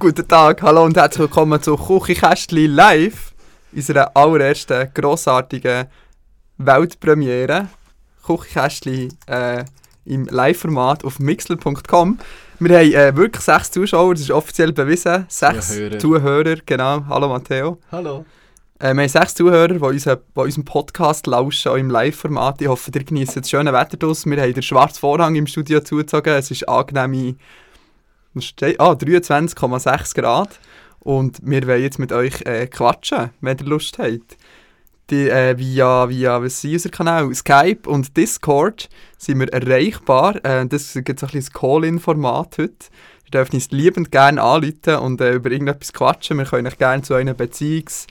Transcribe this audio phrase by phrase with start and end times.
[0.00, 3.34] Guten Tag, hallo und herzlich willkommen zu Küchenkästli live,
[3.70, 5.88] unserer allerersten grossartigen
[6.56, 7.68] Weltpremiere.
[8.24, 9.62] Küchenkästli äh,
[10.06, 12.18] im Live-Format auf mixler.com.
[12.60, 15.26] Wir haben äh, wirklich sechs Zuschauer, das ist offiziell bewiesen.
[15.28, 15.98] Sechs Zuhörer.
[15.98, 17.04] Zuhörer, genau.
[17.06, 17.76] Hallo Matteo.
[17.92, 18.24] Hallo.
[18.78, 22.62] Äh, wir haben sechs Zuhörer, die, unseren, die unserem Podcast lauschen, auch im Live-Format.
[22.62, 24.32] Ich hoffe, ihr genießt das schöne Wetter draussen.
[24.32, 26.32] Wir haben den schwarzen Vorhang im Studio zugezogen.
[26.32, 27.36] Es ist angenehme?
[28.78, 30.60] Ah, 23,6 Grad.
[31.00, 34.36] Und wir wollen jetzt mit euch äh, quatschen, wenn ihr Lust habt.
[35.10, 36.80] Die, äh, via, via was sind?
[37.34, 40.44] Skype und Discord sind wir erreichbar.
[40.44, 42.86] Äh, das gibt so ein bisschen Call-In-Format heute.
[43.24, 46.38] Ihr dürft uns liebend gerne anrufen und äh, über irgendetwas quatschen.
[46.38, 48.06] Wir können euch gerne zu einem Beziehungs-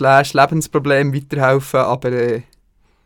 [0.00, 2.42] Lebensproblem weiterhelfen, aber äh,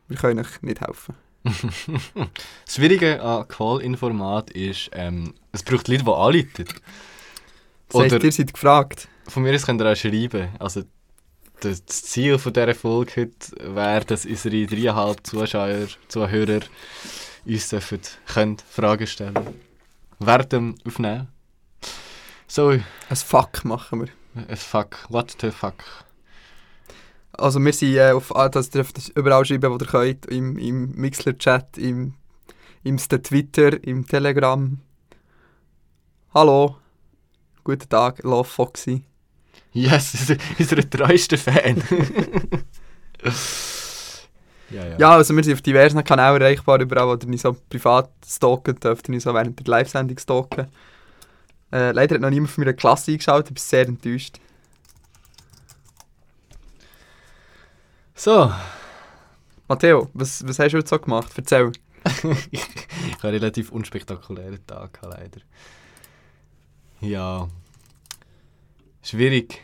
[0.08, 1.14] wir können euch nicht helfen.
[2.64, 6.64] Das Schwierige an Call-In-Format ist, ähm, es braucht Leute, die anrufen.
[7.88, 9.08] Das heisst, Oder ihr seid gefragt.
[9.28, 10.48] von mir aus könnt ihr auch schreiben.
[10.58, 10.82] Also,
[11.60, 16.60] das Ziel von dieser Folge heute wäre, dass unsere dreieinhalb Zuschauer, Zuhörer
[17.44, 19.34] uns dürfen, können Fragen stellen
[20.52, 21.28] dem Aufnehmen.
[22.46, 22.82] So, Ein
[23.16, 24.08] Fuck machen wir.
[24.48, 25.74] äh, fuck, what the fuck.
[27.38, 30.90] Also wir sind äh, auf, das dürft ihr überall schreiben, wo ihr könnt, im, im
[30.96, 32.14] Mixler-Chat, im,
[32.82, 34.78] im Twitter, im Telegram.
[36.34, 36.76] Hallo,
[37.62, 39.04] guten Tag, Love Foxy.
[39.72, 41.80] Yes, unser treuester Fan.
[44.70, 44.98] ja, ja.
[44.98, 48.80] Ja, also wir sind auf diversen Kanälen erreichbar, überall, wo ihr nicht so privat stalken
[48.80, 50.66] dürft, ihr nicht so während der Live-Sendung stalken.
[51.70, 54.40] Äh, leider hat noch niemand von meiner Klasse eingeschaltet, ich bin sehr enttäuscht.
[58.18, 58.52] So,
[59.68, 61.30] Matteo, was, was hast du heute so gemacht?
[61.36, 61.70] Erzähl.
[62.50, 65.40] ich habe einen relativ unspektakulären Tag, leider.
[67.00, 67.46] Ja.
[69.04, 69.60] Schwierig.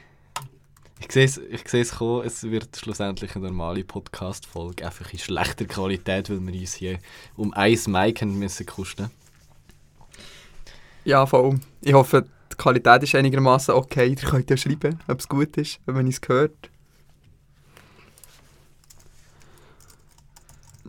[1.00, 5.18] Ich sehe es, ich sehe es kommen, es wird schlussendlich eine normale Podcast-Folge, einfach in
[5.18, 7.00] schlechter Qualität, weil wir uns hier
[7.36, 9.10] um ein Mic haben müssen kosten.
[11.04, 11.58] Ja, voll.
[11.80, 14.10] Ich hoffe, die Qualität ist einigermaßen okay.
[14.10, 16.70] Ihr könnt ja schreiben, ob es gut ist, wenn man es hört.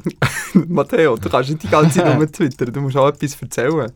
[0.54, 3.92] Matteo, du kannst nicht die ganze Zeit nur twittern, du musst auch etwas erzählen.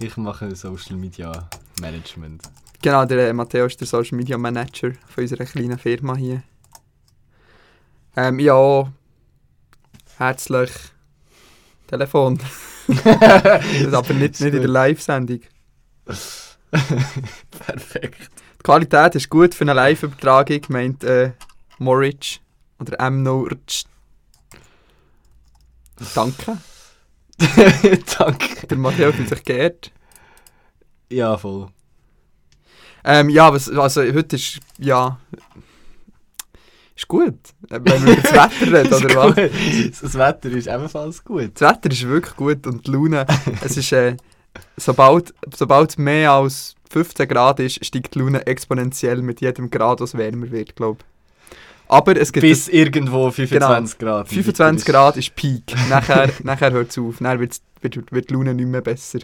[0.00, 1.48] Ich mache Social Media
[1.80, 2.42] Management.
[2.82, 6.42] Genau, der äh, Matteo ist der Social Media Manager von unserer kleinen Firma hier.
[8.16, 8.92] Ähm, ja,
[10.18, 10.70] herzlich
[11.86, 12.38] Telefon.
[13.04, 15.40] das aber nicht, nicht in der Live-Sendung.
[17.50, 18.30] Perfekt.
[18.58, 21.32] Die Qualität ist gut für eine Live-Übertragung, meint äh,
[21.78, 22.40] Moritz
[22.78, 23.22] oder M.
[23.22, 23.84] Nortsch.
[26.14, 26.58] Danke.
[28.18, 28.66] Danke.
[28.66, 29.90] Der Matteo fühlt sich geehrt.
[31.10, 31.68] Ja, voll.
[33.04, 35.18] Ähm, ja, was, also heute ist, ja,
[36.96, 37.38] ist gut.
[37.68, 39.34] Wenn wir über das Wetter reden, oder was?
[39.36, 40.02] gut.
[40.02, 41.50] Das Wetter ist ebenfalls gut.
[41.54, 43.26] Das Wetter ist wirklich gut und die Laune,
[43.62, 44.16] es ist, äh,
[44.76, 50.00] sobald, sobald es mehr als 15 Grad ist, steigt die Laune exponentiell mit jedem Grad,
[50.00, 51.15] was wärmer wird, glaube ich.
[51.88, 54.12] Aber es gibt Bis irgendwo 25 Genau.
[54.16, 54.28] Grad.
[54.28, 55.74] 25 Grad ist Peak.
[55.88, 57.16] Nachher, nachher hört es auf.
[57.20, 59.20] Dann wird's- wird, wird die Laune nicht mehr besser.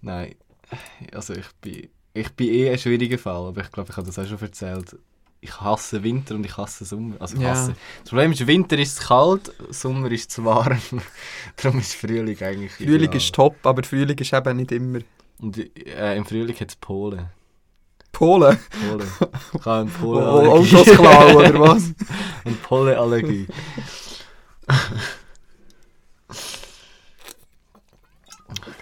[0.00, 0.34] Nein,
[1.12, 4.18] also ich bin, ich bin eh ein schwieriger Fall, aber ich glaube, ich habe das
[4.18, 4.96] auch schon erzählt.
[5.40, 7.16] Ich hasse Winter und ich hasse Sommer.
[7.18, 7.50] Also ich Ja.
[7.50, 7.74] hasse.
[8.02, 10.78] Das Problem ist, Winter ist es kalt, Sommer ist es warm.
[11.62, 13.16] Darum ist Frühling eigentlich Frühling ideal.
[13.16, 15.00] ist top, aber Frühling ist eben nicht immer.
[15.40, 17.26] Und äh, im Frühling hat es Polen.
[18.14, 18.58] Polen?
[18.88, 19.06] Polen.
[19.54, 20.76] Ich habe eine Oh, Polenallergie.
[20.76, 21.82] Autos klauen oder was?
[22.44, 23.46] eine Polenallergie.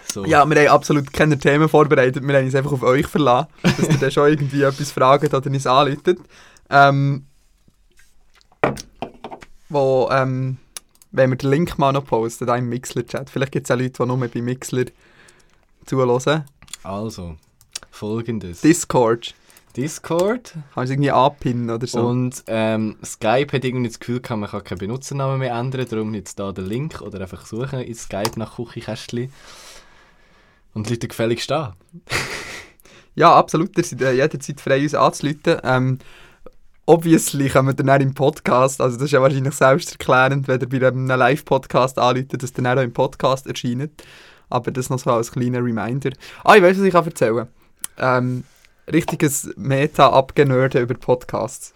[0.07, 0.25] so.
[0.25, 2.23] Ja, wir haben absolut keine Themen vorbereitet.
[2.25, 5.49] Wir haben uns einfach auf euch verlassen, dass ihr dann schon irgendwie etwas fragt oder
[5.49, 6.19] uns anläutet.
[6.69, 7.25] Ähm,
[9.69, 10.57] wo, ähm,
[11.11, 13.29] wenn wir den Link mal noch posten, da im Mixler-Chat.
[13.29, 14.85] Vielleicht gibt es auch Leute, die nur bei Mixler
[15.85, 16.45] zuhören.
[16.83, 17.35] Also,
[17.93, 18.61] folgendes.
[18.61, 19.35] Discord.
[19.75, 22.01] Discord Kannst du es irgendwie anpinnen oder so?
[22.01, 26.13] und ähm, Skype hat irgendwie das Gefühl gehabt, man kann keinen Benutzernamen mehr ändern, darum
[26.13, 29.31] jetzt da den Link oder einfach suchen in Skype nach Küchenkästchen
[30.73, 31.75] und Leute gefälligst da.
[33.15, 33.77] Ja, absolut.
[33.77, 35.59] Ihr seid äh, jederzeit frei, uns anzuleiten.
[35.63, 35.99] Ähm,
[36.87, 40.67] obviously kommen wir dann auch im Podcast, also das ist ja wahrscheinlich selbsterklärend, wenn ihr
[40.67, 44.03] bei einem Live-Podcast anleitet, dass dann auch im Podcast erscheint.
[44.49, 46.09] Aber das noch so als kleiner Reminder.
[46.43, 47.47] Ah, ich weiß, was ich kann erzählen
[47.97, 48.43] ähm,
[48.91, 51.73] Richtiges Meta-Abgenörden über Podcasts.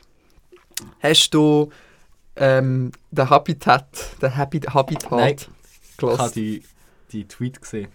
[1.01, 1.71] Hast du
[2.35, 3.87] ähm, den Habitat,
[4.21, 5.35] den Habi Habitat Nein.
[5.97, 6.63] Ich habe die,
[7.11, 7.87] die Tweet gesehen.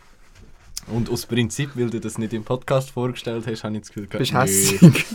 [0.89, 4.07] Und aus Prinzip, weil du das nicht im Podcast vorgestellt hast, habe ich das Gefühl,
[4.07, 5.07] gehabt, Bist hässig.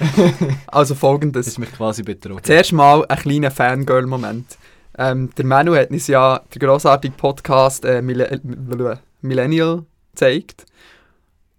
[0.66, 1.46] also Das folgendes.
[1.46, 2.42] ist mich quasi betrogen.
[2.42, 4.58] Zuerst mal ein kleiner Fangirl-Moment.
[4.96, 10.66] Ähm, der Manu hat uns ja den grossartigen Podcast äh, Millennial gezeigt.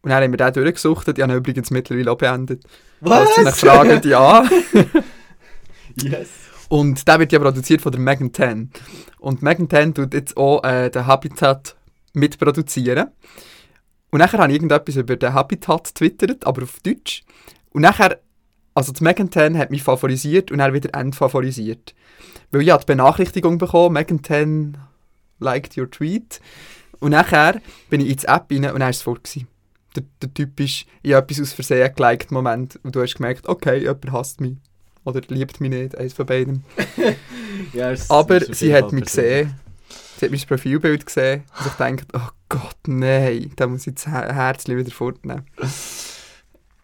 [0.02, 1.08] Und dann haben wir den durchgesucht.
[1.08, 2.64] Ich habe ihn übrigens mittlerweile auch beendet.
[3.04, 4.48] Falls Sie sich fragen, ja.
[6.04, 6.30] Yes!
[6.70, 8.72] Und der wird ja produziert von der Megan Ten.
[9.18, 11.76] Und Megan Ten tut jetzt auch äh, den Habitat
[12.14, 13.08] mitproduzieren.
[14.12, 17.24] Und nachher habe ich irgendetwas über den Habitat twittert, aber auf Deutsch.
[17.72, 18.20] Und nachher,
[18.74, 21.96] also die Megan Ten hat mich favorisiert und dann wieder entfavorisiert.
[22.52, 24.78] Weil ich habe die Benachrichtigung bekommen, Megan Ten
[25.40, 26.40] liked your tweet.
[27.00, 29.16] Und nachher bin ich in die App rein und dann war es voll.
[29.16, 29.48] Gewesen.
[29.96, 33.80] Der, der typisch, ich habe etwas aus Versehen geliked Moment und du hast gemerkt, okay,
[33.80, 34.58] jemand hasst mich.
[35.04, 36.64] Oder liebt mich nicht, eines von beiden.
[37.74, 39.60] Ja, es Aber auf sie hat mich gesehen.
[40.18, 41.44] Sie hat mein Profilbild gesehen.
[41.60, 45.46] Und ich denke, oh Gott, nein, da muss ich das Her- Herzchen wieder fortnehmen.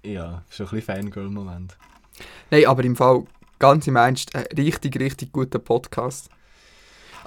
[0.04, 1.78] Ja, schon ein bisschen Fangirl-Moment.
[2.52, 3.24] Nein, aber im Fall,
[3.58, 6.30] ganz im Ernst, ein richtig, richtig guter Podcast.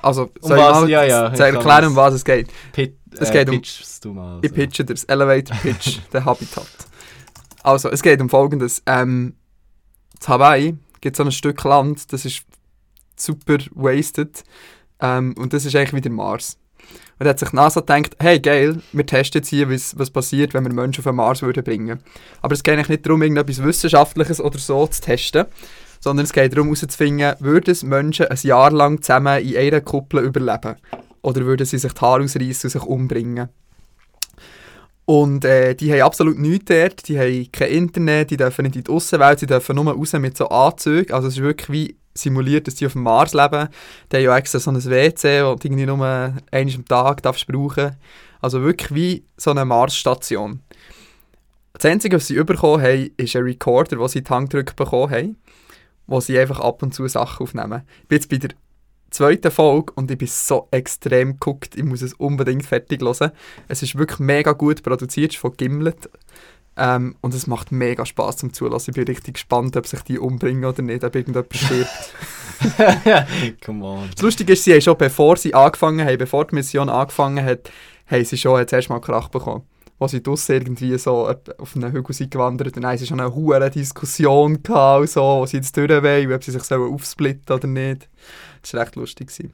[0.02, 0.76] Also, Um soll was?
[0.76, 2.48] ich mal Ja, ja, zu erklären, um was es geht?
[2.72, 4.38] Pit, Es äh, geht um- pitchst du mal.
[4.42, 6.66] Ich pitche dir das Elevator Pitch, der Habitat.
[7.62, 8.82] Also, es geht um Folgendes.
[8.86, 9.34] Ähm,
[10.20, 12.42] in Hawaii gibt es so ein Stück Land, das ist
[13.16, 14.44] super wasted.
[15.00, 16.58] Ähm, und das ist eigentlich wie der Mars.
[17.18, 20.54] Und da hat sich NASA gedacht, hey geil, wir testen jetzt hier, was, was passiert,
[20.54, 22.00] wenn wir Menschen auf den Mars würden bringen.
[22.42, 25.46] Aber es geht eigentlich nicht darum, irgendetwas Wissenschaftliches oder so zu testen,
[26.00, 30.76] sondern es geht darum herauszufinden, würden Menschen ein Jahr lang zusammen in einer Kuppel überleben?
[31.22, 33.48] Oder würden sie sich die Haare ausreißen und sich umbringen?
[35.04, 38.84] Und äh, die haben absolut nichts dort, die haben kein Internet, die dürfen nicht in
[38.84, 41.14] die Aussenwelt, sie dürfen nur raus mit so Anzügen.
[41.14, 43.68] Also es ist wirklich wie simuliert, dass die auf dem Mars leben.
[44.12, 47.46] Die haben ja extra so ein WC, das du irgendwie nur einmal am Tag darfst
[47.46, 47.96] brauchen
[48.40, 50.60] Also wirklich wie so eine Marsstation.
[51.72, 55.10] Das Einzige, was sie bekommen haben, ist ein Recorder, den sie in die Hand bekommen
[55.10, 55.36] haben,
[56.08, 57.82] wo sie einfach ab und zu Sachen aufnehmen.
[58.02, 58.50] Ich bin jetzt bei der
[59.10, 63.30] zweiten Folge und ich bin so extrem geguckt, ich muss es unbedingt fertig hören.
[63.68, 66.10] Es ist wirklich mega gut produziert, von Gimlet.
[66.76, 68.90] Ähm, und es macht mega Spaß zum Zulassen.
[68.90, 72.14] Ich bin richtig gespannt, ob sich die umbringen oder nicht, ob irgendjemand stirbt.
[73.64, 74.08] Come on.
[74.14, 77.70] Das Lustige ist, sie haben schon bevor sie angefangen haben, bevor die Mission angefangen hat,
[78.06, 79.64] haben sie schon jetzt erstmal Krach bekommen.
[79.98, 83.70] Wo sie draussen irgendwie so auf einen Hügel sind gewandert und sie schon eine hohe
[83.70, 87.66] Diskussion gehabt, und so, wo sie jetzt durch wollen, ob sie sich sollen aufsplitten oder
[87.66, 88.08] nicht.
[88.62, 89.28] Das war recht lustig.
[89.28, 89.52] gewesen.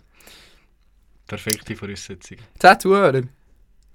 [1.27, 2.39] Perfekte Voraussetzung.
[2.59, 3.23] Zehn Zuhörer.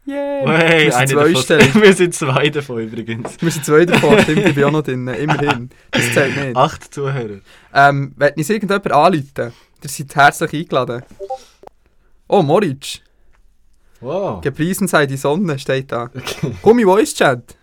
[0.06, 0.48] Yay!
[0.48, 1.74] Hey, wir sind eine davon-.
[1.84, 3.40] Wir sind zwei davon übrigens.
[3.40, 5.08] Wir sind zwei davon, stimmt, ich bin auch noch drin.
[5.08, 5.70] Immerhin.
[5.92, 6.56] Das zählt nicht.
[6.56, 7.42] Acht Zuhörer.
[7.74, 9.54] Ähm, wenn uns irgendjemand anrufen,
[9.84, 11.04] ihr seid herzlich eingeladen.
[12.28, 13.02] Oh, Moritz.
[14.02, 14.42] Wow.
[14.42, 16.06] Gepriesen sei die Sonne, steht da.
[16.06, 16.56] Okay.
[16.62, 17.58] Komm, Voice Chat.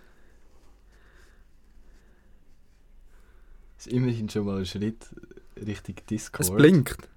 [3.76, 5.06] Das ist immerhin schon mal ein Schritt
[5.56, 6.48] Richtung Discord.
[6.48, 7.08] Es blinkt.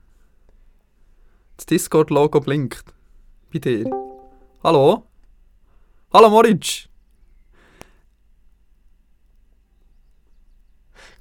[1.57, 2.85] Das Discord-Logo blinkt.
[3.51, 3.85] Bei dir.
[4.63, 5.05] Hallo?
[6.13, 6.87] Hallo, Moritz.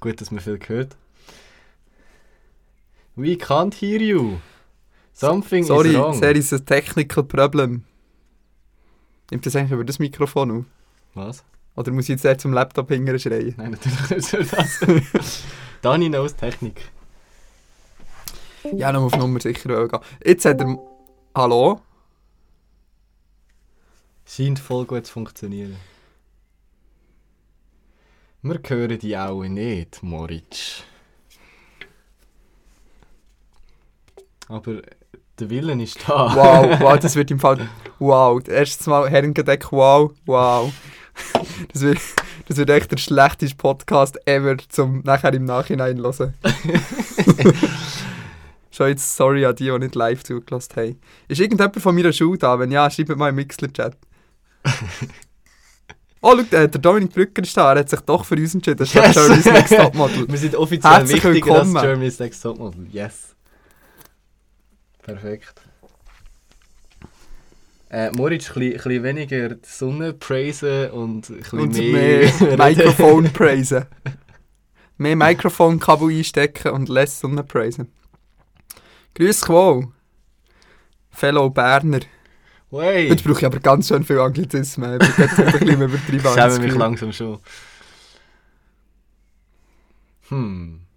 [0.00, 0.96] Gut, dass man viel gehört.
[3.16, 4.38] We can't hear you.
[5.12, 6.20] Something Sorry, is wrong.
[6.20, 7.84] there is a technical problem.
[9.30, 10.64] Nimmt das eigentlich über das Mikrofon auf?
[11.14, 11.44] Was?
[11.76, 13.54] Oder muss ich jetzt eher zum Laptop hingern schreien?
[13.56, 15.44] Nein, natürlich nicht so das.
[15.82, 16.90] Dani knows Technik.
[18.75, 20.00] Ja, noch auf Nummer sicher gehen.
[20.25, 20.78] Jetzt hat er...
[21.35, 21.80] Hallo?
[24.26, 25.76] Scheint voll gut zu funktionieren.
[28.42, 30.82] Wir hören die auch nicht, Moritz.
[34.49, 34.82] Aber
[35.40, 36.35] der Willen ist da.
[36.35, 37.68] Wow, wow, das wird im Fall...
[37.99, 40.73] Wow, das erste Mal Herrengedeck, wow, wow.
[41.73, 41.99] Das wird,
[42.47, 46.35] das wird echt der schlechteste Podcast ever zum nachher im Nachhinein hören.
[48.71, 51.00] Schon jetzt sorry an die, die nicht live zugelassen haben.
[51.26, 52.59] Ist irgendjemand von meiner Schule da?
[52.59, 53.97] Wenn ja, schreibt mal im Mixler-Chat.
[56.21, 57.73] Oh, schau, der, Dominik Brücker ist da.
[57.73, 58.78] Er hat sich doch für uns entschieden.
[58.78, 59.14] Das ist Yes.
[59.14, 60.28] Jerry's Next Topmodel.
[60.28, 61.73] Wir sind offiziell Herzlich wichtiger als.
[61.73, 62.87] Germany's Next Topmodel.
[62.90, 63.37] Yes.
[65.08, 65.62] Perfekt.
[67.88, 72.30] Äh, Moritz, ein bisschen, weniger die Sonne praisen und ein bisschen Und mehr...
[72.40, 73.86] mehr Mikrofon praisen.
[74.98, 77.90] Mehr Mikrofonkabel einstecken und less Sonne praisen.
[79.14, 79.88] Grüß wohl.
[81.10, 82.00] Fellow Berner.
[82.70, 85.00] Hey, Jetzt brauche ich aber ganz schön viel Anglizismen.
[85.00, 86.18] Ich bin jetzt ein bisschen übertrieben.
[86.18, 87.38] ich habe ich schäme das mich langsam schon.
[90.28, 90.88] Hm.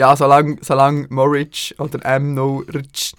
[0.00, 2.32] Ja, solange, solange Moritz oder M.
[2.32, 3.12] No Rich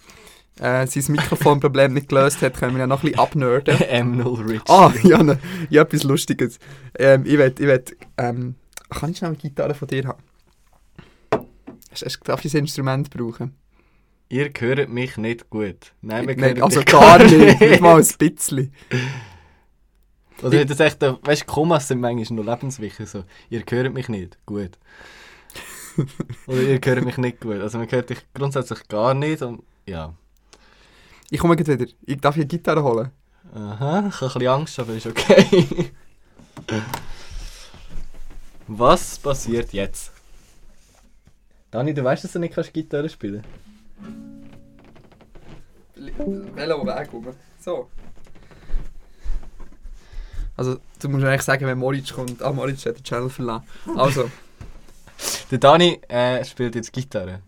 [0.60, 3.78] äh, sein Mikrofonproblem nicht gelöst hat, können wir ja noch ein bisschen abnörden.
[3.78, 4.62] M0 Rich.
[4.68, 5.38] Ah, ja, ne,
[5.70, 6.58] ja, etwas Lustiges.
[6.98, 7.84] Ähm, ich will, ich will,
[8.18, 8.56] ähm,
[8.90, 10.24] kann ich schnell eine Gitarre von dir haben?
[11.92, 13.56] Hast, hast, darf ich ein Instrument brauchen?
[14.30, 15.94] Ihr hört mich nicht gut.
[16.02, 18.74] Nein, wir Nein, hören also dich gar nicht, nicht mal ein bisschen.
[20.42, 23.08] Oder das echt, äh, weißt du, Kommas sind manchmal noch lebenswichtig.
[23.08, 24.80] So, ihr hört mich nicht gut.
[26.48, 27.60] Oder ihr hört mich nicht gut.
[27.60, 29.42] Also man hört dich grundsätzlich gar nicht.
[29.42, 30.14] Und, ja.
[31.30, 31.92] Ich komme gleich wieder.
[32.06, 33.12] Ich darf hier Gitarre holen.
[33.54, 35.92] Aha, ich habe ein bisschen Angst, aber ist okay.
[38.68, 40.12] Was passiert jetzt?
[41.72, 43.44] Dani, du weißt, dass du nicht kannst Gitarre spielen
[46.56, 47.28] Velo Weg rum.
[47.60, 47.90] So.
[50.58, 52.42] Also, du musst eigentlich sagen, wenn Moritz kommt.
[52.42, 53.66] Ah, Moritz hat den Channel verlassen.
[53.96, 54.30] Also,
[55.52, 57.42] Der Dani äh, spielt jetzt Gitarre.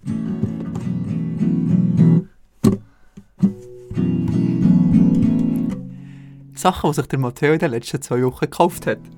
[6.53, 8.99] Sachen, die sich der Matteo in den letzten zwei Wochen gekauft hat.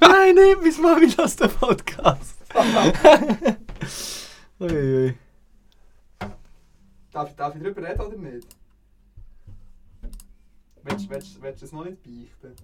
[0.00, 2.36] Nein, nicht, bis Mami lässt den Podcast.
[4.60, 5.14] Uiui.
[7.10, 8.46] Darf, darf ich darüber reden oder nicht?
[10.84, 12.54] Willst, willst, willst du es noch nicht beichten?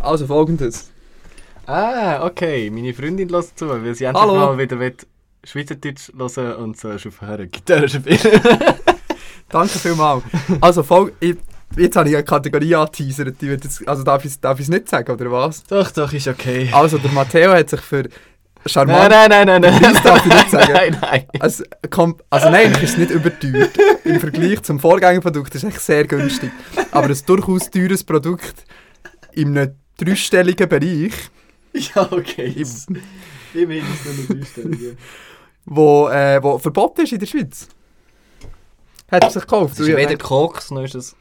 [0.00, 0.90] Also folgendes.
[1.66, 2.70] Ah, okay.
[2.70, 4.34] Meine Freundin lässt zu, weil sie endlich Hallo.
[4.36, 4.94] mal wieder will
[5.44, 8.18] Schweizerdeutsch hören und so ist aufhören Gitarre spielen.
[9.48, 10.24] Danke vielmals.
[10.60, 11.36] Also folg ich,
[11.76, 13.40] jetzt habe ich eine Kategorie angeteasert.
[13.40, 15.62] die wird jetzt- Also darf ich es darf ich's nicht sagen, oder was?
[15.64, 16.68] doch, doch, ist okay.
[16.72, 18.10] Also der Matteo hat sich für Nein,
[18.66, 19.10] charmant...
[19.10, 19.80] nein, nein, nein, nein.
[19.80, 20.72] Preis darf ich nicht sagen.
[20.72, 21.26] Nein, nein.
[21.38, 23.70] Also, kommt, also nein, ist es nicht überteuert.
[24.04, 26.50] Im Vergleich zum Vorgängerprodukt ist es echt sehr günstig.
[26.90, 28.64] Aber ein durchaus teures Produkt
[29.32, 31.12] in einem dreistelligen Bereich,
[31.94, 32.46] Ja, okay.
[32.56, 32.86] Ich-
[33.54, 34.96] Immerhin ist es nur eine Dreistellige.
[35.64, 37.68] wo, äh, wo verboten ist in der Schweiz.
[39.10, 39.74] Hat er sich gekauft?
[39.74, 41.14] Es ist weder Koks, noch ist es,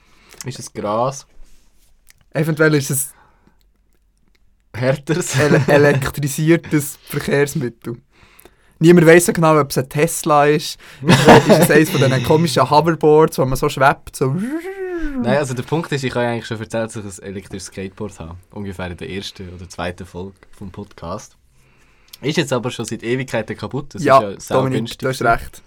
[0.46, 1.26] ist es Gras.
[2.34, 3.14] Eventuell ist es
[4.76, 5.36] Härteres.
[5.40, 8.02] ele elektrisiertes Verkehrsmittel.
[8.80, 10.78] Niemand weiss so genau, ob es ein Tesla ist.
[11.02, 11.18] ist
[11.60, 14.36] es eines von diesen komischen Hoverboards, wo man so schwebt, so...
[15.22, 18.20] Nein, also der Punkt ist, ich habe eigentlich schon erzählt, dass ich ein elektrisches Skateboard
[18.20, 18.38] habe.
[18.52, 21.38] Ungefähr in der ersten oder zweiten Folge vom Podcast.
[22.22, 23.94] Ist jetzt aber schon seit Ewigkeiten kaputt.
[23.94, 25.62] Das ja, ist ja Dominik, du hast recht.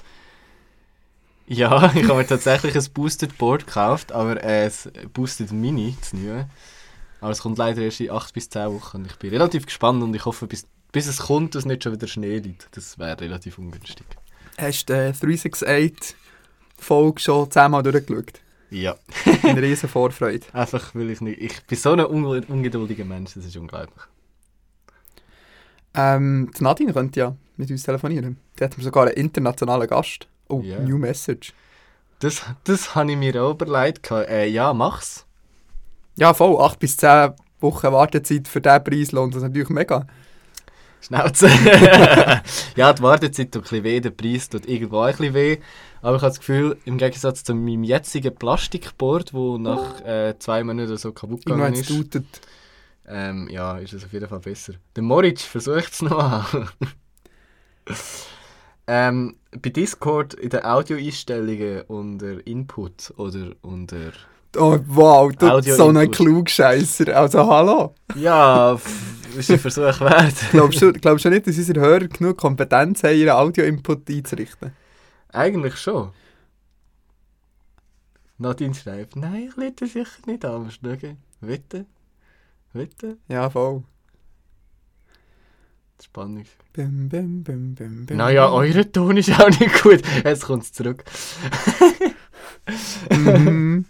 [1.47, 6.17] Ja, ich habe mir tatsächlich ein Boosted Board gekauft, aber äh, ein Boosted Mini zu
[6.17, 6.51] nehmen.
[7.21, 9.05] Aber es kommt leider erst in 8 bis 10 Wochen.
[9.07, 12.07] Ich bin relativ gespannt und ich hoffe, bis, bis es kommt, dass nicht schon wieder
[12.07, 12.69] Schnee liegt.
[12.73, 14.07] Das wäre relativ ungünstig.
[14.57, 16.17] Hast du äh, 368
[16.77, 18.41] Folge schon zehnmal durchgeschaut?
[18.71, 18.97] Ja.
[19.43, 20.47] Eine riesen Vorfreude.
[20.53, 21.41] Einfach weil ich nicht.
[21.41, 24.03] Ich bin so ein unge- ungeduldiger Mensch, das ist unglaublich.
[25.95, 28.39] Ähm, die Nadine könnte ja mit uns telefonieren.
[28.59, 30.29] Die hat sogar einen internationalen Gast.
[30.49, 30.79] Oh, Ja.
[30.81, 31.53] New Message.
[32.21, 34.11] Das, das habe ich mir auch überlegt.
[34.11, 35.25] Äh, ja, mach's.
[36.17, 36.61] Ja, voll.
[36.61, 40.07] 8 bis 10 Wochen Wartezeit für diesen Preis lohnt das natürlich mega.
[41.01, 41.49] Schnauze.
[42.77, 45.59] ja, die Wartezeit tut ein bisschen weh, der Preis tut irgendwo ein bisschen weh.
[46.01, 50.63] Aber ich habe das Gefühl, im Gegensatz zu meinem jetzigen Plastikboard, das nach äh, zwei
[50.63, 51.93] Monaten so kaputt gegangen ist,
[53.11, 54.75] ähm, ja, ist es auf jeden Fall besser.
[54.95, 56.45] Der Moritz versucht es noch.
[58.87, 64.13] ähm, bei Discord in den Audioeinstellungen unter Input oder unter...
[64.57, 66.17] Oh, wow, du so ein Input.
[66.17, 67.17] Klugscheisser.
[67.17, 67.95] Also, hallo.
[68.15, 68.79] Ja,
[69.37, 70.35] ist ein Versuch wert.
[70.53, 74.73] Glaubst du, glaubst du nicht, dass unsere Hörer genug Kompetenz haben, ihren Audio-Input einzurichten?
[75.33, 76.13] Eigentlich schon.
[78.39, 81.19] Nadine schreibt, nein, ich lade sicher nicht an, schauen.
[81.41, 81.87] Wetten?
[82.73, 83.19] Wetten?
[83.29, 83.83] Ja, voll.
[86.03, 86.45] Spannung.
[86.73, 88.17] Bim, bim, bim, bim, bim.
[88.17, 90.03] Naja, euer Ton ist auch nicht gut.
[90.25, 91.05] Jetzt kommt es zurück.
[93.11, 93.85] Mhm.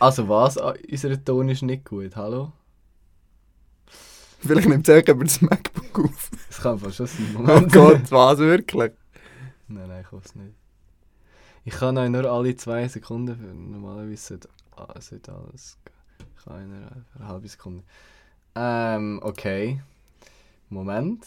[0.00, 0.58] Also was?
[0.58, 2.52] Ah, Unser Ton ist nicht gut, hallo?
[4.40, 6.30] Vielleicht nimmt es über das MacBook auf.
[6.48, 7.34] Das kann fast schon sein.
[7.36, 7.72] Oh Moment.
[7.72, 8.92] Gott, was wirklich?
[9.70, 10.54] Nein, nein, ich hoffe es nicht.
[11.64, 15.76] Ich kann euch nur alle zwei Sekunden, für- normalerweise sollte, ah, sollte alles.
[16.38, 17.82] Ich kann eine, eine halbe Sekunde.
[18.54, 19.82] Ähm, okay.
[20.70, 21.24] Moment.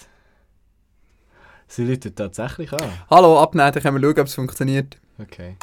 [1.67, 2.91] Sie läutet tatsächlich an.
[3.09, 4.97] Hallo, abnehmen, dann können wir schauen, ob es funktioniert.
[5.19, 5.55] Okay.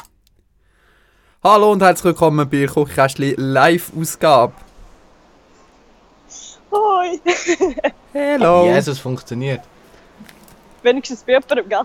[1.43, 4.53] Hallo und herzlich willkommen bei Küchenkästchen Live-Ausgabe.
[6.71, 7.19] Hoi!
[8.13, 8.65] Hello.
[8.65, 9.61] Jesus, funktioniert.
[10.83, 11.81] Wenigstens bei jemandem, gell?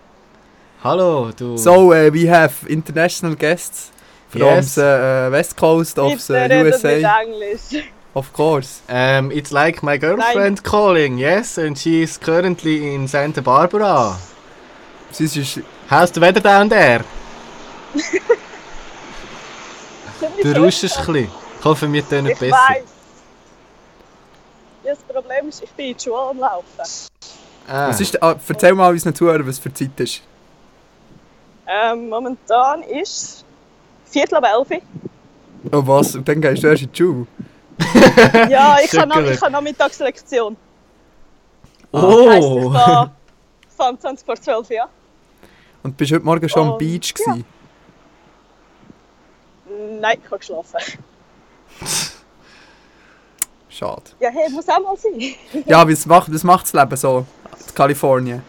[0.85, 1.57] Hallo, du.
[1.57, 3.91] So, uh, we have international guests
[4.29, 4.75] from Yes.
[4.75, 7.03] the uh, west coast of the USA.
[7.25, 7.83] Englisch.
[8.15, 8.83] Of course.
[8.89, 14.19] Um, it's like my girlfriend calling, yes, and she is currently in Santa Barbara.
[15.11, 17.03] Sie ist, How's the weather down there?
[20.43, 21.29] Du rauschst ein bisschen.
[21.59, 22.51] Ich hoffe, wir tun besser.
[22.51, 22.85] weiß.
[24.85, 26.67] Das Problem ist, ich bin in die Schule am Laufen.
[27.67, 27.89] Ah.
[27.89, 30.21] was ist, ah, erzähl mal unseren Zuhörern, was für Zeit ist.
[31.67, 33.45] Ähm, momentan ist
[34.05, 34.83] Viertel ab elf.
[35.73, 37.27] Oh was, und dann gehst du erst in die Schule.
[38.49, 40.57] Ja, ich habe noch, ich habe Nachmittagslektion.
[41.91, 42.29] Oh!
[42.29, 43.11] Heisst, ich gehe
[43.77, 44.89] 25 vor 12 ja.
[45.83, 47.25] Und bist heute Morgen schon am Oh, Beach ja.
[47.33, 47.45] gewesen?
[50.01, 50.79] Nein, ich habe geschlafen.
[53.69, 54.03] Schade.
[54.21, 55.35] Ja, hey, muss auch mal sein.
[55.67, 57.27] Ja, was macht, was macht das Leben so?
[57.69, 58.43] In Kalifornien.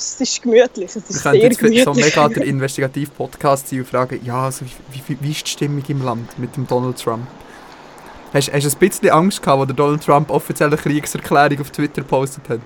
[0.00, 2.16] Es ist gemütlich, es Wir ist können sehr jetzt so gemütlich.
[2.16, 6.02] mega der Investigativ-Podcast sein und fragen, ja, also wie, wie, wie ist die Stimmung im
[6.02, 7.26] Land mit dem Donald Trump?
[8.32, 12.00] Hast, hast du ein bisschen Angst gehabt, als der Donald Trump offizielle Kriegserklärung auf Twitter
[12.00, 12.60] gepostet hat?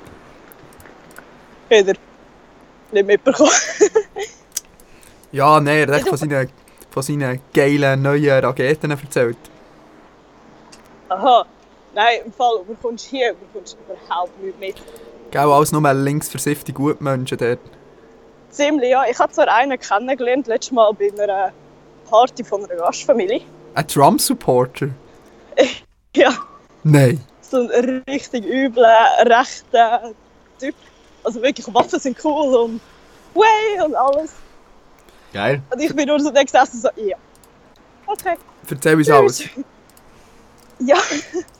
[1.69, 1.95] Wieder
[2.93, 3.51] nicht mitbekommen.
[5.33, 6.49] Ja, nein, er hat echt von seinen,
[6.91, 9.37] von seinen geilen neuen Raketen erzählt.
[11.09, 11.45] Aha.
[11.93, 14.77] Nein, im Fall, du bekommst hier du bekommst überhaupt nichts mit.
[15.35, 17.59] Gell, alles nur links versiffte Gutmenschen dort.
[18.51, 19.03] Ziemlich, ja.
[19.11, 21.53] Ich habe zwar einen kennengelernt, letztes Mal bei einer
[22.09, 23.41] Party von einer Gastfamilie.
[23.75, 24.91] Ein Trump-Supporter?
[26.17, 26.33] Ja,
[26.85, 27.21] Nein.
[27.41, 30.13] so ein richtig übler, rechter
[30.61, 30.77] Typ.
[31.25, 32.81] Also wirklich, Waffen sind cool und
[33.35, 34.35] way und alles.
[35.33, 35.61] Geil.
[35.73, 37.17] Und ich bin nur so da gesessen, so, ja.
[38.07, 38.37] Okay,
[38.71, 39.49] Erzähl uns alles.
[40.79, 40.99] ja.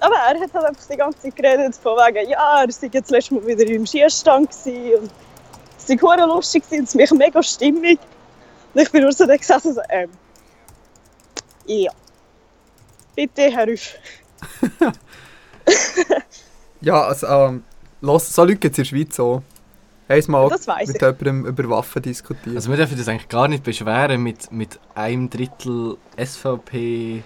[0.00, 3.10] Aber er hat halt einfach die ganze Zeit geredet, von wegen, ja, er sei jetzt
[3.10, 5.10] letztes Mal wieder im Schierstand gewesen und
[5.78, 7.98] es sei hure lustig gewesen und es mich mega stimmig.
[8.74, 10.10] Und ich bin nur so da gesessen, so, ähm,
[11.66, 11.92] ja.
[13.14, 13.94] Bitte, Herr Rüff.
[16.80, 17.64] Ja, also, ähm,
[18.00, 19.42] los, so Leute gibt es in der Schweiz so.
[20.08, 21.00] Einmal Das mit ich.
[21.00, 22.56] jemandem über Waffen diskutieren.
[22.56, 27.22] Also wir dürfen das eigentlich gar nicht beschweren mit, mit einem Drittel SVP.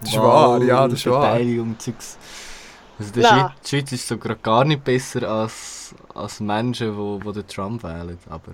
[0.00, 1.32] Das ist wahr, ja, das ist wahr.
[1.32, 2.18] Beteiligung, Zeugs.
[2.98, 3.22] Also die.
[3.22, 7.46] Schweiz, die Schweiz ist sogar gar nicht besser als, als Menschen, die wo, wo den
[7.46, 8.52] Trump wählen, aber...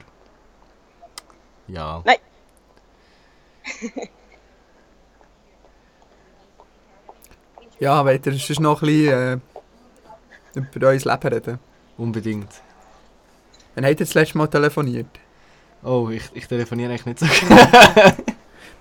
[1.68, 2.02] Ja.
[2.04, 2.16] Nein.
[7.80, 9.42] Ja, wollt ihr sonst noch ein bisschen
[10.54, 11.58] äh, über euer Leben reden?
[11.98, 12.48] Unbedingt.
[13.74, 15.08] Wann habt ihr das letzte Mal telefoniert?
[15.82, 18.16] Oh, ich, ich telefoniere eigentlich nicht so gerne.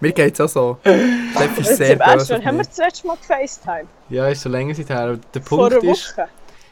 [0.04, 0.78] Mir geht es auch so.
[0.84, 3.88] Steffi ist sehr böse haben wir das letzte Mal gefacetime?
[4.10, 5.00] ja, ist schon länger seither.
[5.00, 6.18] Aber der Vor Punkt einer ist...
[6.18, 6.28] Woche?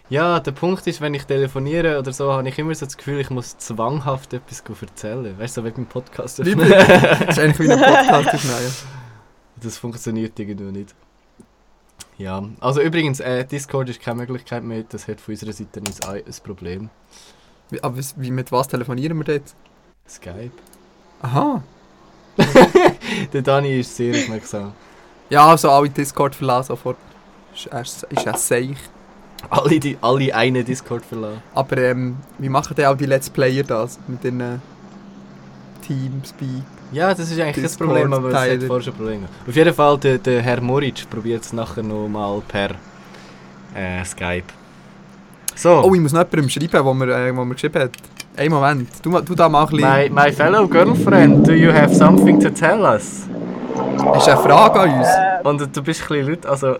[0.09, 3.21] Ja, der Punkt ist, wenn ich telefoniere oder so, habe ich immer so das Gefühl,
[3.21, 5.39] ich muss zwanghaft etwas erzählen.
[5.39, 6.39] Weißt du, so wie beim Podcast.
[6.39, 8.73] Das ist eigentlich wie ein Podcast aufnehmen.
[9.63, 10.93] Das funktioniert irgendwie nicht.
[12.17, 15.87] Ja, also übrigens, äh, Discord ist keine Möglichkeit mehr, das hat von unserer Seite ein,
[15.87, 16.89] ein Problem.
[17.69, 19.55] Wie, aber wie, mit was telefonieren wir jetzt?
[20.05, 20.51] Skype.
[21.21, 21.63] Aha.
[23.33, 24.73] Der Dani ist sehr aufmerksam.
[25.29, 26.97] Ja, also alle Discord verlassen sofort.
[27.53, 28.77] Ist, ist, ist ein Seich.
[29.49, 31.41] Alle, die, alle einen Discord verlassen.
[31.55, 33.99] Aber ähm, wie machen denn auch die Let's Player das?
[34.07, 34.57] Mit den äh,
[35.85, 36.63] Teamspeak?
[36.91, 39.27] Ja, das ist eigentlich das Problem, aber es hat vorher schon Probleme.
[39.47, 42.71] Auf jeden Fall, der, der Herr Moritz probiert es nachher noch mal per
[43.73, 44.43] äh, Skype.
[45.55, 47.91] So, Oh, ich muss noch jemandem schreiben, wo mir, äh, wo mir geschrieben hat.
[48.37, 50.13] Einen Moment, du, du da mal ein bisschen...
[50.13, 53.27] my, my fellow girlfriend, do you have something to tell us?
[53.75, 55.07] Du eine Frage an uns?
[55.07, 56.77] Äh, Und du bist ein bisschen laut, also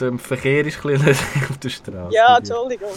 [0.00, 1.16] der Verkehr ist ein bisschen
[1.50, 2.14] auf der Straße.
[2.14, 2.88] ja, Entschuldigung.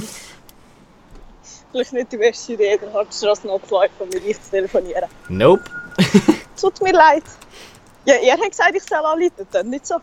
[1.71, 3.71] Vielleicht nicht die beste Idee, der zu laufen und mit
[4.25, 5.03] euch zu telefonieren.
[5.27, 5.63] Nope.
[6.59, 7.23] Tut mir leid.
[8.05, 9.95] Ja, ihr habt gesagt, ich soll anrufen, dann nicht so.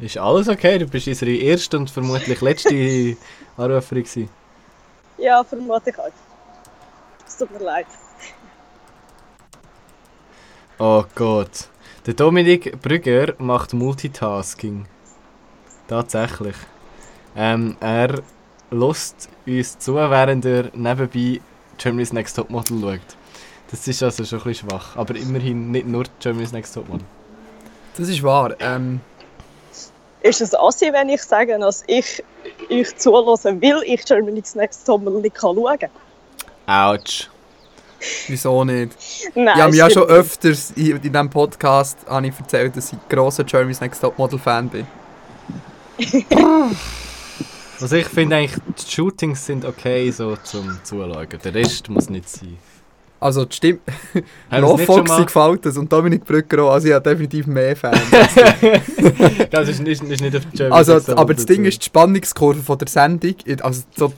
[0.00, 0.76] Ist alles okay?
[0.78, 3.16] Du bist unsere erste und vermutlich letzte
[3.56, 4.28] Anruferin.
[5.18, 6.10] Ja, vermute ich auch.
[7.28, 7.86] Es tut mir leid.
[10.78, 11.68] Oh Gott.
[12.06, 14.86] Der Dominik Brügger macht Multitasking.
[15.86, 16.56] Tatsächlich.
[17.36, 18.22] Ähm, er
[18.70, 21.40] lässt uns zu, während er nebenbei
[21.76, 23.16] Germany's Next Topmodel schaut.
[23.70, 24.96] Das ist also schon ein bisschen schwach.
[24.96, 27.06] Aber immerhin nicht nur Germany's Next Topmodel.
[27.96, 28.54] Das ist wahr.
[28.60, 29.00] Ähm,
[30.22, 32.24] Ist es assi, wenn ich sage, dass ich
[32.70, 35.90] euch zuhören, weil ich Germany's Next Sommer nicht kann schauen kann.
[36.68, 37.28] Autsch.
[38.28, 38.96] Wieso nicht?
[39.34, 42.92] Nein, ich habe mir ja schon öfters in, in diesem Podcast habe ich erzählt, dass
[42.92, 44.86] ich ein grosser Jeremy's Next Topmodel Fan bin.
[47.80, 51.28] Also ich finde eigentlich, die Shootings sind okay so zum Zuschauen.
[51.44, 52.58] Der Rest muss nicht sein.
[53.20, 53.78] Also die Stimme...
[54.50, 56.72] Haben Lo wir's nicht schon Foxy mal- gefällt das und Dominik Brücker auch.
[56.72, 58.00] Also ich habe definitiv mehr Fans.
[59.52, 61.86] Das ist nicht, ist nicht auf German also, Next Top aber das Ding ist, die
[61.86, 64.12] Spannungskurve von der Sendung, also so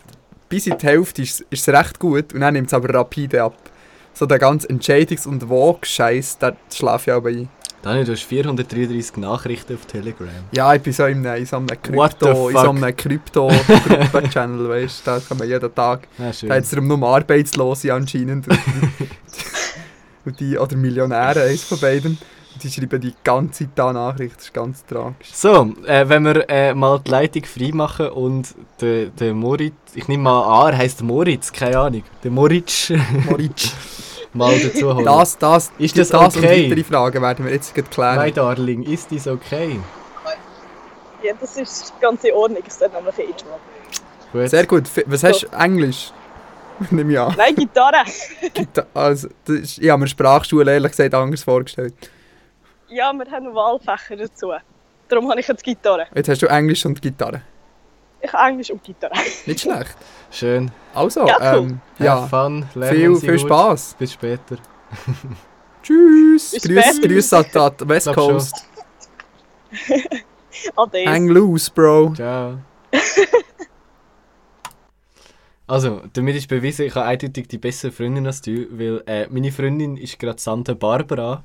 [0.50, 3.42] bis in die Hälfte ist ist es recht gut und dann nimmt es aber rapide
[3.42, 3.56] ab.
[4.12, 7.48] So der ganze Entscheidungs- und Vogue-Scheiß, da schlafe ich aber ein.
[7.82, 10.28] Daniel, du hast 433 Nachrichten auf Telegram.
[10.52, 12.60] Ja, ich bin so in, einem- in so einem What the Krypto, in so
[14.68, 16.00] weißt du, da kann man jeden Tag.
[16.18, 16.48] Ja, schön.
[16.50, 18.46] Da hat es darum nur Arbeitslose anscheinend.
[18.48, 19.08] Und die,
[20.26, 22.18] und die, oder Millionäre, eins von beiden.
[22.62, 25.29] Die schreiben die ganze Zeit da Nachrichten, das ist ganz tragisch.
[25.33, 30.09] So, äh, wenn wir äh, mal die Leitung frei machen und der de Moritz, ich
[30.09, 32.92] nehme mal an, er heisst Moritz, keine Ahnung, der Moritz
[33.29, 33.73] Moritz.
[34.33, 35.05] mal dazu holen.
[35.05, 36.70] Das, das, Ist die- das das und okay?
[36.70, 38.33] weitere Fragen werden wir jetzt klären.
[38.35, 39.81] Darling, ist dies okay?
[41.23, 42.62] Ja, das ist ganz in Ordnung.
[42.66, 44.40] Es ist nämlich eh schon.
[44.40, 44.49] Gut.
[44.51, 44.85] Sehr gut.
[45.07, 45.46] Was hast du?
[45.57, 46.12] Englisch?
[46.90, 47.35] Nimm ich an.
[47.37, 48.05] Nein, Gitarre.
[48.55, 51.92] Gita- Also, das ist, ich habe mir Sprachschule ehrlich gesagt anders vorgestellt.
[52.90, 54.53] Ja, wir haben Wahlfächer dazu.
[55.09, 56.07] Darum habe ich jetzt Gitarre.
[56.14, 57.42] Jetzt hast du Englisch und Gitarre.
[58.20, 59.14] Ich habe Englisch und Gitarre.
[59.46, 59.96] Nicht schlecht.
[60.31, 60.70] Schön.
[60.94, 61.59] Also, Ja, cool.
[61.68, 62.66] ähm, ja, fun.
[62.74, 63.40] lernen viel, viel gut.
[63.40, 63.96] Spaß.
[63.98, 64.57] Bis später.
[65.83, 66.50] Tschüss.
[66.53, 67.09] Bis Grüß, später.
[67.09, 68.12] grüß an die West.
[68.12, 68.66] Coast.
[70.76, 71.05] Ade.
[71.07, 72.14] Hang loose, Bro.
[72.14, 72.59] Ciao.
[75.66, 79.53] Also, damit ist bewiesen, ich habe eindeutig die bessere Freundin als du, weil äh, meine
[79.53, 81.44] Freundin ist gerade Santa Barbara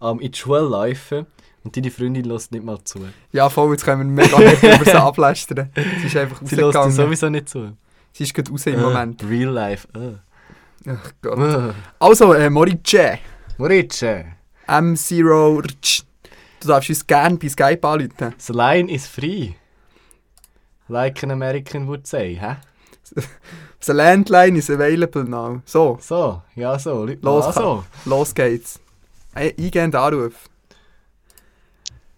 [0.00, 1.26] am in die Schule laufen
[1.64, 3.00] und deine Freundin lässt nicht mal zu.
[3.32, 5.70] Ja, voll, jetzt können wir mega nicht über sie ablästern.
[6.00, 7.72] Sie ist einfach Sie lässt dir sowieso nicht zu.
[8.12, 9.22] Sie ist gerade raus im Äh, Moment.
[9.24, 9.86] Real life.
[9.94, 10.90] Äh.
[10.90, 11.38] Ach Gott.
[11.38, 11.72] Äh.
[11.98, 13.18] Also, äh, Morice.
[13.58, 14.24] Moritze,
[14.66, 16.02] M0 Rtsch.
[16.60, 18.34] Du darfst uns gerne bei Skype anrufen.
[18.38, 19.54] the line is free.
[20.88, 22.56] Like an American would say, hä?
[23.80, 25.60] The landline is available now.
[25.64, 27.84] So, So, ja so, los, also.
[28.04, 28.80] los geht's.
[29.36, 30.48] Ein eingehender Anruf.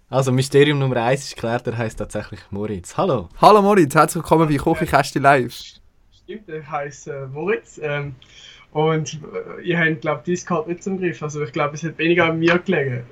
[0.08, 2.96] Also, Mysterium Nummer 1 ist klar, der heißt tatsächlich Moritz.
[2.96, 3.28] Hallo.
[3.40, 5.52] Hallo Moritz, herzlich willkommen bei Küchenkästchen Live.
[5.52, 7.80] Stimmt, ich heiße äh, Moritz.
[7.82, 8.14] Ähm,
[8.70, 11.20] und äh, ihr habt, glaube ich, Discord nicht zum Griff.
[11.20, 13.02] Also ich glaube, es hat weniger an mir gelegen.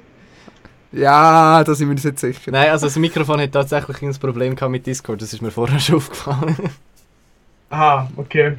[0.93, 2.53] Ja, da sind wir uns jetzt sicher.
[2.53, 5.81] Nein, also das Mikrofon hat tatsächlich ein Problem gehabt mit Discord, das ist mir vorher
[5.81, 6.57] schon aufgefallen.
[7.71, 8.57] Aha, okay.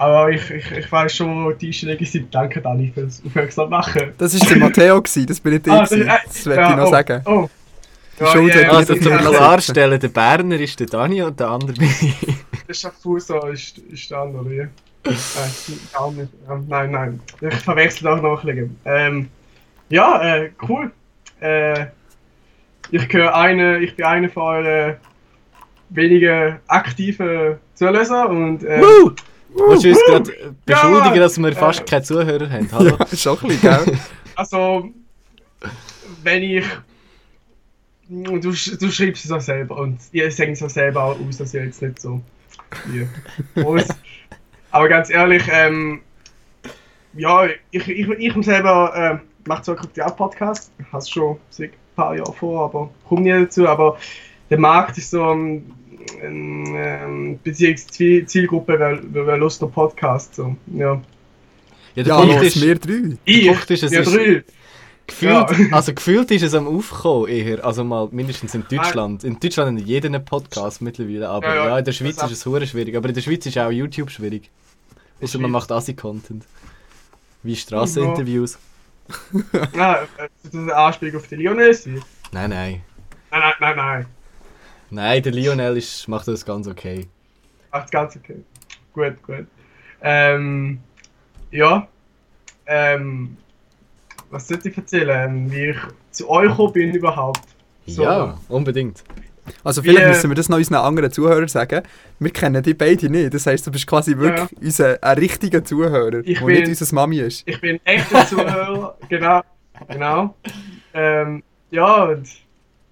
[0.00, 2.34] Aber ich, ich, ich weiß schon, wo die Einstellungen sind.
[2.34, 4.14] Danke, Dani, fürs aufmerksam machen.
[4.16, 5.72] Das war der Matteo, gewesen, das bin nicht ich.
[5.74, 6.08] Ah, gewesen.
[6.08, 7.22] äh, Das wollte ja, ich noch oh, sagen.
[7.26, 7.50] Oh.
[8.18, 11.74] Die Schuld ja, ja, Also zum Klarstellen, der Berner ist der Dani und der andere
[11.74, 12.16] bin ich.
[12.66, 14.64] Der Schaffhauser ist, ist der andere, ja.
[15.04, 16.32] Äh, nicht.
[16.48, 17.20] Ähm, nein, nein.
[17.42, 18.76] Ich verwechsel auch noch ein bisschen.
[18.86, 19.28] Ähm,
[19.90, 20.90] ja, äh, cool.
[21.40, 21.88] Äh,
[22.90, 24.96] ich, gehöre eine, ich bin einer von euren
[25.90, 29.14] wenigen aktiven Zuhörer und äh, Woo!
[29.54, 32.68] Willst du uns gerade äh, beschuldigen, Ja, dass wir fast äh, keine Zuhörer haben?
[32.72, 32.96] Hallo?
[32.98, 33.98] Ja, schon ein bisschen, gell?
[34.36, 34.90] also
[36.22, 36.64] wenn ich
[38.10, 41.54] du, du schreibst es auch selber und ihr sagt es auch selber auch aus, dass
[41.54, 42.20] ihr jetzt nicht so
[42.92, 43.08] hier
[43.54, 43.86] muss.
[44.72, 46.00] Aber ganz ehrlich, ähm,
[47.14, 51.70] ja, ich, ich, ich selber ähm, mache zwar gerade auch Podcast, ich es schon seit
[51.70, 53.98] ein paar Jahren vor, aber komme nie dazu, aber
[54.48, 55.72] der Markt ist so ähm,
[56.22, 61.00] ähm, Beziehungsziel- Zielgruppe, weil weil wir Lust auf Podcast, so, ja.
[61.94, 63.16] Ja, der Ja, Punkt ist, wir drei.
[63.24, 64.44] Ich, Punkt ist, es ja, ist- drei.
[65.06, 65.46] gefühlt, Ja.
[65.72, 69.24] also gefühlt ist es am Aufkommen eher, also mal mindestens in Deutschland.
[69.24, 72.30] In Deutschland hat jeder einen Podcast mittlerweile, aber ja, Ja, ja, in der Schweiz ist
[72.30, 72.96] es hure schwierig.
[72.96, 74.50] Aber in der Schweiz ist auch YouTube schwierig.
[75.20, 76.44] Außer man macht Assi-Content.
[77.42, 78.58] Wie Strasseninterviews.
[79.76, 81.86] Ah, äh, das ist eine Anspielung auf die Lioness?
[81.86, 82.00] Nein,
[82.32, 82.82] Nein, nein.
[83.30, 84.06] nein, nein, nein.
[84.90, 87.06] Nein, der Lionel ist, macht das ganz okay.
[87.72, 88.36] Macht's ganz okay.
[88.92, 89.46] Gut, gut.
[90.02, 90.80] Ähm,
[91.50, 91.86] ja.
[92.66, 93.36] Ähm,
[94.30, 95.50] was sollte ich erzählen?
[95.50, 95.76] Wie ich
[96.10, 97.42] zu euch gekommen bin überhaupt.
[97.86, 98.02] So.
[98.02, 99.02] Ja, unbedingt.
[99.64, 101.82] Also vielleicht Wie, äh, müssen wir das noch unseren anderen Zuhörern sagen.
[102.18, 103.34] Wir kennen die beide nicht.
[103.34, 106.94] Das heisst, du bist quasi wirklich unser, ein richtiger Zuhörer, Ich der bin- nicht unser
[106.94, 107.42] Mami ist.
[107.46, 108.96] Ich bin echter Zuhörer.
[109.08, 109.42] genau.
[109.88, 110.34] Genau.
[110.94, 112.28] Ähm, ja, und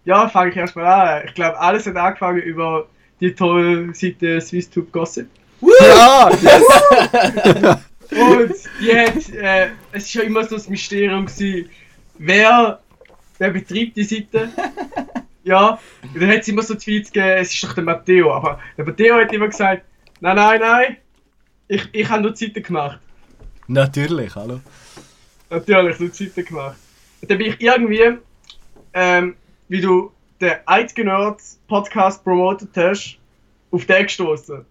[0.09, 1.23] ja, fange ich erstmal an.
[1.27, 2.89] Ich glaube, alles hat angefangen über
[3.21, 5.29] die tolle Seite SwissTube Gossip.
[5.61, 6.31] Ja!
[6.31, 7.79] Yes.
[8.11, 11.69] Und die hat, äh, es ist ja immer so das Mysterium gewesen,
[12.17, 12.81] wer,
[13.37, 14.49] wer betreibt die Seite.
[15.45, 18.35] Ja, und dann hat es immer so Tweets gegeben, es ist doch der Matteo.
[18.35, 19.83] Aber der Matteo hat immer gesagt,
[20.21, 20.97] nein, nein, nein,
[21.69, 22.99] ich, ich habe nur Zeiten gemacht.
[23.67, 24.61] Natürlich, hallo.
[25.49, 26.77] Natürlich, nur Zeiten gemacht.
[27.23, 28.19] Und dann bin ich irgendwie,
[28.93, 29.37] ähm,
[29.69, 33.19] wie du den Eidgenörds Podcast promotet hast,
[33.71, 34.65] auf den gestoßen.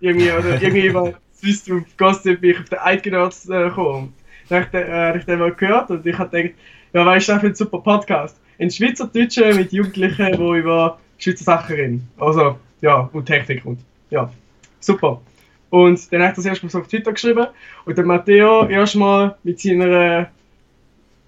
[0.00, 4.14] Irgendwie, oder irgendwie über Swiss auf Gossip bin ich auf den Eidgenörds äh, gekommen.
[4.48, 6.54] Dann habe ich, den- äh, ich den mal gehört und ich habe gedacht,
[6.92, 8.38] ja, weißt du, das für ein super Podcast.
[8.58, 12.08] Ein Schweizerdeutscher mit Jugendlichen, die über Schweizer Sachen reden.
[12.18, 14.32] Also, ja, und Technik und, ja,
[14.80, 15.20] super.
[15.68, 17.46] Und dann habe ich das erstmal so auf Twitter geschrieben
[17.84, 20.30] und der Matteo erstmal mit seiner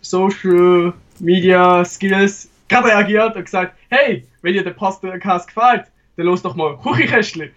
[0.00, 5.02] Social Media Skills gerade reagiert und gesagt, hey, wenn dir der Podcast
[5.48, 5.84] gefällt,
[6.16, 7.50] dann los doch mal Kuchikästchen.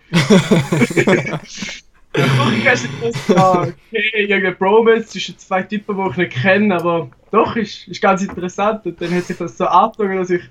[2.14, 7.56] Kuchikästchen ist ja, okay, irgendein Bromance zwischen zwei Typen, die ich nicht kenne, aber doch,
[7.56, 8.86] ist, ist ganz interessant.
[8.86, 10.44] Und dann hat sich das so angezogen, dass ich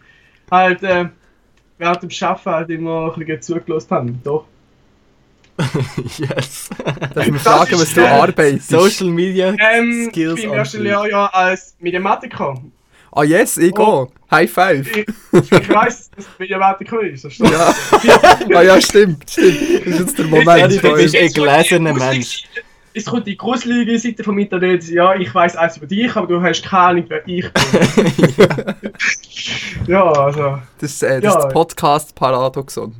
[0.50, 1.06] halt äh,
[1.78, 4.14] während dem Arbeiten halt immer ein bisschen zugelassen habe.
[4.24, 4.46] Doch.
[6.18, 6.70] yes.
[7.14, 8.68] Darf ich fragen, ist, was du arbeitest?
[8.68, 12.60] Social Media Ähm, Skills ich bin im ersten Lehrjahr als Mediamatiker.
[13.12, 14.06] Ah yes, ich Oh.
[14.06, 14.14] gehe.
[14.30, 14.96] High five.
[14.96, 17.24] Ich, ich weiss, dass es Mediamatiker ist.
[17.24, 17.50] Das stimmt.
[17.50, 17.74] Ja.
[18.54, 19.60] ah ja, stimmt, stimmt.
[19.86, 20.72] Das ist jetzt der Moment.
[20.72, 22.44] Jetzt- du bist ein gelesener die Mensch.
[22.92, 24.88] Es kommt die gruselige Seite vom Internet.
[24.88, 28.74] Ja, ich weiss alles über dich, aber du hast keine Ahnung, wer ich bin.
[29.86, 31.38] ja, also, Das, ist, äh, das Ja.
[31.38, 32.94] ist das Podcast-Paradoxon.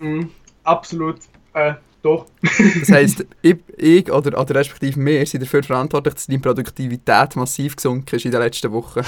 [0.00, 0.26] mh,
[0.64, 1.16] absolut.
[1.54, 2.26] Äh, doch.
[2.42, 7.76] Das heisst, ich, ich oder, oder respektive wir sind dafür verantwortlich, dass deine Produktivität massiv
[7.76, 9.00] gesunken ist in den letzten Wochen.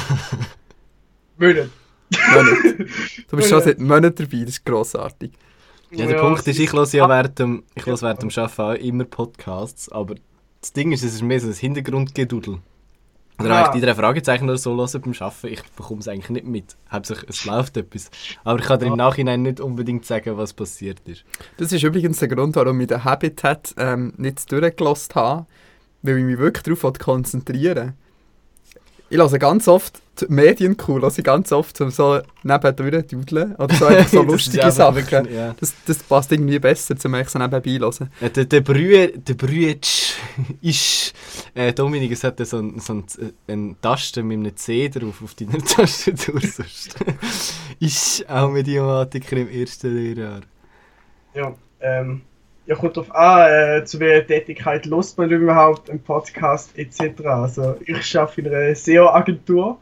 [1.39, 1.71] Wollen.
[2.35, 2.87] Monate.
[3.29, 5.33] Du bist schon seit Monaten dabei, das ist grossartig.
[5.91, 8.75] Ja, der Punkt ist, ich höre ja während dem, ich höre während dem Arbeiten auch
[8.75, 10.15] immer Podcasts, aber
[10.61, 12.59] das Ding ist, es ist mehr so ein Hintergrundgedudel.
[13.45, 13.65] Oder Ah.
[13.65, 16.77] eigentlich jeder Fragezeichen oder so hören beim Arbeiten, ich bekomme es eigentlich nicht mit.
[16.91, 18.11] Hauptsächlich, es läuft etwas.
[18.45, 21.25] Aber ich kann dir im Nachhinein nicht unbedingt sagen, was passiert ist.
[21.59, 25.47] Das ist übrigens der Grund, warum ich den Habitat ähm, nicht durchgelassen habe,
[26.03, 27.95] weil ich mich wirklich darauf konzentrieren.
[29.13, 33.55] Ich höre ganz oft die Medien cool, höre ich ganz oft um so nebendurch dudeln
[33.57, 34.97] oder so einfach so Das ist lustige Sachen.
[34.97, 35.55] wirklich- ja.
[35.61, 38.11] Das, das passt irgendwie besser, zum ich so nebenbei hören.
[38.21, 40.15] Äh, Der, der Brühe, der Brüetsch
[40.63, 41.13] ist,
[41.55, 43.05] äh, Dominik, es hat so einen so einen,
[43.49, 46.97] äh, einen Tasten mit einem C drauf auf deiner Tastatur sonst.
[47.81, 50.41] ist auch Mediamatiker im ersten Lehrjahr.
[51.35, 52.23] Ja, ähm,
[52.73, 57.25] ja, kommt drauf an, äh, zu welcher Tätigkeit lust man überhaupt einen Podcast etc.
[57.27, 59.79] Also, ich arbeite in einer SEO-Agentur.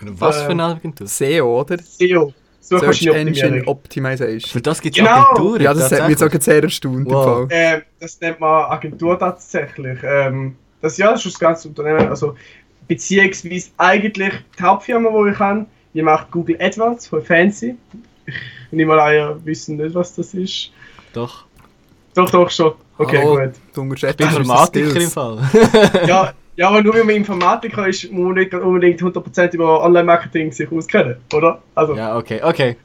[0.00, 1.06] Was für Ähm, eine Agentur?
[1.06, 1.78] SEO, oder?
[1.78, 3.62] SEO, Search Engine.
[3.66, 4.40] Optimization.
[4.50, 5.16] Für das gibt es Genau.
[5.22, 5.62] Agenturen?
[5.62, 7.06] Ja, das hat mich sogar sehr erstaunt.
[7.10, 7.46] Wow.
[7.50, 9.98] Ähm, das nennt man Agentur tatsächlich.
[10.02, 12.08] Ähm, das, ja, das ist das ganze Unternehmen.
[12.08, 12.36] Also,
[12.88, 17.76] beziehungsweise eigentlich die Hauptfirma, die ich habe, die macht Google AdWords voll fancy.
[18.26, 18.34] Ich
[18.72, 20.72] nehme mal an, ihr wissen nicht, was das ist.
[21.12, 21.44] Doch.
[22.14, 22.72] Doch, doch, schon.
[22.98, 23.52] Okay, Hallo, gut.
[23.74, 25.10] Du unterschätzt Ich Informatiker im.
[25.10, 25.38] Fall.
[26.06, 30.52] Ja, ja, aber nur weil man Informatiker ist, muss man nicht unbedingt 100% über Online-Marketing
[30.52, 31.62] sich auskennen, oder?
[31.74, 32.08] Also, ja.
[32.08, 32.76] Ja, okay, okay.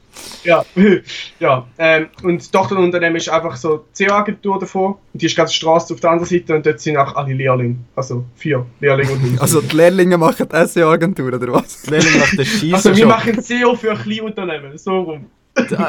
[1.38, 4.94] Ja, ähm, und das Tochterunternehmen ist einfach so die SEO-Agentur davon.
[5.12, 7.76] Und die ist ganz Straße auf der anderen Seite und dort sind auch alle Lehrlinge.
[7.94, 9.40] Also vier Lehrlinge und uns.
[9.40, 11.82] Also die Lehrlinge machen die SEO-Agentur, oder was?
[11.82, 15.26] Die Lehrling macht den Also wir machen SEO für Kleinunternehmen, so rum.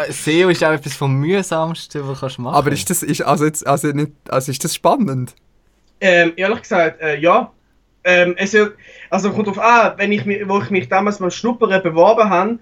[0.09, 3.45] SEO ist auch etwas vom mühsamsten, was du kannst machen Aber ist das, ist, also
[3.45, 5.35] jetzt, also nicht, also ist das spannend?
[6.01, 7.51] Ähm, ehrlich gesagt, äh, ja.
[8.03, 8.69] Ähm, es, ja-
[9.09, 12.59] also kommt drauf an, wenn ich mich, wo ich mich damals beim Schnuppern beworben habe,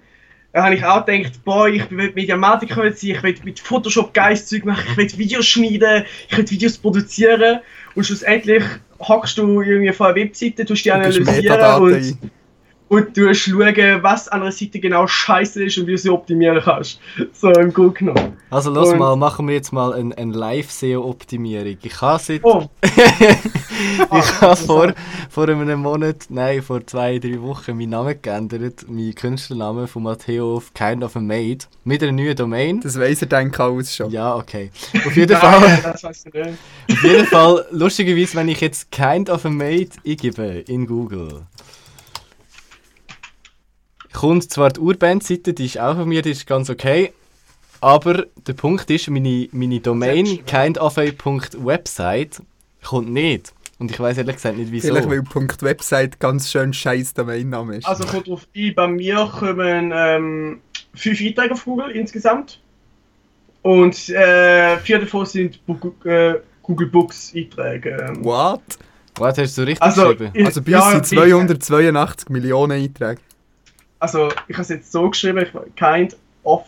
[0.52, 4.46] da habe ich auch gedacht, boah, ich will Mediamatiker sein, ich will mit Photoshop geiles
[4.46, 7.60] Zeug machen, ich will Videos schneiden, ich will Videos produzieren
[7.94, 8.64] und schlussendlich
[8.98, 12.18] hockst du irgendwie vor einer Webseite, tust die analysieren und, ein.
[12.88, 16.60] Und du schauen, was an einer Seite genau scheiße ist und wie du sie optimieren
[16.62, 17.00] kannst.
[17.32, 18.36] So im Grunde genommen.
[18.50, 21.76] Also los Und- mal, machen wir jetzt mal eine ein Live-SEO-Optimierung.
[21.82, 22.42] Ich habe seit...
[22.44, 24.92] Oh, ich habe vor,
[25.30, 28.88] vor einem Monat, nein, vor zwei, drei Wochen meinen Namen geändert.
[28.88, 31.68] Meinen Künstlernamen von Matteo auf Kind of a Maid.
[31.84, 32.80] Mit einer neuen Domain.
[32.80, 34.10] Das weiss er denke alles schon.
[34.10, 34.70] Ja, okay.
[35.06, 36.48] Auf jeden nein, Fall, das weiß ich nicht.
[36.90, 41.42] auf jeden Fall, lustigerweise, wenn ich jetzt Kind of a Maid eingebe in Google,
[44.12, 47.12] kommt zwar die Urband-Seite, die ist auch von mir, die ist ganz okay.
[47.80, 52.42] Aber der Punkt ist, meine, meine Domain kindofa.website
[52.84, 53.52] kommt nicht.
[53.78, 54.88] Und ich weiß ehrlich gesagt nicht wieso.
[54.88, 57.86] Vielleicht weil Punkt .website ganz schön scheiß Domainname ist.
[57.86, 60.60] Also kommt drauf ein, bei mir kommen ähm,
[60.94, 62.60] fünf Einträge auf Google insgesamt.
[63.62, 65.60] Und äh, vier davon sind
[66.04, 67.90] äh, Google Books Einträge.
[68.08, 68.62] Ähm, What?
[69.16, 70.30] Was hast du richtig Also, geschrieben?
[70.34, 71.06] ich- Also bei uns ja, sind
[71.62, 73.20] 282 Millionen Einträge.
[74.00, 76.64] Also ich habe es jetzt so geschrieben, ich, kind of.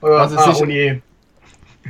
[0.00, 1.00] Oder, Also es ah, ist- ohne E.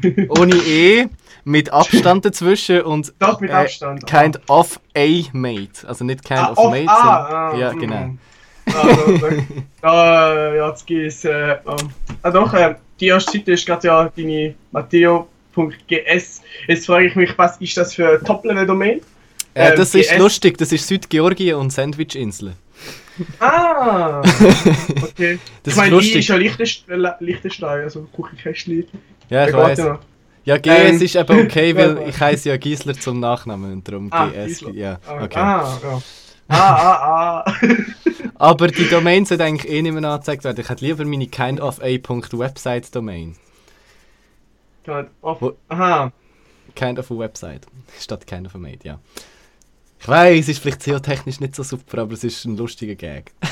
[0.29, 1.09] Ohne E,
[1.45, 4.07] mit Abstand dazwischen und Doch, mit äh, Abstand.
[4.07, 5.87] kind of a mate.
[5.87, 7.55] Also nicht kind ah, of off- mate, ah, sondern.
[7.55, 7.79] ah, ja, mm.
[7.79, 8.11] genau.
[8.67, 9.37] Ah, da, da,
[9.81, 11.25] da, ja, jetzt geht's.
[11.25, 11.91] Äh, ähm,
[12.23, 16.43] ah, doch, äh, die erste Seite ist gerade ja deine Matteo.gs.
[16.67, 19.01] Jetzt frage ich mich, was ist das für ein Top-Level-Domain?
[19.55, 20.19] Äh, Ähm, das ist GS.
[20.19, 22.55] lustig, das ist Südgeorgien und Sandwich-Inseln.
[23.41, 24.21] Ah!
[25.03, 25.39] Okay.
[25.63, 26.17] Das ich meine, ist lustig.
[26.17, 26.37] ist ja
[27.21, 28.85] Liechtenstein, äh, also Küchenkästchen.
[29.31, 29.79] Ja, ich weiß.
[30.45, 34.09] ja GS Ähm, ist eben okay, weil ich heiße ja Giesler zum Nachnamen und darum
[34.13, 34.47] Ah, GS.
[34.59, 34.71] Giesler.
[34.75, 35.39] Ja, Ah, okay.
[35.39, 36.03] Ah, ja.
[36.49, 37.55] Ah, ah, ah.
[38.39, 40.61] Aber die Domain sollte eigentlich eh nicht mehr angezeigt werden.
[40.61, 43.35] Ich hätte lieber meine kindofa.website-Domain.
[44.85, 46.13] Kind of- Aha.
[46.75, 47.67] Kind of a Website.
[47.99, 48.99] Statt kind of a mate, ja.
[49.99, 53.33] Ich weiß, es ist vielleicht SEO-technisch nicht so super, aber es ist ein lustiger Gag.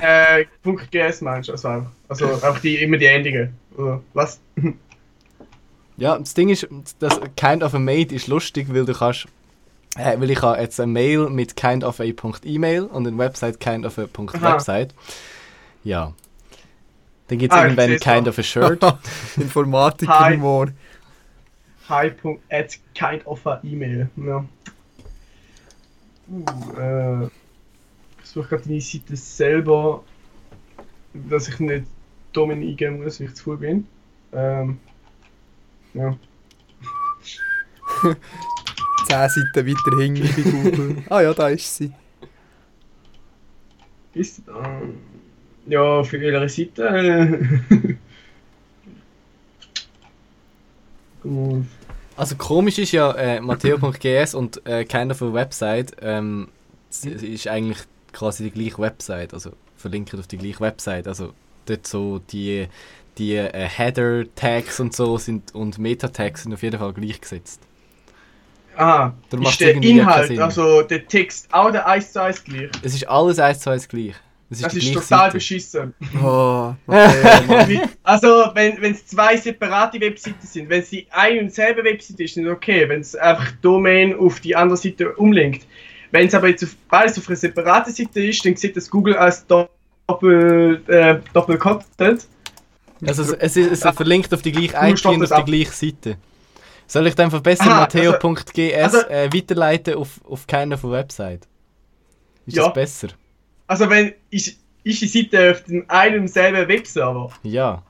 [0.00, 1.90] Äh, Punkt .gs meinst du also einfach.
[2.08, 3.54] Also einfach die, immer die Endungen.
[3.76, 4.40] Oder was?
[5.96, 6.66] Ja, das Ding ist,
[6.98, 9.26] das kind of a mate ist lustig, weil du kannst.
[9.96, 14.94] Äh, weil ich habe jetzt eine Mail mit kindofa.email und eine Website kindofa.website.
[15.84, 16.12] Ja.
[17.28, 18.82] Dann gibt es Ah, irgendwann kind of a shirt.
[19.36, 20.68] Informatiker-Humor.
[21.88, 22.12] Hi.
[22.50, 24.08] at kind of a email.
[24.16, 24.44] Ja.
[26.32, 26.44] Uh,
[26.78, 27.26] äh,
[28.22, 30.02] ich suche gerade deine Seite selber,
[31.12, 31.84] dass ich nicht
[32.32, 33.86] Domain eingeben muss, wie ich zu früh bin.
[34.32, 34.80] Ähm,
[35.92, 36.16] ja.
[39.06, 41.02] 10 Seiten weiter hinten bei Google.
[41.10, 41.92] ah ja, da ist sie.
[44.14, 44.98] Ist ähm,
[45.66, 47.60] ja auf ihrer Seite.
[51.22, 51.66] Gut.
[52.22, 56.50] Also komisch ist ja äh, Matteo.gs und äh, of a Website ähm,
[56.88, 57.78] es ist eigentlich
[58.12, 61.08] quasi die gleiche Website, also verlinkt auf die gleiche Website.
[61.08, 61.32] Also
[61.66, 62.68] dort so die,
[63.18, 67.60] die äh, Header-Tags und so sind und Meta-Tags sind auf jeden Fall gleichgesetzt.
[68.76, 72.70] Ah, Darum macht's ist der Inhalt, also der Text, auch der 1 zu 1 gleich.
[72.84, 74.14] Es ist alles eins zu eins gleich.
[74.52, 75.32] Es ist Das ist total Seite.
[75.34, 75.94] beschissen.
[76.22, 77.68] Oh, Mann.
[77.68, 82.22] Wie- also, wenn es zwei separate Webseiten sind, wenn es die eine und selbe Webseite
[82.24, 85.66] ist, dann okay, wenn es einfach Domain auf die andere Seite umlinkt.
[86.10, 89.16] Wenn es aber jetzt auf, beides auf einer separaten Seite ist, dann sieht das Google
[89.16, 92.26] als Doppel, äh, Doppel-Content.
[93.06, 95.72] Also es, es, ist, es verlinkt auf die gleiche IP und das auf die gleiche
[95.72, 96.16] Seite.
[96.86, 101.48] Soll ich dann einfach besser Aha, Matteo.gs also- äh, weiterleiten auf, auf keine von Website?
[102.46, 102.64] Ist Ja.
[102.64, 103.08] das besser?
[103.72, 107.30] Also, wenn ist, ist die Seite auf dem einen und selben Webserver.
[107.42, 107.82] Ja.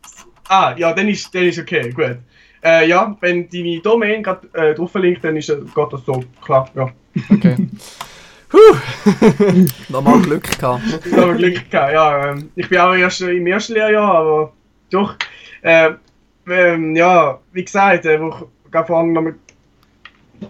[0.48, 2.18] Ah, ja, dann ist, dann ist okay, gut.
[2.64, 6.22] Äh, ja, wenn deine Domain gerade äh, drauf liegt, dann ist, das- geht das so,
[6.40, 6.88] klar, ja.
[7.28, 7.56] Okay.
[9.88, 10.82] Nochmal Glück gehabt.
[11.16, 12.30] Habe Glück gehabt, ja.
[12.30, 14.52] Ähm, ich bin auch erst im ersten Lehrjahr, aber
[14.90, 15.16] doch.
[15.62, 15.94] Äh,
[16.48, 19.34] ähm, ja, wie gesagt, äh, wo ich gerade vorhin noch mit.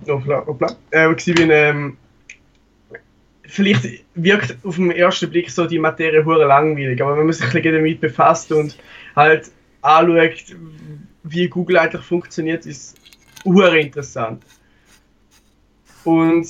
[0.07, 0.77] Hoppla, hoppla.
[0.91, 1.97] Äh, wo ich bin, ähm,
[3.53, 7.55] vielleicht wirkt auf den ersten Blick so die Materie hure langweilig, aber wenn man sich
[7.55, 8.79] ein damit befasst und
[9.15, 9.51] halt
[9.83, 10.57] anschaut,
[11.23, 12.97] wie Google eigentlich funktioniert, ist
[13.45, 14.43] hure interessant.
[16.05, 16.49] Und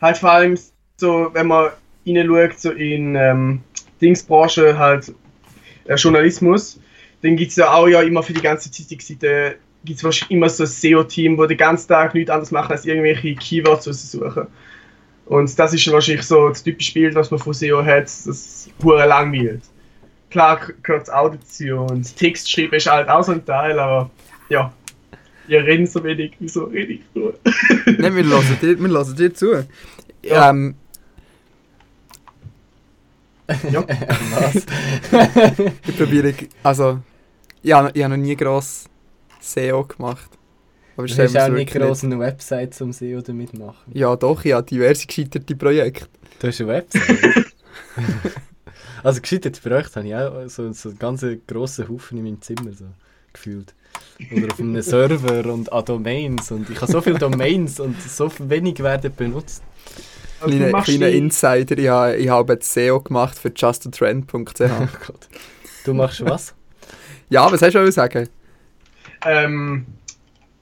[0.00, 0.58] halt vor allem
[0.96, 1.70] so, wenn man
[2.04, 3.60] hineinschaut, so in ähm,
[4.00, 5.14] Dingsbranche, halt
[5.84, 6.80] äh, Journalismus,
[7.22, 10.64] dann gibt es ja auch ja immer für die ganze Zeitungsseite gibt es immer so
[10.64, 14.48] ein SEO-Team, wo den ganzen Tag nichts anderes machen, als irgendwelche Keywords raussuchen.
[15.32, 19.06] Und das ist wahrscheinlich so das typische Bild, was man von SEO hat, das hure
[19.06, 19.62] langweilt.
[20.28, 24.10] Klar gehört es auch dazu und Text schreiben ist halt auch so ein Teil, aber
[24.50, 24.70] ja,
[25.48, 27.32] ihr redet so wenig, wieso rede ich nur?
[27.86, 29.66] Nein, wir hören dir, wir hören dir zu.
[30.22, 30.50] Ja.
[30.50, 30.74] Ähm,
[33.70, 33.84] Ja.
[33.86, 34.54] Was?
[35.88, 36.98] ich probiere, also,
[37.62, 38.84] ich habe, ich habe noch nie gross
[39.40, 40.28] SEO gemacht.
[41.04, 43.90] Aber hast mir's auch nicht groß eine Website zum SEO damit machen.
[43.92, 46.06] Ja, doch, ich habe diverse gescheiterte Projekte.
[46.38, 47.46] Du hast eine Website?
[49.02, 52.72] also gescheiterte Projekte habe ich auch so, so einen ganz grossen Haufen in meinem Zimmer
[52.72, 52.86] so
[53.32, 53.74] gefühlt.
[54.30, 58.30] Oder auf einem Server und an Domains und ich habe so viele Domains und so
[58.38, 59.62] wenig werden benutzt.
[60.40, 64.60] Kleiner, kleiner die- Insider, ich habe, ich habe jetzt SEO gemacht für justatrend.ch.
[64.70, 65.14] Oh.
[65.84, 66.54] Du machst was?
[67.28, 68.28] ja, was hast du auch sagen?
[69.24, 69.86] Ähm,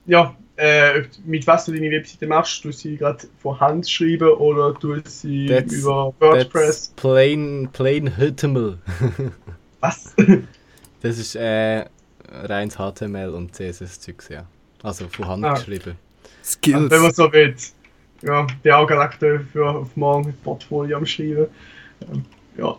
[0.06, 4.74] ja, äh, mit was du deine Webseite machst, du sie gerade von Hand schreiben oder
[4.74, 6.92] du sie That's- über That's WordPress?
[6.96, 8.78] plain, plain HTML.
[9.80, 10.14] Was?
[11.00, 11.86] Das ist äh,
[12.30, 14.44] reines HTML und CSS-Zeugs, ja.
[14.82, 15.54] Also von Hand Ah.
[15.54, 15.96] geschrieben.
[16.44, 16.90] Skills.
[16.90, 17.54] Wenn man so will.
[18.22, 18.46] Ja,
[18.76, 21.46] auch gerade aktuell für auf morgen ein Portfolio am Schreiben.
[22.12, 22.24] Ähm,
[22.58, 22.76] Ja.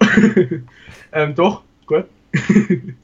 [1.13, 2.05] ähm, doch, gut.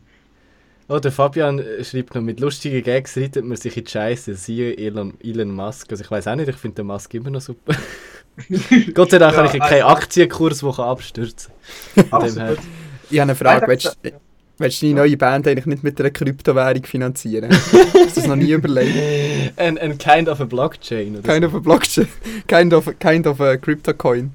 [0.89, 4.35] Oh, der Fabian äh, schreibt noch, mit lustigen Gags reitet man sich in die Scheiße.
[4.35, 5.91] Siehe Elon, Elon Musk.
[5.91, 7.75] Also ich weiß auch nicht, ich finde den Musk immer noch super.
[8.93, 11.51] Gott sei Dank Ja, habe ich keinen also- Aktienkurs, der abstürzen
[12.09, 12.25] kann.
[13.09, 13.67] Ich habe eine Frage.
[13.67, 14.11] Willst, du-
[14.59, 17.51] willst du deine neue Band eigentlich nicht mit einer Kryptowährung finanzieren?
[17.51, 19.57] Hast du das noch nie überlegt?
[19.59, 21.17] Ein, ein kind of a Blockchain.
[21.17, 22.07] Oder Kind of a Blockchain.
[22.47, 24.31] Kind of, kind of a Crypto-Coin.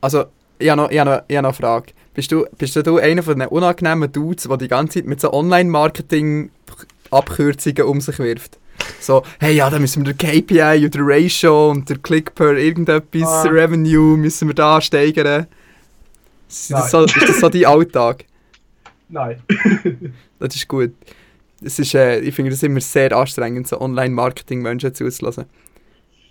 [0.00, 0.26] also,
[0.58, 1.92] ich habe noch, ich habe noch, ich habe noch eine Frage.
[2.14, 5.32] Bist du, bist du einer von den unangenehmen Dudes, der die ganze Zeit mit so
[5.32, 8.58] Online-Marketing-Abkürzungen um sich wirft?
[9.00, 12.54] So, hey, ja, da müssen wir den KPI und der Ratio und der Click per
[12.54, 13.42] irgendetwas, Ah.
[13.42, 15.46] Revenue, müssen wir da steigern.
[16.48, 18.24] Ist das, so, ist das so dein Alltag?
[19.08, 19.40] Nein.
[20.38, 20.92] Das ist gut.
[21.62, 25.46] Das ist, äh, ich finde das immer sehr anstrengend, so Online-Marketing-Menschen zuzulassen.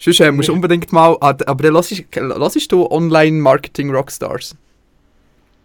[0.05, 1.17] Sonst äh, musst du unbedingt mal...
[1.19, 4.55] Aber dann hörst du Online-Marketing-Rockstars?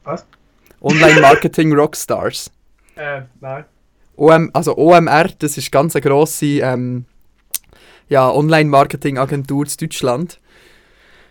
[0.04, 0.26] Was?
[0.80, 2.50] Online-Marketing-Rockstars.
[2.96, 3.64] Äh, nein.
[4.16, 7.06] OM, also OMR, das ist ganz eine grosse ähm,
[8.10, 10.38] ja, Online-Marketing-Agentur in Deutschland.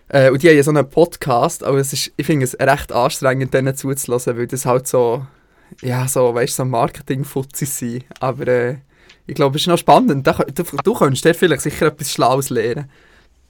[0.07, 2.91] Äh, und die haben ja so einen Podcast, aber es ist, ich finde es recht
[2.91, 5.27] anstrengend, denen zuzulassen, weil das halt so,
[5.83, 8.05] ja, so, weißt du, so Marketing-Futzis sind.
[8.19, 8.77] Aber äh,
[9.29, 10.25] ich glaube, es ist noch spannend.
[10.25, 12.89] Da, du, du könntest dir vielleicht sicher etwas Schlaues lernen.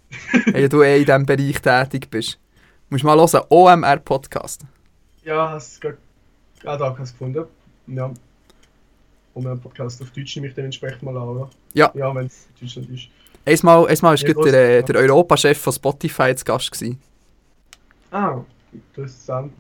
[0.46, 2.34] wenn du eh in diesem Bereich tätig bist.
[2.90, 4.62] Du musst mal hören, OMR-Podcast.
[5.24, 5.98] Ja, hast du gerade
[6.60, 7.46] gerade auch was gefunden.
[7.88, 8.12] Ja.
[9.34, 11.50] Und ein Podcast auf Deutsch nehme ich dementsprechend mal an, oder?
[11.74, 11.92] Ja.
[11.94, 13.08] Ja, wenn es Deutschland ist.
[13.46, 16.72] Einmal, einmal war Ja, gerade der, der Europachef von Spotify zu Gast.
[16.72, 17.00] Gewesen.
[18.12, 18.42] Ah,
[18.74, 19.54] interessant.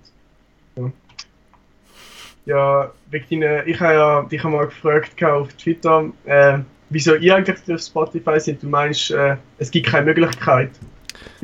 [2.49, 7.35] Ja, ja wegen deiner, ich habe ja dich einmal gefragt auf Twitter, äh, wieso ihr
[7.35, 8.63] eigentlich auf Spotify sind.
[8.63, 10.71] Du meinst, äh, es gibt keine Möglichkeit.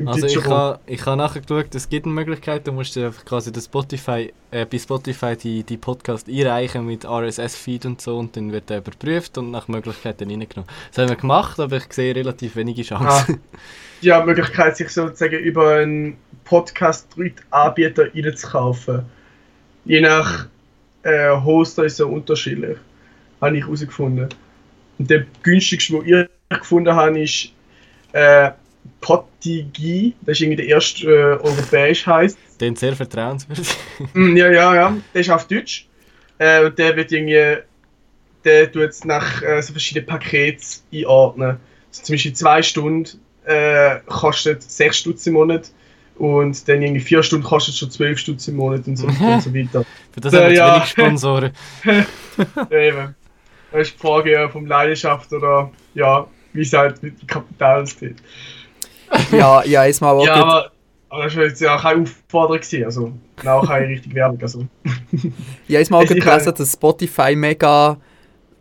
[0.04, 3.52] Also ich habe ich ha nachher geschaut, es gibt eine Möglichkeit, du musst einfach quasi
[3.52, 8.52] das Spotify, äh, bei Spotify die, die Podcast einreichen mit RSS-Feed und so und dann
[8.52, 10.70] wird der überprüft und nach Möglichkeit dann reingenommen.
[10.90, 13.40] Das haben wir gemacht, aber ich sehe relativ wenige Ah, Chancen.
[14.02, 19.04] die haben die Möglichkeit, sich sozusagen über einen Podcast-Anbieter reinzukaufen.
[19.84, 20.46] Je nach
[21.06, 22.76] äh, Hoster ist so unterschiedlich.
[23.40, 24.28] Habe ich herausgefunden.
[24.98, 27.52] Und der günstigste, den ich gefunden habe, ist
[28.12, 28.50] äh,
[29.00, 30.14] Podigi.
[30.22, 32.38] Das ist irgendwie der erste äh, europäisch heißt.
[32.60, 33.68] Den sehr vertrauenswürdig.
[34.14, 34.96] Mm, ja, ja, ja.
[35.14, 35.86] Der ist auf Deutsch.
[36.38, 37.62] Äh, der wird irgendwie.
[38.44, 41.56] Der tut es nach äh, so verschiedenen Paketen einordnen.
[41.90, 45.70] So, zum Beispiel zwei Stunden äh, kostet 6 Stutz im Monat.
[46.18, 49.54] Und dann irgendwie 4 Stunden kostet schon 12 Stutz im Monat und so, und so
[49.54, 49.84] weiter.
[50.12, 50.74] Für das Ja, haben wir ja.
[50.74, 51.52] wenig Sponsoren.
[52.70, 53.14] Ja, eben.
[53.72, 57.86] Das ist die Frage ja, vom Leidenschaft oder ja, wie es halt mit dem Kapital
[57.86, 58.16] steht.
[59.32, 60.70] Ja, ja, einmal auch Ja, aber,
[61.08, 62.60] aber das war jetzt ja keine Aufforderung.
[62.60, 63.12] Gewesen, also,
[63.44, 64.40] auch keine richtige Werbung.
[64.40, 64.66] Also.
[65.68, 67.96] Ich habe mal ist gelesen, dass Spotify mega,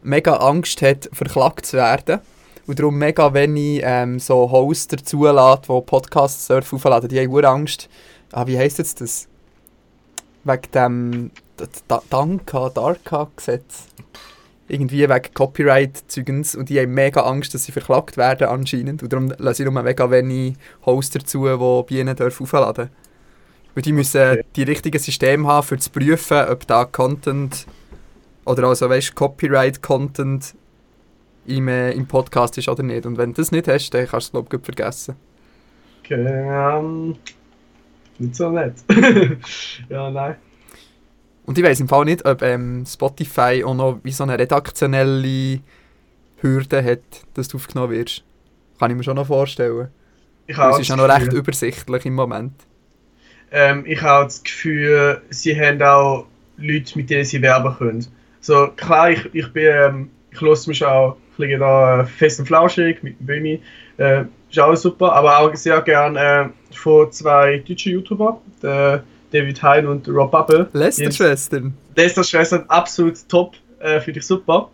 [0.04, 2.20] mega Angst hat, verklagt zu werden.
[2.68, 7.10] Und darum mega wenig ähm, so Hoster zulässt, die Podcasts dürfen aufladen.
[7.10, 7.90] Die haben hure Angst.
[8.32, 9.28] Ah, wie heisst jetzt das?
[10.44, 13.86] Wegen dem D- Danka, Darka-Gesetz.
[14.68, 16.56] Irgendwie wegen Copyright-Zeugens.
[16.56, 19.04] Und die haben mega Angst, dass sie verklagt werden anscheinend.
[19.04, 20.56] Und darum lassen sie nur mega wenig
[20.88, 22.90] Hoster zu, die bei ihnen dürfen aufladen
[23.76, 24.46] Weil die müssen Okay.
[24.56, 27.68] die richtigen Systeme haben, um zu prüfen, ob da Content
[28.46, 30.56] oder also weißt Copyright-Content
[31.46, 33.06] im, äh, im Podcast ist oder nicht.
[33.06, 35.16] Und wenn du das nicht hast, dann kannst du es glaube ich vergessen.
[36.04, 37.16] Okay, ähm,
[38.20, 38.76] nicht so nett.
[39.90, 40.36] ja, nein.
[41.46, 45.60] Und ich weiß im Fall nicht, ob ähm, Spotify auch noch wie so eine redaktionelle
[46.42, 47.00] Hürde hat,
[47.34, 48.24] dass du aufgenommen wirst.
[48.80, 49.90] Kann ich mir schon noch vorstellen.
[50.48, 52.54] Ich es ist ja das noch recht übersichtlich im Moment.
[53.52, 56.28] Ähm, ich habe das Gefühl, sie haben auch
[56.58, 58.06] Leute, mit denen sie werben können.
[58.42, 62.40] So, klar, ich, ich bin, ähm, ich höre mich auch ich liege da äh, fest
[62.40, 63.62] und flauschig mit dem Bömi.
[63.98, 69.62] Äh, ist auch super, aber auch sehr gern äh, von zwei deutschen YouTuber, der David
[69.62, 70.70] Hein und Rob Bubble.
[70.74, 71.74] Lester-Schwestern.
[71.96, 74.70] Lester Schwestern absolut top, äh, finde ich super.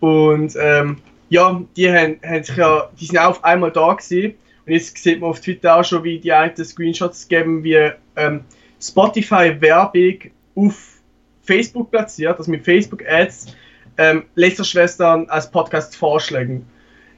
[0.00, 4.34] Und ähm, ja, die haben, haben sich ja, die sind auch auf einmal da gewesen.
[4.66, 8.40] Und jetzt sieht man auf Twitter auch schon, wie die einen Screenshots geben, wie ähm,
[8.80, 10.94] Spotify Werbung auf
[11.42, 13.54] Facebook platziert, also mit Facebook Ads,
[13.98, 16.66] ähm, Lester Schwestern als Podcast vorschlagen.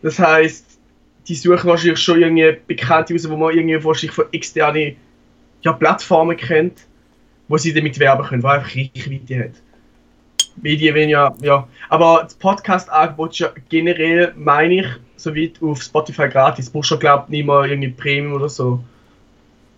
[0.03, 0.79] Das heißt,
[1.29, 4.97] die suchen wahrscheinlich schon irgendwie Bekannte raus, wo man irgendwie wahrscheinlich von externen
[5.63, 6.87] ja, Plattformen kennt,
[7.49, 9.53] wo sie damit werben können, wo einfach Reichweite hat.
[10.63, 11.69] Medien ja, ja.
[11.89, 16.71] Aber das Podcast-Angebot ist ja generell, meine ich, soweit auf Spotify gratis.
[16.71, 16.99] Brauchst du,
[17.29, 18.83] nicht mal irgendwie Premium oder so.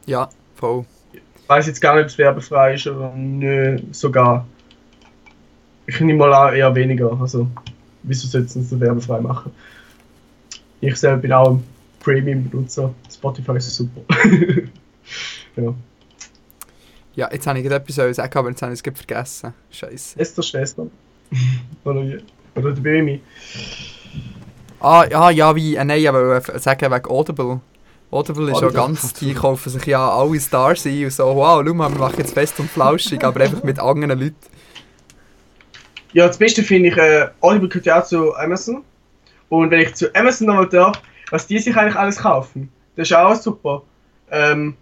[0.07, 0.85] Ja, voll.
[1.13, 4.47] Ich weiß jetzt gar nicht, ob es werbefrei ist oder nicht, sogar.
[5.89, 7.19] Ich nehme mal an, eher weniger.
[7.19, 7.49] Also,
[8.03, 9.53] wieso sollten sie es werbefrei machen?
[10.83, 11.65] Ich selber bin auch ein
[12.01, 12.95] Premium-Benutzer.
[13.11, 14.03] Spotify ist super.
[15.57, 15.75] ja.
[17.15, 19.55] Ja, jetzt habe ich gerade etwas sagen, aber jetzt habe ich es vergessen.
[19.71, 20.21] Scheiße.
[20.21, 20.87] Esther Schwester.
[21.85, 22.05] oder,
[22.55, 23.23] oder der Böhmi.
[24.81, 27.61] Ah, ja, ja, wie, äh, nein, aber sagen wegen Audible.
[28.11, 31.75] Audible ist ja ganz, die kaufen sich ja alle Stars ein und so, wow, schau
[31.75, 34.37] mal, wir machen jetzt fest und flauschig, aber einfach mit anderen Leuten.
[36.13, 38.83] Ja, das Beste finde ich, äh, Audible gehört ja auch zu Amazon.
[39.49, 41.01] Und wenn ich zu Amazon nochmal darf,
[41.31, 43.83] was die sich eigentlich alles kaufen, das ist auch super.
[44.31, 44.77] Ähm,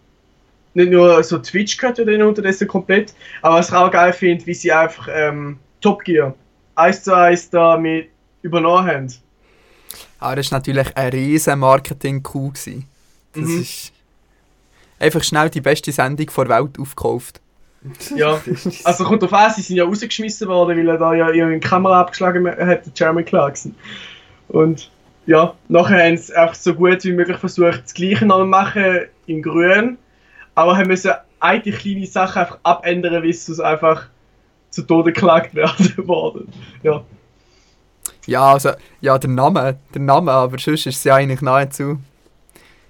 [0.75, 4.47] nicht nur so Twitch gehört ja denen unterdessen komplett, aber was ich auch geil finde,
[4.47, 6.35] wie sie einfach ähm, Top Gear
[6.75, 8.09] 1 zu 1 da mit
[8.43, 9.13] übernommen haben.
[10.19, 12.55] Aber das war natürlich ein riesen Marketing-Coup.
[12.55, 12.67] Das
[13.35, 13.61] Mhm.
[13.61, 13.93] ist
[14.99, 17.41] einfach schnell die beste Sendung der Welt aufgekauft.
[18.15, 18.41] Ja,
[18.85, 22.01] also kommt auf an, sie sind ja rausgeschmissen worden, weil er da ja ihre Kamera
[22.01, 23.75] abgeschlagen hat, der Jeremy Clarkson.
[24.49, 24.91] Und
[25.27, 29.07] ja, nachher haben sie einfach so gut wie möglich versucht, das Gleiche noch zu machen
[29.27, 29.99] in grün,
[30.55, 34.07] aber haben müssen einige kleine Sachen einfach abändern, weil sie einfach
[34.71, 36.53] zu Tode geklagt werden worden.
[36.83, 37.05] Ja,
[38.27, 38.71] Ja, also,
[39.01, 41.99] ja, der Name, der Name, aber sonst ist es ja eigentlich nahezu.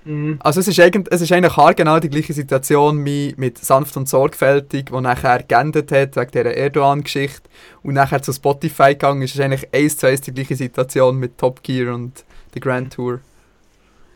[0.06, 0.38] Mhm.
[0.40, 4.08] Also es ist, eigentlich, es ist eigentlich haargenau die gleiche Situation wie mit Sanft und
[4.08, 7.42] Sorgfältig, wo nachher geendet hat wegen dieser Erdogan-Geschichte
[7.82, 9.30] und nachher zu Spotify gegangen ist.
[9.30, 12.92] Es ist eigentlich eins zu eins die gleiche Situation mit Top Gear und der Grand
[12.94, 13.20] Tour.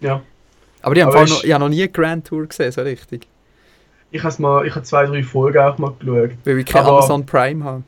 [0.01, 0.23] ja.
[0.83, 3.29] Aber ich habe Aber noch, ich habe noch nie eine Grand Tour gesehen, so richtig.
[4.13, 6.31] Ich habe mal, ich habe zwei, drei Folgen auch mal geschaut.
[6.45, 7.83] Weil ich kein Aber- Amazon Prime habe.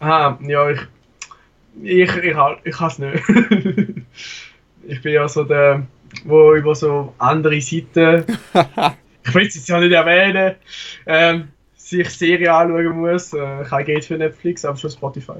[0.00, 0.80] Ah, ja, ich.
[1.82, 3.22] Ich, ich, ha- ich hasse nicht.
[4.88, 5.82] ich bin ja so der,
[6.24, 8.24] wo über so andere Seiten.
[9.24, 10.54] ich will es jetzt ja nicht erwähnen.
[11.06, 13.32] Ähm, sich Serien anschauen muss.
[13.32, 15.38] Äh, kein Geld für Netflix, aber für Spotify.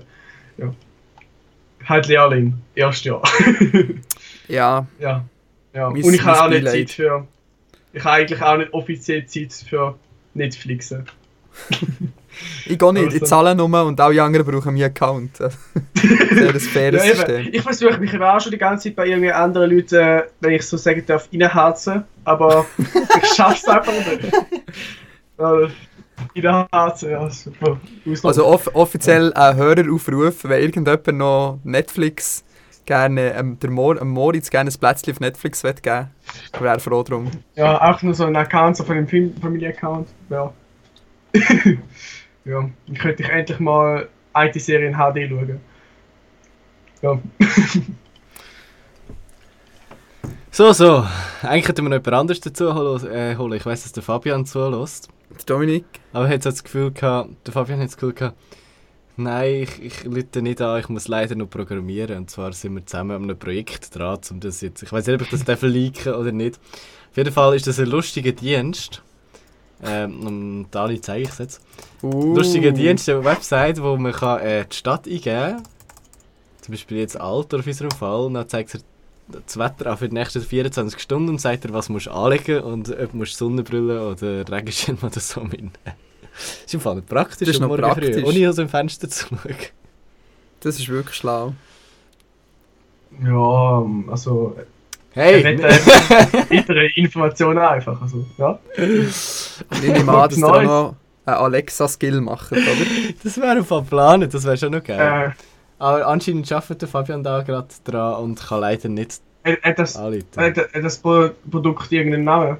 [0.57, 0.74] Ja.
[1.85, 3.22] Halt Lehrling, erstes Jahr.
[4.49, 5.24] Ja, ja.
[5.74, 5.91] ja.
[5.91, 6.66] Mein- Und ich habe auch nicht.
[6.66, 7.26] Zeit für.
[7.93, 9.99] Ich habe eigentlich auch nicht offiziell Zeit für
[10.35, 11.05] Netflixen.
[12.66, 15.36] ich gehe nicht, ich Also- zahle nur und alle anderen brauchen meinen Account.
[15.95, 17.14] Sehr ein faires Ja.
[17.14, 17.49] System.
[17.53, 20.62] Ich versuche mich auch schon die ganze Zeit bei irgendwie anderen Leuten, äh, wenn ich
[20.66, 22.64] so sagen darf, reinharzen, aber
[23.22, 24.32] ich schaff's einfach nicht.
[25.36, 25.68] Also,
[26.36, 27.80] reinharzen, ja, super.
[28.22, 32.45] Also off offiziell ein Höreraufruf, wenn irgendjemand noch Netflix
[32.86, 36.09] gerne, ähm, der Mor ähm, Moritz gerne ein Plätzchen auf Netflix will geben
[36.59, 37.30] wäre er froh drum.
[37.55, 40.09] ja, auch nur so ein Account, so von dem Film- Familie-Account.
[40.30, 40.53] Ja.
[42.49, 45.61] ja, dann könnte ich endlich mal IT-Serie in HD schauen.
[47.03, 47.19] Ja.
[50.51, 51.07] So, so.
[51.43, 53.07] Eigentlich hätten wir noch jemand anderes dazu holen.
[53.13, 53.53] Äh, holen.
[53.53, 55.09] Ich weiss, dass der Fabian zulässt.
[55.31, 55.85] Der Dominik?
[56.13, 58.37] Aber er hat das Gefühl gehabt, der Fabian hat das Gefühl gehabt,
[59.17, 62.17] nein, ich, ich lüte nicht an, ich muss leider noch programmieren.
[62.17, 65.15] Und zwar sind wir zusammen an einem Projekt dran, um das jetzt, ich weiß nicht,
[65.15, 66.59] ob ich das darf leaken oder nicht.
[67.11, 69.03] Auf jeden Fall ist das ein lustiger Dienst.
[69.85, 71.61] Ähm, und Dani zeige ich es jetzt.
[72.03, 72.35] Uh.
[72.35, 75.22] Lustiger Dienst, eine Website, wo man kann, äh, die Stadt eingeben
[75.57, 75.62] kann.
[76.62, 78.26] Zum Beispiel jetzt Alter auf unserem Fall.
[78.26, 78.81] Und dann zeigt er
[79.29, 82.62] das Wetter auch für die nächsten 24 Stunden und sagt er, was musst du anlegen
[82.62, 85.72] und ob du Sonnenbrille oder Regenschirm oder so mitnehmen.
[85.85, 88.24] Das ist im Fall nicht praktisch, Das ist noch Morgen früh, praktisch.
[88.24, 89.57] ohne aus dem Fenster zu schauen.
[90.61, 91.55] Das ist wirklich schlau.
[93.24, 94.57] Ja, also,
[95.19, 95.59] Hey!
[96.49, 98.01] weitere Informationen einfach.
[98.01, 98.59] Also, ja.
[98.79, 100.64] Und ich nehme an, dass Neues.
[100.66, 100.95] noch
[101.27, 102.62] einen Alexa-Skill macht, oder?
[103.25, 105.35] Das wäre auf geplant, das wäre schon noch geil.
[105.37, 105.43] Äh,
[105.79, 109.97] Aber anscheinend arbeitet der Fabian da gerade dran und kann leider nicht hat, hat, das,
[109.97, 110.25] anrufen.
[110.37, 112.57] hat, hat das Pro Produkt irgendeinen Namen?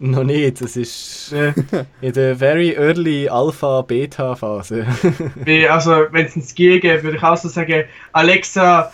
[0.00, 1.52] Noch nicht, das ist Äh,
[2.00, 4.84] in der very early Alpha-Beta-Phase.
[5.70, 8.90] also, wenn es ein Skill gäbe, würde ich auch so sagen, Alexa,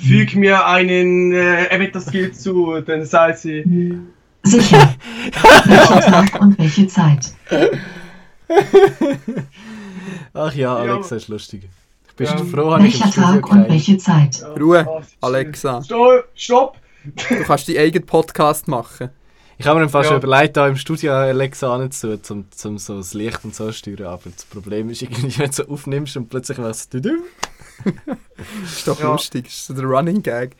[0.00, 2.80] füg mir einen äh, Avatar-Skill zu.
[2.80, 3.98] Dann sagt sie,
[4.44, 4.94] Sicher.
[5.66, 7.32] Welcher Tag und welche Zeit?
[10.34, 10.92] Ach ja, Ja.
[10.94, 11.68] Alexa ist lustig.
[12.08, 12.36] Ich bin Ja.
[12.38, 14.44] froh, habe ich Welcher Studio Tag und welche Zeit?
[14.60, 15.82] Ruhe, oh, Alexa.
[15.82, 16.28] Stopp!
[16.34, 16.76] Stopp!
[17.04, 19.10] Du kannst deinen eigenen Podcast machen.
[19.62, 20.16] Ich habe mir fast Ja.
[20.16, 23.72] schon überlegt, da im Studio Alexa anzutun, um, um so das Licht und so zu
[23.74, 24.06] steuern.
[24.06, 26.98] Aber das Problem ist irgendwie, wenn du so aufnimmst und plötzlich was du
[28.64, 29.12] ist doch Ja.
[29.12, 30.56] lustig, das ist so der Running Gag.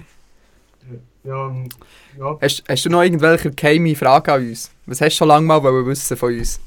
[1.25, 1.69] Ja, ähm,
[2.17, 2.39] ja.
[2.41, 4.71] Hast, hast du noch irgendwelche geheime Fragen an uns?
[4.87, 6.61] Was hast du schon lange mal wollen wissen von uns?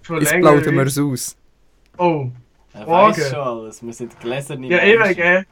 [0.00, 1.36] Schon Jetzt plaudern wir es aus.
[1.98, 2.30] Oh,
[2.72, 2.86] Fragen.
[2.90, 3.82] weiß schon alles.
[3.82, 5.46] Wir sind gläserne Ja, eben, gell.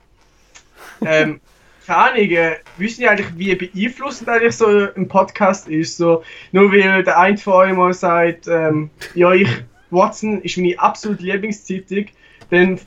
[1.04, 1.40] Ähm,
[1.86, 5.96] keine Ahnung, äh, wissen ihr eigentlich, wie beeinflussend eigentlich so ein Podcast ist?
[5.96, 6.22] So,
[6.52, 9.48] nur weil der eine von euch mal sagt, ähm, ja, ich,
[9.90, 12.06] Watson ist meine absolute Lieblingszeitung,
[12.50, 12.80] dann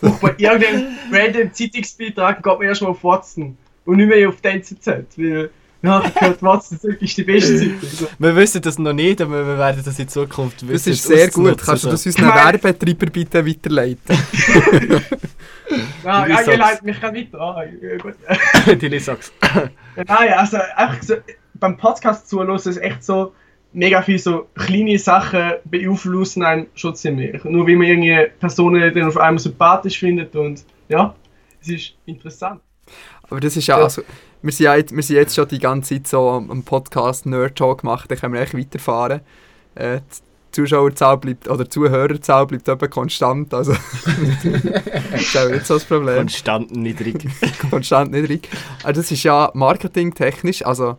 [0.00, 4.48] braucht man irgendeinen random Zeitungsbeitrag geht man erstmal auf Watson und nicht mehr auf die
[4.48, 4.86] NZZ,
[5.16, 5.50] weil,
[5.90, 7.78] ja, ich gehört, Watson ist die beste Zeitung.
[7.82, 8.06] So.
[8.18, 10.72] Wir wissen das noch nicht, aber wir werden das in Zukunft wissen.
[10.72, 11.58] Das ist sehr gut.
[11.58, 11.90] Kannst du so.
[11.90, 12.28] das unseren.
[12.28, 14.18] Werbetreiber bitte weiterleiten?
[16.04, 17.68] Ja, ja, ihr so- leitet mich gerade weiter an.
[17.80, 18.14] Ja, gut.
[18.78, 19.32] Tilly sag's.
[19.42, 19.70] Ja,
[20.06, 21.14] Nein, also einfach so,
[21.54, 23.32] beim Podcast zuhören ist echt so
[23.72, 27.42] mega viel so kleine Sachen beeinflussen einen schon ziemlich.
[27.44, 31.14] Nur wie man irgendwie Personen dann auf einmal sympathisch findet und ja,
[31.62, 32.60] es ist interessant.
[33.22, 33.84] Aber das ist ja, Ja.
[33.84, 34.02] also,
[34.42, 37.82] wir sind, jetzt, wir sind jetzt schon die ganze Zeit so am Podcast Nerd Talk
[37.82, 39.20] gemacht, dann können wir echt weiterfahren.
[39.74, 43.72] Äh, die Zuschauerzahl bleibt, oder die Zuhörerzahl bleibt etwa konstant, also
[45.12, 46.18] das ist auch nicht so das Problem.
[46.18, 47.26] Konstant niedrig.
[47.70, 48.48] konstant niedrig.
[48.82, 50.98] Also das ist ja marketingtechnisch, also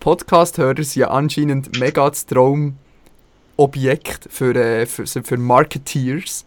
[0.00, 6.44] Podcast-Hörer sind ja anscheinend mega das Traumobjekt für, äh, für, für Marketeers,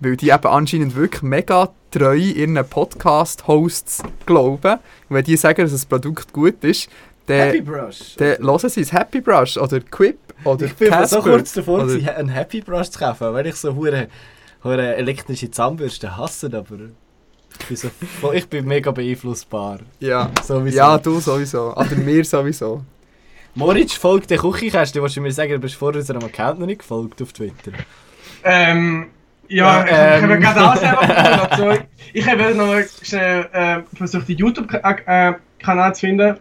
[0.00, 4.72] weil die eben anscheinend wirklich mega treu ihren Podcast-Hosts glauben.
[5.08, 6.88] Und wenn die sagen, dass das Produkt gut ist,
[7.26, 8.14] Happy dann, Brush.
[8.16, 11.84] dann hören sie es Happy Brush oder Quip oder Ich bin so Casper kurz davor,
[11.84, 14.08] oder- einen Happy Brush zu kaufen, weil ich so hure,
[14.62, 16.76] hure elektrische Zahnbürste hasse, aber
[17.60, 17.88] ich bin, so,
[18.20, 19.78] voll- ich bin mega beeinflussbar.
[20.00, 20.30] Ja.
[20.42, 20.76] Sowieso.
[20.76, 21.72] ja, du sowieso.
[21.74, 22.82] Oder mir sowieso.
[23.54, 26.80] Moritz folgt der Küchenkästchen, willst du mir sagen, du bist vor unserem Account noch nicht
[26.80, 27.70] gefolgt auf Twitter?
[28.42, 29.06] Ähm,
[29.48, 30.30] ja, Ja, ich ähm.
[30.30, 31.82] habe gerade auch selber also,
[32.12, 36.36] Ich habe noch schnell äh, versucht, den YouTube-Kanal zu finden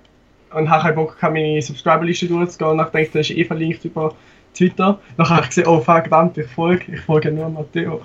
[0.53, 2.71] und habe keinen Bock, meine Subscriber-Liste durchzugehen.
[2.71, 4.13] Und nachdem das ist eh verlinkt über
[4.53, 4.99] Twitter.
[5.17, 8.01] Dann habe ich gesehen, oh fuck, verdammt, ich folge, ich folge nur Matteo.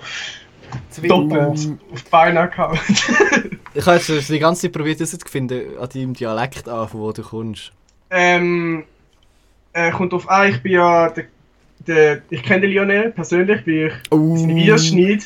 [1.07, 2.79] Doppelt auf beiden Account.
[3.75, 7.21] Ich habe jetzt die ganze Zeit probiert herauszufinden, an deinem Dialekt an, von wo du
[7.21, 7.71] kommst.
[8.09, 8.83] ähm,
[9.73, 11.25] äh, kommt auf an, ich bin ja der,
[11.89, 14.37] der ich kenne den Lionel persönlich, weil ich Oh.
[14.37, 15.23] seine Videos schneide.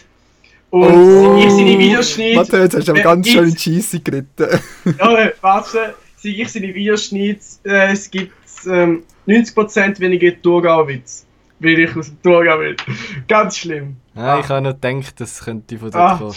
[0.72, 1.38] Und Oh.
[1.38, 2.36] ich seine Videos schneide.
[2.38, 4.48] Mathe, jetzt hast du aber äh, ganz schön in Scheisse geritten.
[5.00, 8.32] Ja, äh, warte, seit ich seine Videos schneide, äh, es gibt
[8.68, 11.26] ähm, 90% weniger Thurgau-Witz.
[11.60, 12.76] Weil ich aus dem Thurgau bin.
[13.28, 13.96] Ganz schlimm.
[14.16, 14.40] Ah, Ah.
[14.42, 16.10] Ich habe noch gedacht, das könnte von Ah.
[16.10, 16.36] dort kommen.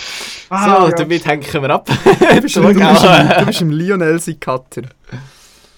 [0.50, 1.86] Ah, so, damit hängen wir ab.
[1.86, 4.82] Du bist, du bist, im, du bist im Lionel sein Cutter.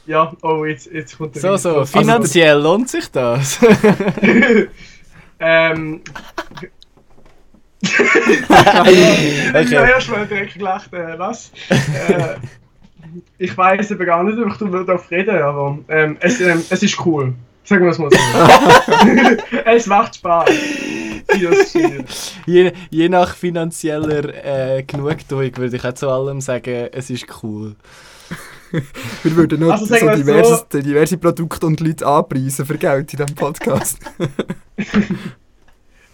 [0.09, 3.61] Ja, oh, jetzt, jetzt kommt der So, so, Also, finanziell lohnt sich das.
[5.38, 6.00] ähm,
[7.80, 9.62] Okay.
[9.62, 11.52] Ich habe erst mal direkt gelacht, äh, was?
[11.68, 12.36] äh,
[13.38, 17.06] ich weiß eben gar nicht, ob ich darüber reden aber ähm, es, ähm, es ist
[17.06, 17.34] cool.
[17.64, 18.18] Sagen wir es mal so.
[19.66, 20.50] es macht Spaß.
[22.46, 27.76] Je, je nach finanzieller äh, Genugtuung würde ich auch zu allem sagen, es ist cool.
[29.23, 33.12] Wir würden nur Also so sagen wir diverse, diverse Produkte und Leute anpreisen für Geld
[33.14, 33.99] in diesem Podcast.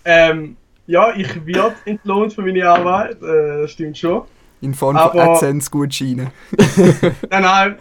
[0.05, 4.23] Ähm, ja, ich werde entlohnt für meine Arbeit, äh, das stimmt schon.
[4.61, 6.29] In Form von AdSense-Gutscheinen.
[7.31, 7.77] Nein, nein,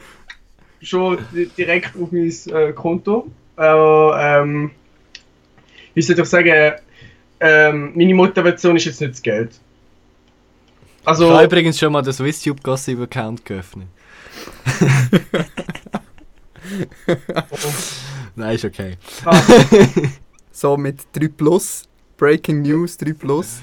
[0.82, 3.28] schon di- direkt auf mein äh, Konto.
[3.56, 4.72] Aber, ähm,
[5.94, 6.74] wie soll ich sagen,
[7.40, 9.52] ähm, meine Motivation ist jetzt nicht das Geld.
[11.02, 13.88] Ich Also, habe übrigens schon mal den SwissTube Gossip Account geöffnet.
[18.36, 18.98] Nein, ist okay.
[20.56, 21.84] So mit 3 Plus.
[22.18, 23.60] Breaking News 3 Plus.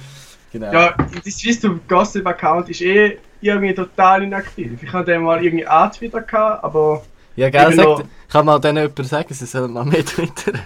[0.53, 0.73] Genau.
[0.73, 0.93] ja,
[1.25, 4.83] das SwissTube Gossip Account ist eh irgendwie total inaktiv.
[4.83, 7.05] Ich hatte den mal irgendwie angetwittert, gehabt, aber
[7.37, 10.59] Ja, gell, sagt, kann mal denen jemand sagen, sie sollen mal mehr twittern.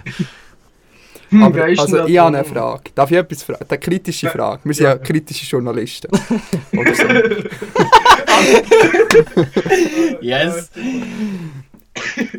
[1.29, 2.43] hm, Aber also, ich habe eine?
[2.43, 2.89] Frage.
[2.95, 3.65] Darf ich etwas fragen?
[3.69, 4.27] Eine kritische.
[4.29, 4.61] Frage.
[4.63, 4.97] Wir sind ja, Ja.
[4.97, 6.07] kritische Journalisten.
[6.75, 7.03] Oder so.
[10.21, 10.69] Yes!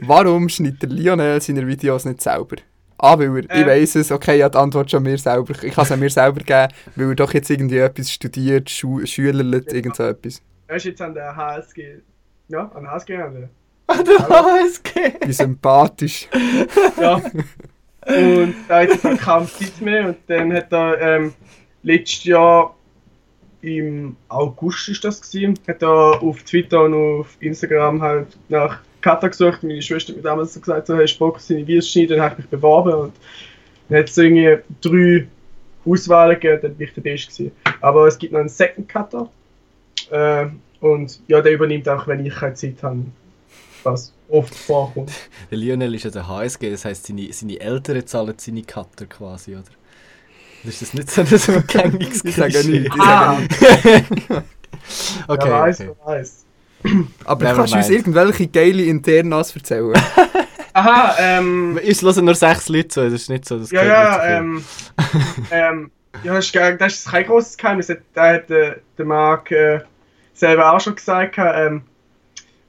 [0.02, 2.56] Warum schneidet der Lionel seine Videos nicht selber?
[2.98, 3.66] Ah, weil er, ich Äh.
[3.66, 5.54] weiss es, okay, ich habe die Antwort schon mir selber.
[5.62, 9.04] Ich kann es an mir selber geben, weil er doch jetzt irgendwie etwas studiert, Schu
[9.04, 10.40] schülerlet, irgend so etwas.
[10.68, 11.98] Er ist jetzt an der HSG.
[12.48, 13.48] Ja, an der HSG an der.
[13.88, 14.90] HSG!
[15.26, 16.28] Wie sympathisch.
[17.00, 17.14] Ja.
[18.06, 21.34] Und da hat er kaum Zeit mehr und dann hat er ähm,
[21.82, 22.75] letztes Jahr
[23.66, 29.26] im August ist das gewesen, hat er auf Twitter und auf Instagram halt nach Kata
[29.26, 29.64] gesucht.
[29.64, 32.16] Meine Schwester hat mir damals so gesagt, so, du Bock, seine Videos schneiden?
[32.16, 33.12] Dann habe ich mich beworben und
[33.88, 35.26] dann hat es irgendwie drei
[35.84, 37.52] Auswahlen gegeben, dann bin ich der Beste gewesen.
[37.80, 39.28] Aber es gibt noch einen Second Cutter
[40.10, 40.46] äh,
[40.80, 43.04] und ja, der übernimmt auch, wenn ich keine Zeit habe,
[43.82, 45.10] was oft vorkommt.
[45.50, 49.54] Der Lionel ist ja der HSG, das heisst, seine, seine Eltern zahlen seine Cutter quasi,
[49.54, 49.64] oder?
[50.64, 52.90] Ist das nicht so ein so ein gängiges Ich sage Klischee?
[52.98, 53.38] Ah.
[55.26, 55.90] Okay, wer weiß, okay.
[56.04, 56.44] wer weiß.
[57.24, 59.94] Aber Never kannst du uns irgendwelche geile Internas erzählen?
[60.74, 64.10] Aha, ähm, Uns hören nur sechs Leute zu, das ist nicht so, das ja, ja,
[64.10, 64.64] nicht ähm,
[65.50, 65.90] ähm,
[66.22, 67.86] ja, das ist, das ist kein großes Geheimnis.
[67.86, 69.80] Das Da hat der, der Marc äh,
[70.34, 71.82] selber auch schon gesagt, ähm,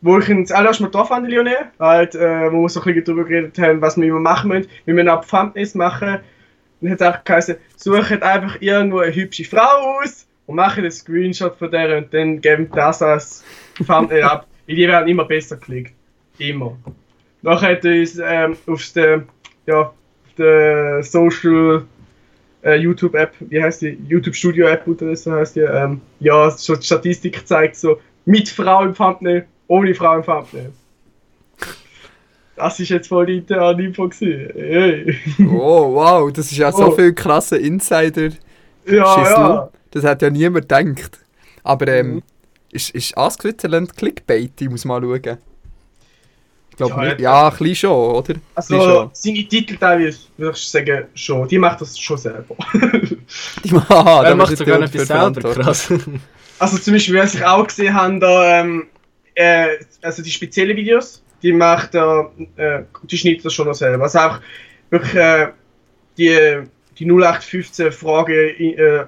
[0.02, 2.86] wo ich ihn das allererste Mal getroffen habe, Lionel, halt, äh, wo wir so ein
[2.86, 6.20] bisschen darüber geredet haben, was wir immer machen müssen, wie wir eine Thumbnails machen.
[6.82, 10.91] Dann hat es auch geheißen, sucht einfach irgendwo eine hübsche Frau aus und macht einen
[10.91, 13.43] Screenshot von der und dann geben das als
[13.86, 14.47] Thumbnail ab.
[14.67, 15.93] Die werden immer besser geklickt.
[16.38, 16.78] Immer.
[17.41, 19.23] Nachher hat uns ähm, auf der,
[19.65, 19.93] ja,
[21.01, 21.86] Social
[22.63, 23.97] äh, YouTube-App, wie heißt die?
[24.07, 28.93] YouTube Studio-App oder so heißt die, ähm, ja, die Statistik zeigt so, mit Frau im
[28.93, 30.71] Thumbnail, ohne Frau im Thumbnail.
[32.58, 34.49] Das ist jetzt voll die interne Info gewesen.
[34.55, 35.16] Hey.
[35.47, 36.91] Oh, wow, das ist ja so Oh.
[36.91, 38.30] viel krasse Insider.
[38.86, 39.34] Ja, Schissel.
[39.34, 39.70] ja.
[39.91, 41.20] Das hat ja niemand gedacht.
[41.64, 42.24] Aber ähm, Mhm.
[42.72, 44.60] ist, ist Ask Switzerland Clickbait?
[44.62, 45.38] Ich muss mal schauen.
[46.72, 47.20] Ich glaube Ja, nicht.
[47.22, 48.36] Ja, ein bisschen schon, oder?
[48.55, 49.10] Also, schon.
[49.14, 51.47] seine Titel teilweise, würde ich sagen, schon.
[51.47, 52.55] Die macht das schon selber.
[53.64, 55.91] Die Aha, Er da macht sogar etwas selber, krass.
[56.60, 58.88] Also zum Beispiel, was ich auch gesehen habe, da, ähm,
[59.36, 59.68] äh,
[60.01, 64.04] also die speziellen Videos, die macht er, äh, die schneidet er schon noch selber.
[64.04, 64.40] Also auch
[64.90, 65.48] wirklich äh,
[66.18, 66.64] die,
[66.98, 69.06] die 0815 Frage äh,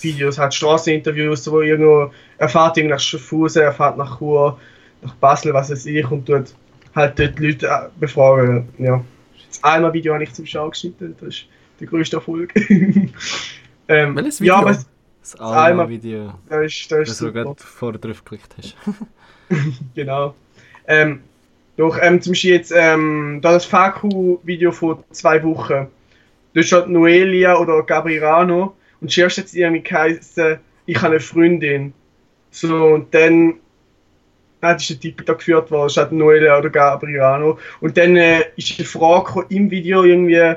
[0.00, 4.58] Videos, hat Straßeninterviews, wo irgendwo erfahrt nach Schaffhausen, erfahrt nach Chur,
[5.02, 6.54] nach Basel, was weiß ich, und dort
[6.94, 8.68] halt dort die Leute äh, befragen.
[8.78, 9.04] Ja.
[9.48, 11.46] Das einmal Video habe ich zum Schau geschnitten, das ist
[11.80, 12.54] der größte Erfolg.
[13.88, 14.54] ähm, Welches Video?
[14.54, 14.86] Ja, aber es-
[15.20, 18.76] Das Einmal- Alma-Video, das ist, das ist das du gerade vorher drauf geklickt hast.
[19.94, 20.34] Genau.
[20.86, 21.20] Ähm,
[21.82, 25.88] doch, ähm, zum Beispiel jetzt ähm, da das Faku-Video vor zwei Wochen.
[26.54, 31.92] Da steht Noelia oder Gabriano und zuerst hat es irgendwie geheißen, ich habe eine Freundin.
[32.52, 33.54] So, und dann
[34.60, 37.58] ah, das ist der Titel da geführt worden, statt Noelia oder Gabriano.
[37.80, 40.54] Und dann äh, ist die Frage im Video irgendwie,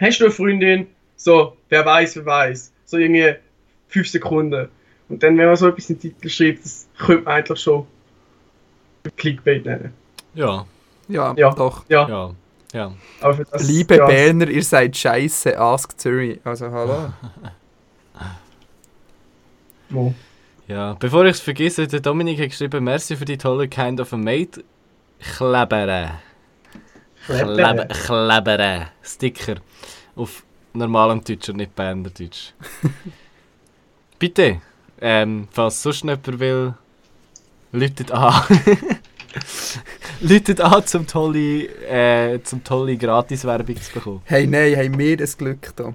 [0.00, 0.88] hast du eine Freundin?
[1.14, 2.72] So, wer weiß, wer weiß.
[2.86, 3.36] So irgendwie
[3.86, 4.66] fünf Sekunden.
[5.08, 7.86] Und dann, wenn man so etwas in den Titel schreibt, das könnte man eigentlich schon
[9.16, 9.99] Clickbait nennen.
[10.34, 10.66] Ja,
[11.08, 11.50] Ja, Ja.
[11.52, 11.84] doch.
[11.88, 12.30] Ja, ja,
[12.72, 12.92] ja.
[13.20, 14.06] aber für das, Liebe ja.
[14.06, 15.58] Berner, ihr seid scheiße.
[15.58, 16.38] Ask Zürich.
[16.44, 17.12] Also, hallo.
[19.90, 20.14] Wo?
[20.68, 24.12] Ja, bevor ich es vergesse, der Dominik hat geschrieben, merci für die tolle Kind of
[24.12, 24.62] a Mate.
[25.18, 26.12] Klebere.
[27.26, 28.86] Klebe, Klebere.
[29.02, 29.56] Sticker.
[30.14, 32.54] Auf normalem Deutsch und nicht Berner Deutsch.
[34.18, 34.60] Bitte,
[35.00, 36.74] ähm, falls sonst jemand will,
[37.72, 38.42] läutet an.
[40.20, 44.22] läutet an, zum tolle, äh, zum tolle Gratis-Werbung zu bekommen.
[44.24, 45.94] Hey, nein, haben wir das Glück da.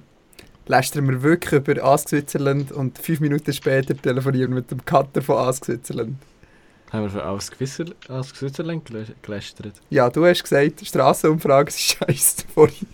[0.68, 5.22] Lästern wir wirklich über Ask Switzerland und fünf Minuten später telefonieren wir mit dem Cutter
[5.22, 6.16] von Ask Switzerland.
[6.92, 9.74] Haben wir für alles Switzerland gelä- gelästert?
[9.90, 12.86] Ja, du hast gesagt, Strassenumfrage ist scheiße vorhin.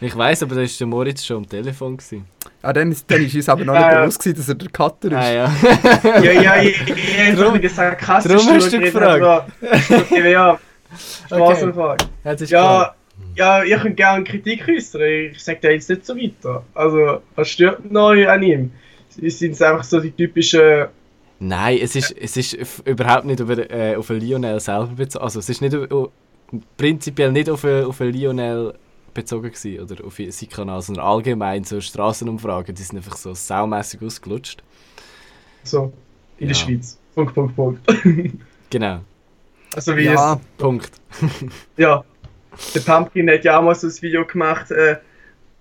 [0.00, 1.96] Ich weiss, aber da war der Moritz schon am Telefon.
[1.96, 2.26] Gewesen.
[2.62, 4.00] Ah, dann, ist- dann ist uns aber noch nicht Ja, ja.
[4.02, 5.14] bewusst gewesen, dass er der Cutter ist.
[5.14, 5.52] Ah ja.
[6.22, 9.50] Ja, ja, ich, ich, ich Drum- gesagt, krass, drum hast du gefragt.
[10.10, 10.58] Ja, ja,
[11.26, 12.04] Straßenfrage.
[12.24, 12.94] Jetzt ist Ja,
[13.34, 15.02] ja, ihr könnt gerne Kritik äußern.
[15.32, 16.62] Ich sage da jetzt nicht so weiter.
[16.74, 18.72] Also, was stört noch an ihm?
[19.22, 20.86] Es sind einfach so die typischen.
[21.38, 25.22] Nein, es ist, es ist überhaupt nicht über, äh, auf Lionel selber bezogen.
[25.24, 26.10] Also es ist nicht über, o-
[26.76, 28.74] prinzipiell nicht auf, den- auf Lionel
[29.16, 34.00] bezogen gewesen, oder auf seinen Kanal, sondern allgemein so Straßenumfragen, die sind einfach so saumässig
[34.02, 34.62] ausgelutscht.
[35.64, 35.92] So,
[36.38, 36.62] in der Ja.
[36.62, 36.98] Schweiz.
[37.14, 37.80] Punkt, Punkt, Punkt.
[38.70, 39.00] Genau,
[39.74, 40.90] Also, wie Ja, Punkt.
[41.20, 41.30] es.
[41.76, 42.04] Ja.
[42.74, 44.96] Der Pumpkin hat ja auch mal so ein Video gemacht, äh,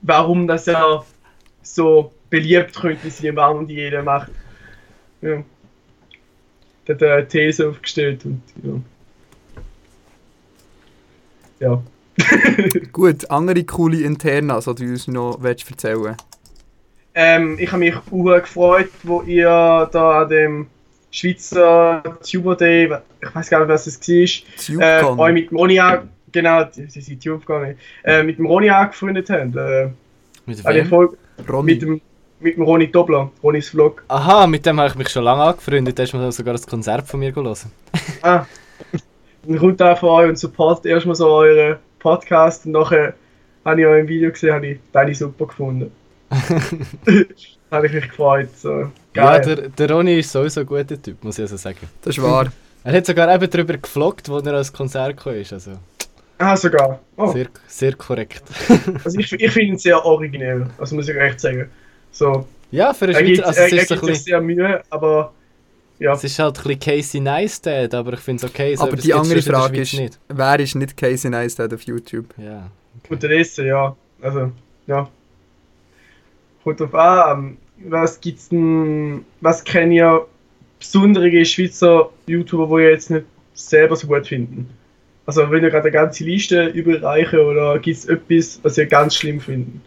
[0.02, 1.04] warum das ja
[1.62, 4.32] so beliebt könnte sein, warum die jeder macht.
[5.22, 5.44] Ja.
[6.88, 8.82] Der hat eine These aufgestellt und ja.
[11.60, 11.84] Ja.
[12.92, 16.16] gut, andere coole Internas, die du uns noch willst erzählen
[17.14, 20.68] Ähm, ich habe mich auch gefreut, wo ihr da an dem
[21.12, 22.90] Schweizer Tuber Day,
[23.22, 25.20] ich weiß gar nicht, was es war, äh, TubeCon.
[25.20, 29.30] euch mit dem Ronny an, genau, sie sind Tube gegangen, äh, mit dem Ronny angefreundet
[29.30, 29.56] habt.
[29.56, 29.90] Äh,
[30.46, 30.86] Mit wem?
[30.88, 31.18] Folge
[31.50, 31.74] Ronny.
[31.74, 32.02] mit dem,
[32.40, 34.04] mit dem Ronny Dobler, Ronnys Vlog.
[34.10, 35.98] Aha, mit dem habe ich mich schon lange angefreundet.
[35.98, 37.72] Da ist mir sogar das Konzert von mir gelesen.
[38.22, 38.46] Ah,
[39.44, 43.16] dann kommt da von euch und supportet erstmal so euren Podcast und nachher
[43.66, 45.92] habe ich euch im Video gesehen, habe ich deine super gefunden.
[47.72, 48.50] habe ich mich gefreut.
[48.56, 48.92] So.
[49.16, 51.80] Ja, der, der Ronny ist sowieso ein guter Typ, muss ich also sagen.
[52.04, 52.46] Das ist wahr.
[52.84, 55.52] Er hat sogar eben darüber gefloggt, wo er als Konzert gekommen ist.
[55.52, 55.72] Also,
[56.38, 57.00] Ah, sogar.
[57.18, 58.44] Oh, Sehr, sehr korrekt.
[59.04, 61.72] also ich, ich finde ihn sehr originell, also muss ich echt sagen.
[62.12, 64.24] So, Ja, für einen er gibt, Schweizer, also er, es er gibt ein sich bisschen,
[64.26, 65.34] sehr Mühe, aber
[66.00, 68.76] ja, es ist halt ein bisschen Casey Neistat, aber ich finde es okay.
[68.76, 70.20] So Aber die andere der Frage ist, Nicht.
[70.28, 72.34] wer ist nicht Casey Neistat auf YouTube?
[72.38, 72.70] Ja.
[73.10, 73.96] unterdessen, ja.
[74.22, 74.52] Also,
[74.88, 75.10] ja.
[76.64, 77.58] Kommt drauf an, ähm,
[77.90, 80.26] was gibt's denn, was kennen ihr
[80.80, 84.70] besondere Schweizer YouTuber, die ihr jetzt nicht selber so gut finden?
[85.26, 89.16] Also, wenn ihr gerade eine ganze Liste überreichen oder gibt es etwas, was ihr ganz
[89.16, 89.82] schlimm finden?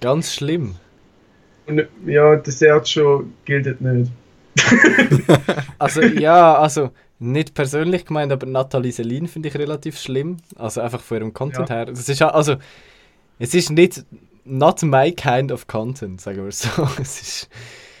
[0.00, 0.76] Ganz schlimm.
[1.66, 4.10] Und ja, das Sergio gilt nicht.
[5.78, 10.38] Also ja, also nicht persönlich gemeint, aber Nathalie Selin finde ich relativ schlimm.
[10.56, 11.76] Also einfach von ihrem Content Ja.
[11.76, 11.88] her.
[11.88, 12.56] Es ist also
[13.38, 14.04] es ist nicht
[14.44, 16.68] not my kind of content, sagen wir so.
[17.00, 17.48] Es ist,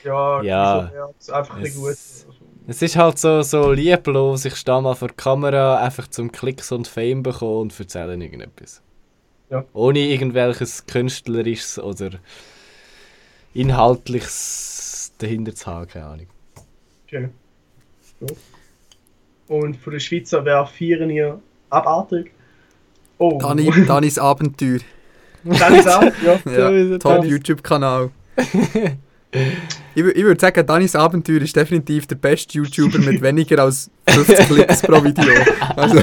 [0.04, 0.88] Ja, Ja.
[0.90, 1.90] so, ja das ist einfach nicht gut.
[1.90, 2.26] Es-
[2.66, 4.44] es ist halt so, so lieblos.
[4.44, 8.80] Ich stehe mal vor der Kamera einfach zum Klicks und Fame bekommen und erzähle irgendetwas.
[9.50, 9.64] Ja.
[9.72, 12.10] Ohne irgendwelches künstlerisches oder
[13.54, 16.26] inhaltliches dahinter zu haben, keine Ahnung.
[17.12, 17.28] Okay.
[18.20, 18.26] So.
[19.54, 21.40] Und von den Schweizer, wer feiern ihr
[21.70, 22.30] abartig?
[23.18, 24.78] Oh, Dani, Danis Abenteuer.
[25.42, 26.02] Dann ist auch,
[26.46, 26.70] ja.
[26.70, 28.10] Ja, Top Danis- YouTube-Kanal.
[29.32, 34.38] ich ich würde sagen, Danis Abenteuer ist definitiv der beste YouTuber mit weniger als 50
[34.46, 35.32] Klicks pro Video.
[35.76, 35.96] Also,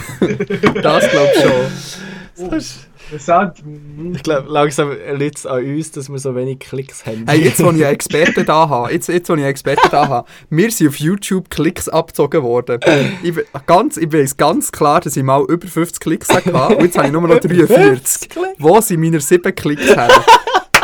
[0.81, 2.61] das glaube ich schon.
[3.09, 3.65] Interessant.
[3.65, 4.15] Mhm.
[4.15, 7.25] Ich glaube, langsam liegt es an uns, dass wir so wenig Klicks haben.
[7.25, 10.07] Hey, jetzt, wo ich einen Experten da habe, jetzt, jetzt, wo ich einen Experten da
[10.09, 12.79] habe, mir sind auf YouTube Klicks abgezogen worden.
[13.23, 13.33] Ich,
[13.65, 17.07] ganz, ich weiß ganz klar, dass ich mal über 50 Klicks hatte und jetzt habe
[17.07, 18.29] ich nur noch 43.
[18.57, 20.09] Wo sind meine 7 Klicks her?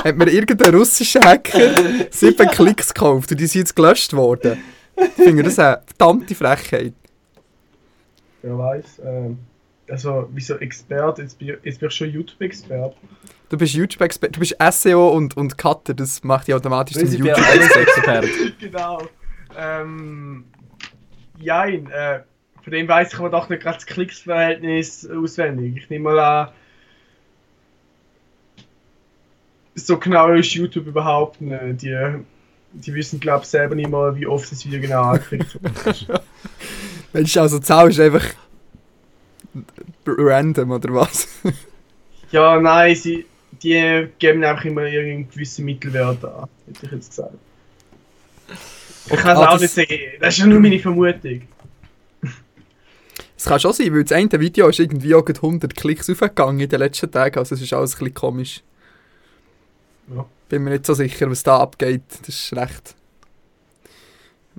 [0.04, 1.76] Hat mir irgendein russischer Hacker
[2.10, 4.64] 7 Klicks gekauft und die sind jetzt gelöscht worden.
[4.96, 6.94] Ich finde das eine verdammte Frechheit.
[8.42, 9.02] Wer weiß.
[9.06, 9.40] Ähm,
[9.90, 11.22] also, wieso Experte?
[11.24, 12.96] Jetzt bin, ich- jetzt bin ich schon YouTube-Experte.
[13.50, 18.28] Du bist YouTube-Experte, du bist SEO und, und Cutter, das macht dich automatisch zum YouTube-Experte.
[18.60, 19.02] genau.
[19.58, 20.46] Ähm,
[21.40, 22.22] jein, äh,
[22.64, 25.76] von dem weiß ich aber doch nicht gerade das Klicksverhältnis auswendig.
[25.78, 26.50] Ich nehme mal an,
[29.76, 31.82] so genau ist YouTube überhaupt nicht.
[31.82, 32.16] Die,
[32.74, 36.08] die wissen, glaube ich, selber nicht mal, wie oft das Video genau angeklickt wird.
[37.12, 38.26] Wenn du also zahlst, einfach
[40.06, 41.28] random oder was?
[42.32, 43.26] ja, nein, sie,
[43.62, 47.34] die geben einfach immer irgendeinen gewissen Mittelwert an, hätte ich jetzt gesagt.
[49.10, 51.42] Ich kann es Ah, auch nicht sagen, das ist ja nur meine Vermutung.
[53.38, 56.60] Es kann schon sein, weil das eine Video ist irgendwie auch gerade 100 Klicks aufgegangen
[56.62, 58.64] in den letzten Tagen, also es ist alles ein bisschen komisch.
[60.08, 60.26] Ja.
[60.50, 62.04] Bin mir nicht so sicher, was da abgeht.
[62.26, 62.96] Das ist recht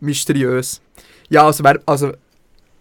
[0.01, 0.81] mysteriös.
[1.29, 2.13] Ja, also wer, also,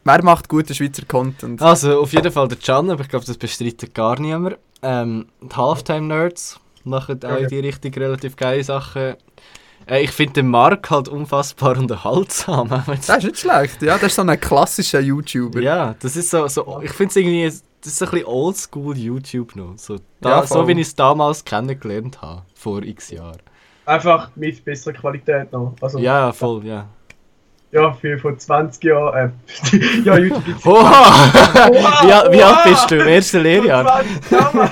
[0.04, 1.62] wer macht guten Schweizer Content?
[1.62, 4.58] Also, auf jeden Fall der Can, aber ich glaube, das bestreitet gar niemand.
[4.82, 9.16] Ähm, die Halftime-Nerds machen auch in die Richtung relativ geile Sachen.
[9.88, 12.70] Äh, ich finde den Mark halt unfassbar unterhaltsam.
[12.70, 15.62] Das ist nicht schlecht, ja, das ist so ein klassischer YouTuber.
[15.62, 18.98] ja, das ist so, so ich finde es irgendwie, das ist so ein bisschen oldschool
[18.98, 19.74] YouTube noch.
[19.78, 23.38] So, da, Ja, so wie ich es damals kennengelernt habe, vor x Jahren.
[23.86, 25.76] Einfach mit besserer Qualität noch.
[25.82, 26.88] Also, Ja, voll, ja.
[27.74, 29.34] Ja, für vor 20 Jahren.
[29.72, 31.72] Äh, ja, YouTube gibt's Oha!
[32.04, 33.00] wie, al- wie alt bist du?
[33.02, 34.04] Im ersten Lehrjahr?
[34.30, 34.72] 20 Jahre.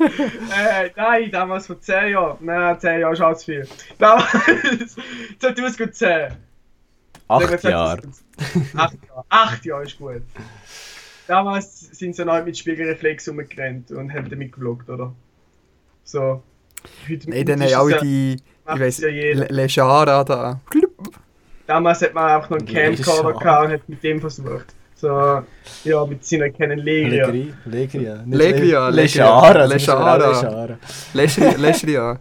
[0.00, 2.38] äh, nein, damals vor 10 Jahren.
[2.40, 3.68] Nein, 10 Jahre ist zu viel.
[3.98, 4.96] Damals
[5.40, 6.32] 2010.
[7.28, 8.02] Acht Jahre.
[8.76, 9.24] 8 Jahre.
[9.28, 10.22] 8 Jahre ist gut.
[11.26, 15.12] Damals sind sie noch mit Spiegelreflex rumgerannt und haben damit gevloggt, oder?
[16.04, 16.42] So.
[17.08, 18.36] Heute Nein, dann haben alle die,
[18.74, 19.08] ich es ja.
[19.08, 20.60] Le Lejara da.
[21.66, 24.66] Damals hat man auch noch einen Ja, Camcorder gehabt und hat mit dem versucht.
[24.96, 25.42] So,
[25.84, 27.26] ja, mit seiner Canon Legria.
[27.26, 28.24] Legri, Legria.
[28.26, 29.66] Legria, Le- Legria.
[29.66, 30.78] Lejara.
[31.14, 32.18] Leschri- Leschria.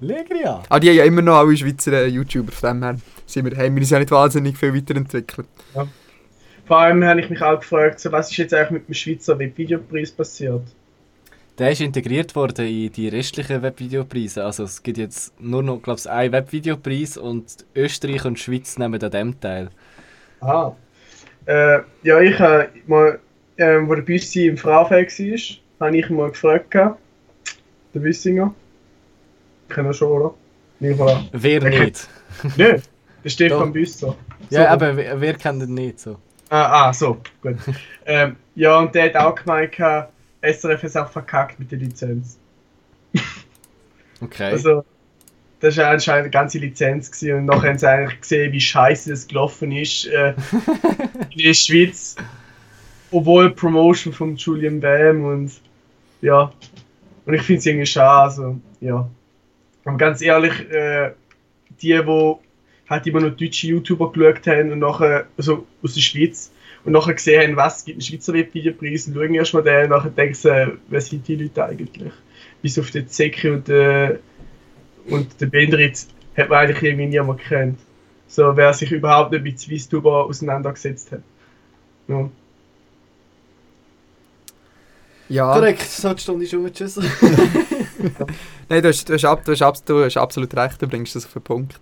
[0.00, 0.62] Legria.
[0.68, 2.96] Ah, die haben ja immer noch alle Schweizer äh, YouTuber, von dem her
[3.26, 5.46] sind wir, haben wir uns ja nicht wahnsinnig viel weiterentwickelt.
[6.66, 9.38] Vor allem habe ich mich auch gefragt, so, was ist jetzt eigentlich mit dem Schweizer
[9.38, 10.62] Webvideopreis passiert?
[11.58, 14.44] Der ist integriert worden in die restlichen Webvideopreise.
[14.44, 19.02] Also es gibt jetzt nur noch, glaube ich, einen Webvideopreis und Österreich und Schweiz nehmen
[19.02, 19.70] an dem teil.
[20.40, 20.76] Aha.
[21.46, 23.18] Äh, ja, ich habe mal,
[23.56, 27.00] ähm, wo der Büssi im Frauenfeld war, habe ich mal gefragt, gehabt,
[27.94, 28.54] der Büssinger.
[29.68, 30.34] Kennen wir schon, oder?
[30.80, 31.28] An.
[31.32, 31.84] Wer Okay.
[31.86, 32.08] nicht?
[32.56, 32.78] Nö,
[33.24, 33.72] der Stefan.
[33.72, 34.14] Büsser.
[34.50, 34.68] Ja, So.
[34.68, 36.18] aber wer, wer kennt den nicht so?
[36.50, 37.56] Ah, ah, so, gut.
[38.06, 40.12] ähm, ja, und der hat auch gemeint, gehabt,
[40.52, 42.38] SRF ist auch verkackt mit der Lizenz.
[44.18, 44.44] Okay.
[44.44, 44.82] Also,
[45.60, 49.10] das war anscheinend eine ganze Lizenz gewesen, und nachher haben sie eigentlich gesehen, wie scheiße
[49.10, 50.32] das gelaufen ist äh,
[51.30, 52.16] in der Schweiz.
[53.10, 55.52] obwohl Promotion von Julian Bam und
[56.22, 56.50] ja.
[57.26, 59.06] Und ich finde es irgendwie schade, also, ja.
[59.84, 61.12] Aber ganz ehrlich, äh,
[61.80, 62.34] die, die
[62.88, 66.50] halt immer noch deutsche YouTuber geschaut haben und nachher, also aus der Schweiz,
[66.86, 69.90] und nachher gesehen haben, was es gibt einen Schweizer Webvideopreis und schauen erstmal den und
[69.90, 72.12] nachher denken sie, wer sind die Leute eigentlich?
[72.62, 74.18] Bis auf den Zecke und den,
[75.08, 76.06] und den Bendrit
[76.36, 77.78] hat man eigentlich irgendwie niemand gekannt.
[78.28, 81.22] So, wer sich überhaupt nicht mit Swisstuber auseinandergesetzt hat.
[82.08, 82.28] Ja.
[85.28, 85.52] Ja.
[85.54, 86.72] Korrekt, so die Stunde ist um.
[86.72, 86.96] Tschüss.
[88.68, 91.26] Nein, du hast, du, hast, ab- du, hast, du hast absolut recht, du bringst das
[91.26, 91.80] auf den Punkt.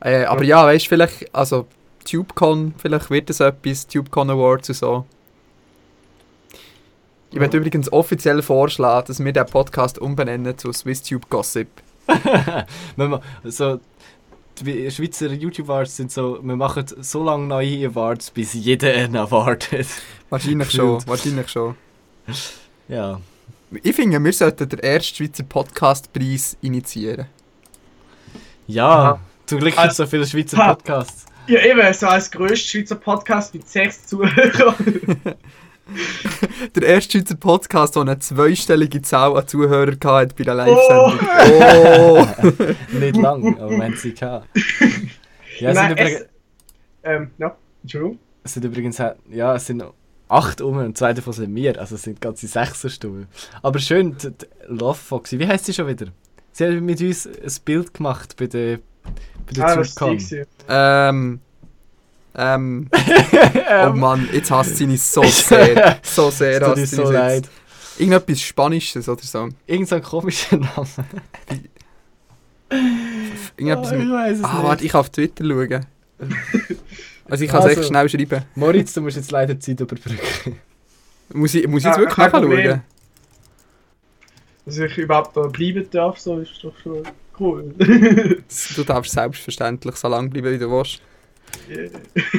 [0.00, 1.66] Äh, aber ja, weißt du, vielleicht, also
[2.10, 5.06] TubeCon, vielleicht wird es etwas, TubeCon Awards und so.
[7.30, 7.40] Ich Ja.
[7.42, 11.68] werde übrigens offiziell vorschlagen, dass wir den Podcast umbenennen zu SwissTube Gossip.
[13.44, 13.80] So,
[14.60, 19.16] die Schweizer YouTube Awards sind so, wir machen so lange neue Awards, bis jeder einen
[19.16, 19.86] Award hat.
[20.30, 21.74] Wahrscheinlich schon, wahrscheinlich schon.
[22.88, 23.20] Ja.
[23.82, 27.26] Ich finde, wir sollten den ersten Schweizer Podcastpreis initiieren.
[28.66, 29.20] Ja, Aha.
[29.46, 30.56] zum Glück gibt es so viele Schweizer.
[30.56, 31.26] Podcasts.
[31.48, 34.74] Ja, eben, so als grösster Schweizer Podcast mit sechs Zuhörern.
[36.76, 41.18] Der erste Schweizer Podcast, der eine zweistellige Zahl an Zuhörern hatte bei der Live-Sendung.
[42.92, 42.98] Oh!
[42.98, 44.46] Nicht lang, aber wir haben sie gehabt.
[45.60, 46.28] Ja, es Nein, sind, übrigens, es,
[47.02, 48.18] ähm, ja, Entschuldigung.
[48.44, 49.82] es sind übrigens ja, es sind
[50.28, 53.26] acht um und zwei davon sind wir, also es sind ganze Sechserstunden.
[53.60, 56.06] Aber schön, die, die Love Foxy, wie heißt sie schon wieder?
[56.52, 58.78] Sie hat mit uns ein Bild gemacht bei der,
[59.50, 60.44] der Ah, die.
[60.68, 61.40] Ähm.
[62.34, 62.90] Ähm.
[63.86, 65.98] Oh Mann, jetzt hasst sie mich so sehr.
[66.02, 67.44] So sehr hasst sie so mich leid.
[67.44, 68.00] jetzt.
[68.00, 69.48] Irgendetwas Spanisches oder so.
[69.66, 70.86] Irgend so ein komischer Name.
[73.56, 74.62] Irgendetwas Oh, ich weiß es Ah, nicht.
[74.64, 75.86] warte, ich kann auf Twitter schauen.
[77.30, 77.80] Also ich kann es Also.
[77.80, 78.44] echt schnell schreiben.
[78.54, 80.58] Moritz, du musst jetzt leider die Zeit überbrücken.
[81.32, 82.82] Muss ich, muss ich jetzt Ah, wirklich nachschauen?
[84.64, 87.02] Dass ich überhaupt da bleiben darf, so ist doch schon
[87.40, 87.74] cool.
[88.76, 91.00] Du darfst selbstverständlich so lange bleiben, wie du willst.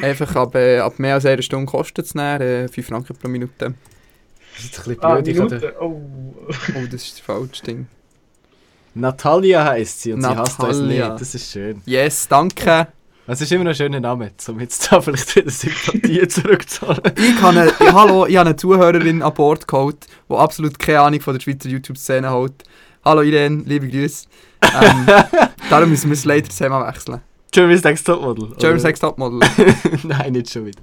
[0.01, 3.27] Einfach ab, äh, ab mehr als einer Stunde kostet es dann, äh, 5 Franken pro
[3.27, 3.53] Minute.
[3.57, 5.27] Das ist ein bisschen ah, blöd.
[5.27, 5.75] Minute.
[5.79, 6.01] Oh.
[6.49, 7.87] Oh, das ist das falsche Ding.
[8.95, 11.09] Natalia heisst sie und sie hasst uns Natalia.
[11.09, 11.21] nicht.
[11.21, 11.81] Das ist schön.
[11.85, 12.87] Yes, danke.
[13.27, 17.01] Es ist immer noch ein schöner Name, um jetzt da vielleicht wieder Sympathie zurückzuholen.
[17.15, 21.21] Ich habe eine, hallo, ich habe eine Zuhörerin an Bord geholt, die absolut keine Ahnung
[21.21, 22.63] von der Schweizer YouTube-Szene hat.
[23.05, 24.25] Hallo Irene, liebe Grüße.
[24.61, 25.07] Ähm,
[25.69, 27.21] darum müssen wir das leider das Thema wechseln.
[27.53, 28.49] Jeremy's Next Topmodel.
[28.57, 28.79] German oder?
[28.79, 29.39] Sex Topmodel.
[30.03, 30.81] Nein, nicht schon wieder.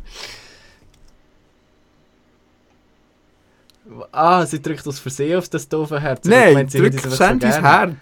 [4.11, 6.27] Ah, sie drückt aus Versehen auf das doofe Herz.
[6.27, 7.97] Nein, sie drück würde es einfach ständig so ins gerne.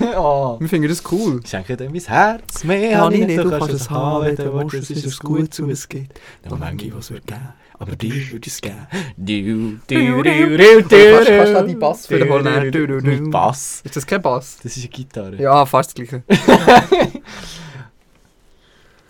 [0.00, 0.16] Herz.
[0.16, 0.56] oh.
[0.58, 1.40] Wir finden das cool.
[1.42, 4.36] Ich schenke dir mein Herz, mehr Ja, habe ich nicht, du kannst es haben, wenn
[4.36, 6.20] du willst, es es ist gut, so es es geht.
[6.42, 8.86] Dann manche, was wird geben, aber dir würde es geben.
[9.16, 10.88] Du, Du, du, du, du, du.
[10.88, 12.44] Kannst- du da die Bass du, wiederholen?
[12.44, 13.02] du, Du, du, du.
[13.02, 13.22] du.
[13.22, 13.80] Mit Bass.
[13.84, 14.58] Ist das kein Bass?
[14.62, 15.36] Das ist eine Gitarre.
[15.36, 16.22] Ja, fast das gleiche.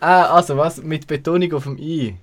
[0.01, 0.83] Ah, also was?
[0.83, 2.17] Mit Betonung auf dem I.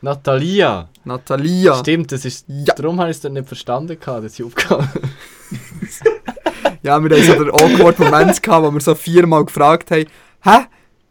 [0.00, 0.88] Natalia.
[1.04, 1.74] Natalia.
[1.76, 2.46] Stimmt, das ist.
[2.48, 2.74] Ja.
[2.74, 4.88] Darum habe ich es dann nicht verstanden, gehabt, dass ich aufgegangen
[6.82, 10.06] Ja, wir hatten so den awkward Moment, gehabt, wo wir so viermal gefragt haben,
[10.42, 10.66] hä?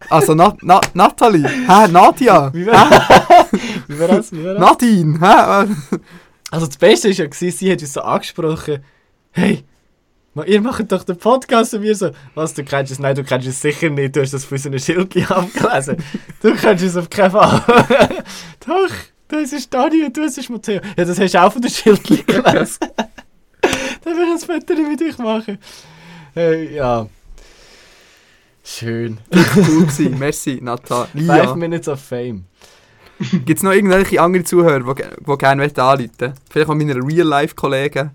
[0.09, 1.47] Also, Na Na Nathalie?
[1.47, 1.87] Hä?
[1.87, 2.51] Nadja?
[2.53, 2.89] Wie war
[4.07, 4.31] das?
[4.31, 4.59] Wie war das?
[4.59, 5.19] Nadine?
[5.19, 5.97] Hä?
[6.51, 8.83] Also das Beste war ja, gewesen, sie hat uns so angesprochen,
[9.31, 9.63] hey,
[10.45, 12.99] ihr macht doch den Podcast und wir so, was, du kennst es?
[12.99, 14.77] Nein, du kennst es sicher nicht, du hast das von so einer
[15.31, 15.97] abgelesen.
[16.41, 17.63] Du kennst es auf keinen Fall.
[18.67, 18.91] doch,
[19.29, 20.81] das ist Dani und du, das ist Matteo.
[20.97, 22.79] Ja, das hast du auch von der Schildki gelesen.
[24.03, 25.57] Dann will ich ein Foto mit euch machen.
[26.33, 27.07] Hey, ja.
[28.64, 29.18] Schön.
[29.55, 31.55] Cool gewesen, merci, Five Natalia.
[31.55, 32.45] Minutes of Fame.
[33.45, 35.78] Gibt es noch irgendwelche andere Zuhörer, die, ge- die gerne anrufen
[36.20, 36.34] wollen?
[36.49, 38.12] Vielleicht auch meine Real-Life-Kollegen.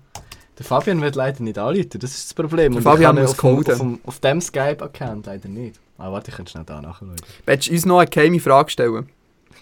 [0.57, 2.73] Der Fabian wird leider nicht anrufen, das ist das Problem.
[2.73, 5.79] Der Und Fabian muss auf, auf, dem- auf dem Skype-Account leider nicht.
[5.97, 7.15] Ah, warte, ich könnte schnell da nachschauen.
[7.45, 9.09] Willst du uns noch eine geheime Frage stellen?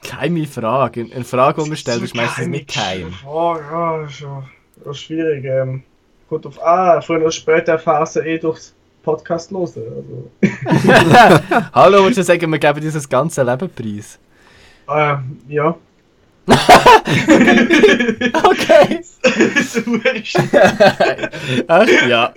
[0.04, 1.08] Keine Frage.
[1.14, 3.14] Eine Frage, die man stellt, ist meistens nicht geheim.
[3.26, 4.44] Oh, ja, ist schon
[4.84, 5.46] schon schwierig.
[5.46, 5.84] Ähm,
[6.30, 8.74] kommt auf ah, früher oder später erfahren sie eh durchs
[9.06, 10.30] Podcast hören.
[10.66, 10.91] Also,
[11.74, 14.20] Hallo, willst du sagen, wir geben dieses ganze Leben preis?
[14.89, 15.76] ähm, ja.
[18.43, 19.01] Okay.
[21.68, 22.34] Ach ja.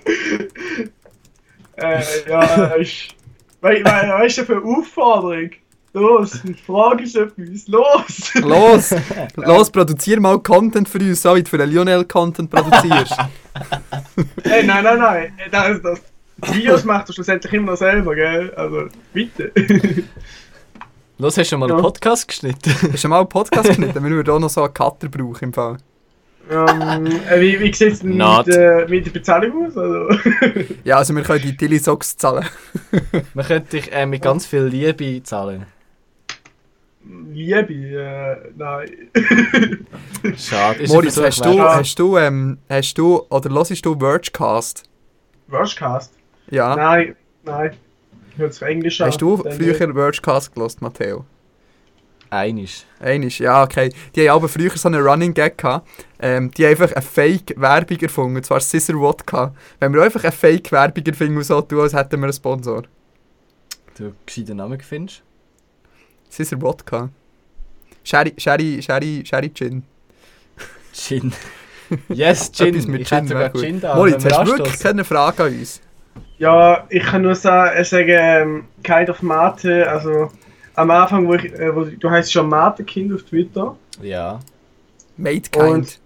[1.75, 3.15] äh, ja, ist.
[3.61, 5.49] Wei- wei- Weißt du, für eine Aufforderung?
[5.93, 7.67] Los, frag ist etwas.
[7.67, 8.33] Los!
[8.35, 8.95] Los!
[9.35, 13.17] los, produzier mal Content für uns, so wie du für den Lionel Content produzierst.
[14.43, 15.33] Hey, nein, nein, nein.
[15.51, 16.01] Das, das,
[16.41, 18.53] Videos macht er schlussendlich immer noch selber, gell?
[18.55, 19.51] Also, bitte.
[21.17, 21.83] Los, hast du schon mal einen Ja.
[21.83, 22.71] Podcast geschnitten?
[22.73, 24.03] Hast du schon mal einen Podcast geschnitten?
[24.03, 25.77] Wir würden auch noch so einen Cutter brauchen im Fall.
[26.51, 28.17] Ähm, äh, wie wie sieht es mit,
[28.47, 29.77] äh, mit der Bezahlung aus?
[29.77, 30.09] Also,
[30.83, 32.45] Ja, also wir können die Tilly Socks zahlen.
[33.35, 35.65] Man könnte dich äh, mit ganz viel Liebe zahlen.
[37.31, 38.89] Liebe, äh, nein.
[40.37, 40.83] Schade.
[40.83, 44.83] Ist Moritz, hast du, hast du, ähm, hast du, oder hörst du Wordcast?
[45.47, 46.13] Worstcast?
[46.49, 46.75] Ja.
[46.75, 47.71] Nein, nein.
[48.37, 48.99] Hört sich Englisch.
[48.99, 51.25] Hast du früher Wordcast gelost, Matteo?
[52.29, 52.85] Einisch.
[52.99, 53.91] Einisch, ja, okay.
[54.15, 55.87] Die haben aber früher so einen Running Gag gehabt.
[56.19, 59.53] Ähm, die haben einfach eine Fake-Werbung erfunden, und zwar Scissor Wodka.
[59.79, 62.83] Wenn wir einfach eine Fake-Werbung erfinden und so tun, als hätten wir einen Sponsor.
[63.97, 65.23] Du gescheiten Namen findest?
[66.29, 67.09] Scissor Wodka.
[68.03, 69.83] Sherry, Sherry, Sherry, Sherry Gin.
[70.93, 71.33] Gin.
[72.09, 72.67] Yes, Gin.
[72.75, 73.53] Etwas mit ich Gin hätte sogar.
[73.53, 73.95] Gin da.
[73.95, 75.81] Moritz, hast du wirklich keine Frage an uns?
[76.37, 80.31] Ja, ich kann nur sagen, äh, sagen ähm, Kind of Mate, also
[80.75, 83.75] am Anfang, wo ich, äh, wo, du heißt schon Mate-Kind auf Twitter.
[84.01, 84.39] Ja.
[85.17, 85.99] Made Und- Kind.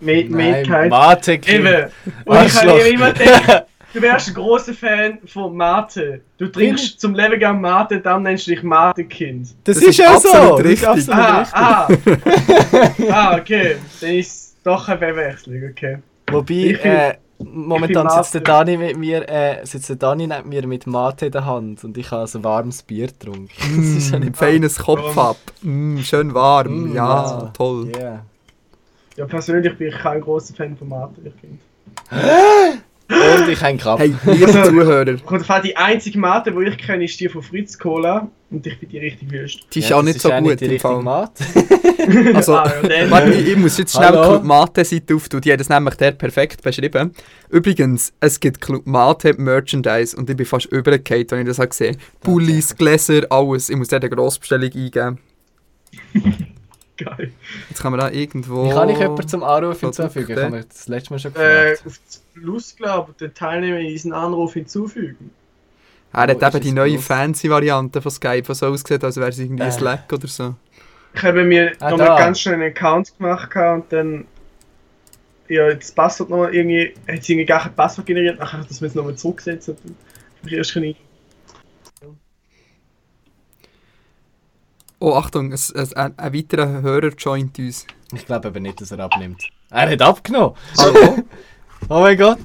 [0.00, 0.90] Made, made Nein, Kind.
[0.90, 1.84] Mate Eben.
[2.24, 2.72] Und ich Arschloch.
[2.80, 3.64] habe immer gedacht,
[3.94, 6.20] du wärst ein großer Fan von Mate.
[6.36, 9.48] Du trinkst zum Leben gern Mate, dann nennst du dich Mate-Kind.
[9.64, 10.58] Das, Das ist ist ja so.
[10.58, 10.88] ist richtig.
[10.88, 12.14] absolut Ah, richtig.
[13.08, 13.10] ah.
[13.32, 13.76] ah, okay.
[14.00, 15.98] Dann ist es doch eine Verwechslung, okay.
[16.30, 18.40] Wobei, Ich bin- äh, momentan sitzt der.
[18.42, 21.96] Dani mit mir, äh, sitzt der Dani neben mir mit Mate in der Hand und
[21.98, 23.48] ich habe ein warmes Bier getrunken.
[23.76, 25.36] Das ist ja Mm, nicht feines Kopf ab.
[25.62, 26.90] Mm, schön warm.
[26.90, 27.50] Mm, ja, ja.
[27.52, 27.88] toll.
[27.88, 28.26] Yeah.
[29.16, 31.20] Ja, persönlich bin ich kein großer Fan von Mate.
[31.24, 31.58] Ich finde.
[33.08, 34.00] Und ich habe einen Kraft.
[34.02, 38.28] Hey, liebe Zuhörer, Und die einzige Mate, die ich kenne, ist die von Fritz Cola.
[38.50, 39.60] Und ich finde die richtig wüst.
[39.72, 41.02] die ist Ja, auch das nicht so gut nicht die im richtige Fall.
[41.02, 41.44] Mate.
[42.34, 42.72] Also, Ah,
[43.08, 44.28] warte, ich, muss jetzt schnell Hallo?
[44.28, 45.40] Club Mate-Seite auftun.
[45.40, 47.12] Die hat es nämlich der perfekt beschrieben.
[47.50, 51.68] Übrigens, es gibt Club Mate Merchandise und ich bin fast übergekehrt, wenn ich das habe
[51.68, 53.70] gesehen Pullis, Gläser, alles.
[53.70, 55.18] Ich muss dort eine Grossbestellung eingeben.
[57.04, 57.32] Geil.
[57.68, 58.64] Jetzt kann man da irgendwo...
[58.64, 60.32] Wie kann ich jemanden zum Anruf hinzufügen?
[60.32, 61.82] Ich habe das letzte Mal schon Äh, gefragt.
[61.86, 65.30] auf das Plus, glaube ich, den Teilnehmer in diesen Anruf hinzufügen.
[66.12, 69.28] Er hat Oh, eben die neue fancy Variante von Skype, die so aussieht, als wäre
[69.28, 69.70] es irgendwie Äh.
[69.70, 70.54] Slack oder so.
[71.14, 72.18] Ich habe mir Ah, nochmal da.
[72.18, 74.24] ganz schnell einen Account gemacht gehabt und dann.
[75.48, 76.94] Ja, das Passwort nochmal irgendwie.
[77.08, 80.72] Hat sie irgendwie gar kein Passwort generiert, nachher hat das jetzt nochmal hab ich erst
[80.72, 80.96] können.
[84.98, 87.86] Oh, Achtung, es, es, ein, ein weiterer Hörer joint uns.
[88.14, 89.42] Ich glaube aber nicht, dass er abnimmt.
[89.70, 90.54] Er hat abgenommen.
[90.78, 91.18] Hallo?
[91.90, 92.38] Oh mein Gott.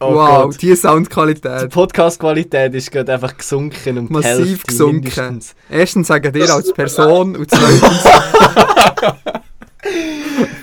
[0.00, 0.60] Oh wow, Gott.
[0.60, 1.70] die Die Soundqualität.
[1.70, 4.96] Podcast-Qualität ist gerade einfach gesunken um die Massiv Hälfte gesunken.
[4.96, 5.54] mindestens.
[5.70, 8.04] Erstens sagen dir als Person und zweitens...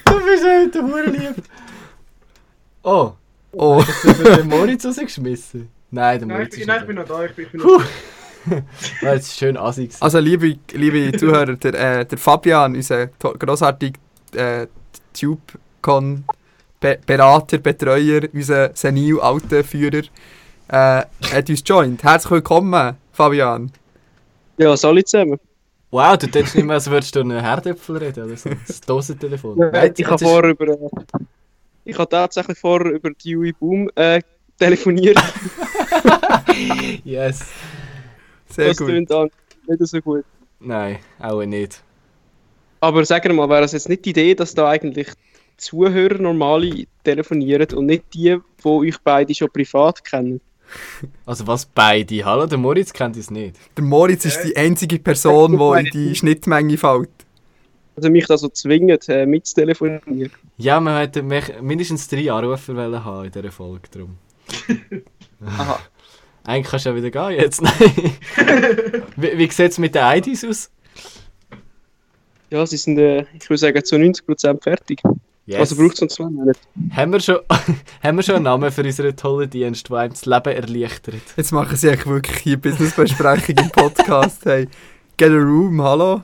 [0.06, 1.44] Du bist heute hure lieb.
[2.84, 3.14] Oh,
[3.54, 5.70] Oh, hast du den Moritz rausgeschmissen?
[5.92, 7.52] Nein, der Nein, ich Moritz bin, ist nein, ich bin noch da, ich bin, ich
[7.52, 7.68] bin Puh.
[7.80, 7.88] noch da.
[9.02, 9.90] Das ist schön assig.
[9.90, 10.04] gewesen.
[10.04, 14.00] also liebe, liebe Zuhörer, der, äh, der Fabian, unser grossartiger
[14.34, 14.68] äh,
[15.14, 16.24] TubeCon
[16.80, 20.04] Be Berater, Betreuer, unser senil alter Führer,
[20.70, 22.02] äh, hat uns joint.
[22.04, 23.72] Herzlich willkommen, Fabian.
[24.58, 25.40] Ja, alle zusammen?
[25.92, 28.50] Wow, du denkst nicht mehr, als würdest du einen Herdöpfel reden oder so.
[28.68, 29.58] Das Dosentelefon.
[29.58, 30.68] Ja, ich habe ist- vorher über.
[30.68, 30.78] Äh,
[31.86, 34.22] ich habe tatsächlich vorher über die Dewey Boom äh,
[34.60, 35.18] telefoniert.
[37.04, 37.46] Yes.
[38.50, 38.88] Sehr das gut.
[38.88, 39.30] tönt an
[39.68, 40.26] nicht so gut.
[40.60, 41.82] Nein, auch nicht.
[42.82, 45.08] Aber sagen wir mal, wäre es jetzt nicht die Idee, dass da eigentlich
[45.58, 50.42] Zuhörer normale telefonieren und nicht die, die euch beide schon privat kennen?
[51.26, 52.24] Also was beide?
[52.24, 53.56] Hallo, der Moritz kennt es nicht.
[53.76, 57.10] Der Moritz ist die einzige Person, die in die Schnittmenge fällt.
[57.96, 60.32] Also mich da so zwingen, äh, mitzutelefonieren.
[60.58, 64.18] Ja, hätten mich- mindestens drei Anrufer wollen haben in dieser Folge drum.
[65.46, 65.80] Aha.
[66.44, 67.62] Eigentlich kannst du ja wieder gehen jetzt.
[67.62, 67.74] Nein.
[69.16, 70.72] wie wie sieht es mit den IDs aus?
[72.50, 75.02] Ja, sie sind, äh, ich würde sagen, zu 90% fertig.
[75.46, 75.60] Yes.
[75.60, 76.60] Also braucht es uns zwei Monate.
[76.92, 77.40] haben, wir schon,
[78.04, 81.16] haben wir schon einen Namen für unseren tollen Dienst, der einem das Leben erleichtert?
[81.36, 84.46] Jetzt machen sie eigentlich wirklich hier Businessbesprechung im Podcast.
[84.46, 84.68] Hey,
[85.18, 86.22] get a room, hallo?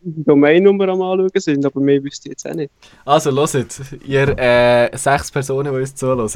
[0.00, 2.70] Die Domainnummer am anschauen sind, aber mehr wüsste ich jetzt auch nicht.
[3.04, 6.28] Also, hört, ihr äh, sechs Personen, die uns zuhören.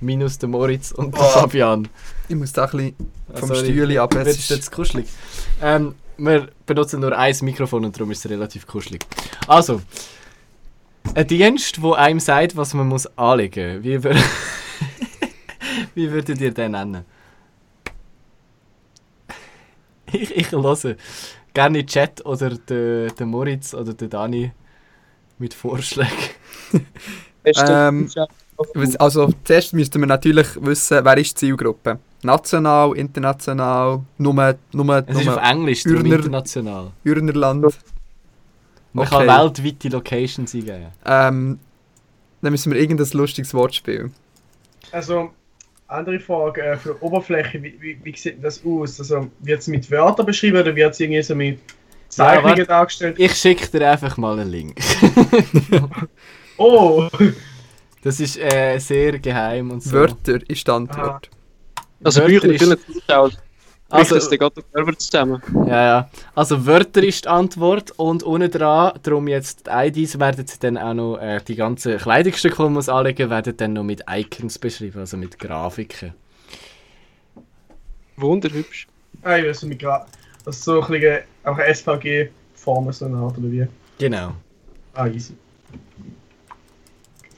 [0.00, 1.24] Minus der Moritz und der Oh.
[1.24, 1.88] Fabian.
[2.28, 2.94] Ich muss da ein bisschen
[3.34, 4.14] vom Sorry, Stühle ab.
[4.14, 5.06] Es ist, jetzt kuschelig?
[5.60, 9.04] Ähm, wir benutzen nur ein Mikrofon und darum ist es relativ kuschelig.
[9.46, 9.80] Also,
[11.14, 13.84] ein Dienst, wo einem sagt, was man muss anlegen muss.
[13.84, 14.14] Wie, wür
[15.94, 17.04] Wie würdet ihr den nennen?
[20.12, 20.76] Ich, ich höre
[21.54, 24.52] gerne in den Chat oder der, der Moritz oder der Dani
[25.38, 26.12] mit Vorschlägen.
[27.44, 28.08] Ähm,
[29.00, 31.98] also zuerst müssten wir natürlich wissen, wer ist die Zielgruppe.
[32.22, 36.92] national, international, nur, nur, Es ist auf nur Englisch, Ürner- international.
[37.04, 37.62] Ürnerland.
[38.92, 39.26] Man Okay.
[39.26, 40.86] kann weltweite Locations eingeben.
[41.04, 41.58] Ähm,
[42.42, 44.12] dann müssen wir irgendein lustiges Wortspiel.
[44.92, 45.30] Also,
[45.92, 48.98] andere Frage äh, der Oberfläche, wie, wie, wie sieht das aus?
[49.00, 51.58] Also, wird es mit Wörtern beschrieben oder wird es irgendwie so mit
[52.08, 52.66] Zeichnungen warte.
[52.66, 53.16] dargestellt?
[53.18, 54.76] Ich schicke dir einfach mal einen Link.
[56.58, 57.08] Oh!
[58.02, 59.92] Das ist äh, sehr geheim und so.
[59.92, 61.30] Wörter ist die Antwort.
[62.04, 63.32] Also ist- können zuschauen.
[63.98, 65.42] Also- das geht der Server zusammen.
[65.66, 66.10] Ja, ja.
[66.34, 70.78] Also Wörter ist die Antwort und unten dran, darum jetzt die IDs, werden sie dann
[70.78, 74.58] auch noch, äh, die ganzen Kleidungsstücke, die man muss anlegen werden dann noch mit Icons
[74.58, 76.14] beschrieben, also mit Grafiken.
[78.16, 78.86] Wunderhübsch.
[79.22, 80.06] Ah, ich weiß nicht, gerade.
[80.44, 83.66] Das ist so ein bisschen auch eine SVG-Form, so eine Art oder wie?
[83.98, 84.32] Genau.
[84.94, 85.34] Ah, easy.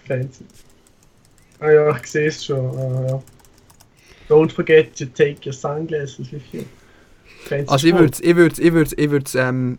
[0.06, 0.44] Fancy.
[1.60, 2.78] Ah ja, ich sehe es schon.
[2.78, 3.22] Ah, ja.
[4.28, 6.64] Don't forget to take your sunglasses with you.
[7.44, 9.78] Fancy Also ich würde ich würd's, ich würd's, ich würd's, ähm,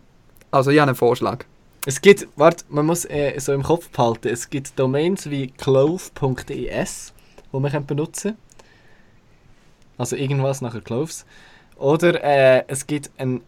[0.51, 1.45] also ich habe einen Vorschlag.
[1.87, 7.13] Es gibt, warte, man muss äh, so im Kopf behalten, es gibt Domains wie clove.es,
[7.51, 8.37] wo man kann benutzen
[9.97, 11.25] Also irgendwas nachher Cloves.
[11.77, 13.41] Oder äh, es gibt ein,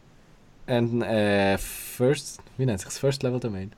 [0.68, 3.00] ein äh, First, wie nennt sich das?
[3.00, 3.72] First Level Domain?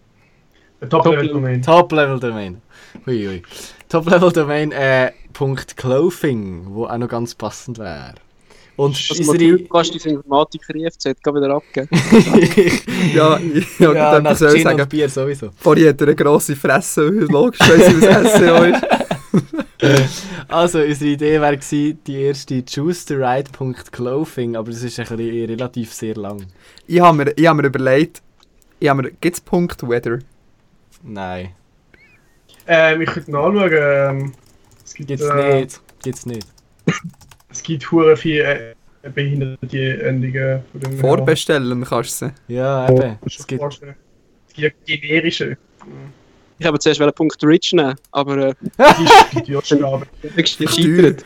[0.88, 1.62] Top-Level-Domain.
[1.62, 2.62] Top-Level-Domain.
[3.06, 3.42] Hui, hui.
[3.90, 8.16] Top-Level-Domain äh, Punkt .clothing, wo auch noch ganz passend wäre.
[8.76, 11.90] Und Also Matthias, du kannst deine Informatiker IFZ gleich wieder abgeben.
[13.14, 14.82] Ja, ich ja, ja, nach soll Gin sagen.
[14.82, 15.50] und Bier sowieso.
[15.58, 18.86] Vorhin hat er eine grosse Fresse, logisch, weil sie aus SEO ist.
[20.48, 23.48] Also, unsere Idee wäre gewesen, die erste choose the right
[23.92, 26.46] .clothing, aber das ist ein bisschen relativ sehr lang.
[26.88, 28.22] Ich habe mir, ich hab mir überlegt,
[28.80, 30.20] ich mir, gibt es Punkt Weather?
[31.02, 31.52] Nein,
[32.68, 33.72] Ähm, ich könnte nachschauen.
[33.74, 34.34] Ähm,
[34.86, 35.82] es gibt, gibt's äh, nicht.
[36.04, 36.48] Gibt's nicht.
[37.52, 40.98] Es gibt hure viele äh, behinderte Endungen von dem.
[41.00, 42.54] Vorbestellen kannst du sie.
[42.54, 43.18] Ja, eben.
[43.26, 43.82] Es Es gibt,
[44.54, 45.58] gibt die generische.
[46.60, 48.54] Ich habe zuerst einen Punkt Rich nehmen, aber äh,
[49.00, 51.26] Die ist die teuerste, aber die ist gescheitert.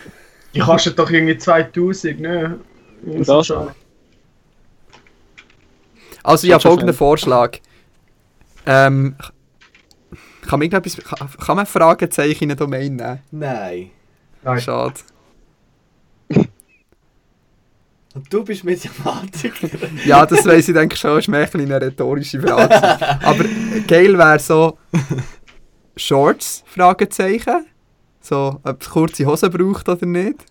[0.54, 2.60] die kostet doch irgendwie 2000, ne?
[3.06, 3.52] Und das?
[6.24, 6.96] Also ich habe folgenden.
[6.96, 7.58] Vorschlag.
[8.66, 9.16] Ähm,
[10.48, 13.20] kann man irgendetwas, kann, kann man Fragezeichen in eine Domain nehmen?
[13.32, 13.90] Nein.
[14.44, 14.62] Nein.
[14.62, 14.96] Schade.
[18.16, 19.68] Und du bist Mathematiker.
[20.06, 22.74] Ja, das weiss ich denke schon, ist mehr ein eine rhetorische Frage.
[23.26, 23.44] Aber
[23.88, 24.78] geil wäre so
[25.96, 27.66] Shorts, Fragezeichen.
[28.22, 30.46] So, ob es kurze Hosen braucht oder nicht.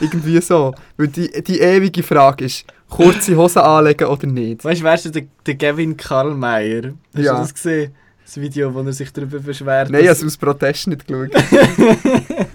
[0.00, 0.74] Irgendwie so.
[0.96, 4.64] Weil die, die ewige Frage ist, kurze Hosen anlegen oder nicht.
[4.64, 6.92] weißt du, wärst du der, der Gavin Karlmeier?
[7.14, 7.32] Hast Ja.
[7.34, 7.94] du das gesehen?
[8.28, 9.88] Das Video, wo er sich darüber beschwert.
[9.88, 11.30] Nein, ich habe es aus Protest nicht geschaut.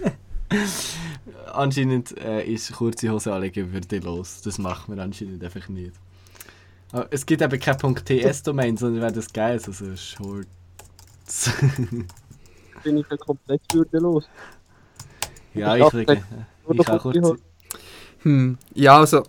[1.51, 4.41] Anscheinend äh, ist kurze Hose anlegen würdelos.
[4.43, 5.93] Das macht man anscheinend einfach nicht.
[6.91, 10.45] Aber es gibt eben kein .ts-Domain, sondern wäre das geil, also Shorts.
[12.83, 14.29] Bin ich ja komplett würdelos.
[15.55, 16.19] ja, Ich nur Ich
[16.87, 17.39] auch kurz.
[18.19, 19.23] Hm, ja, also.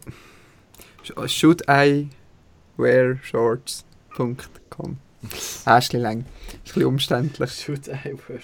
[1.03, 2.11] sh- Should I
[2.77, 4.99] wear shorts.com.
[5.65, 6.19] Bisschen lang.
[6.21, 7.69] Ist ein bisschen umständlich.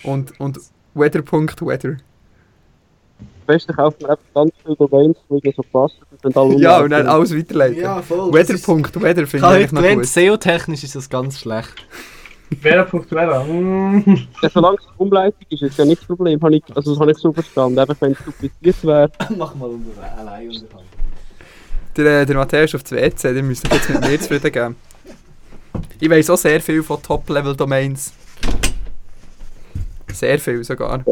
[0.04, 0.58] Und, und
[0.94, 1.90] weather.weather.
[1.90, 5.96] Am besten kauft man einfach ganz viele Domains, die ihnen so passen.
[6.10, 7.80] Und dann alle Ja, und dann alles weiterleiten.
[7.80, 8.30] Ja, voll.
[8.30, 10.06] das Weather.weather finde ich eigentlich noch gut.
[10.06, 11.74] SEO-technisch ist das ganz schlecht.
[12.50, 13.44] Wetter?
[13.44, 14.02] Mm.
[14.42, 16.40] Ja, solange es Umleitung ist, ist ja nicht das Problem.
[16.40, 17.78] Habe ich, also das habe ich so verstanden.
[17.78, 19.10] Einfach wenn es dupliziert wäre.
[19.36, 20.86] Mach mal unter, allein unterhalb.
[21.96, 24.76] Der, äh, der Matthäus auf das WC, der müsste jetzt mit mir zufrieden geben.
[25.98, 28.12] Ich weiss auch sehr viel von Top-Level-Domains.
[30.12, 31.04] Sehr viel sogar.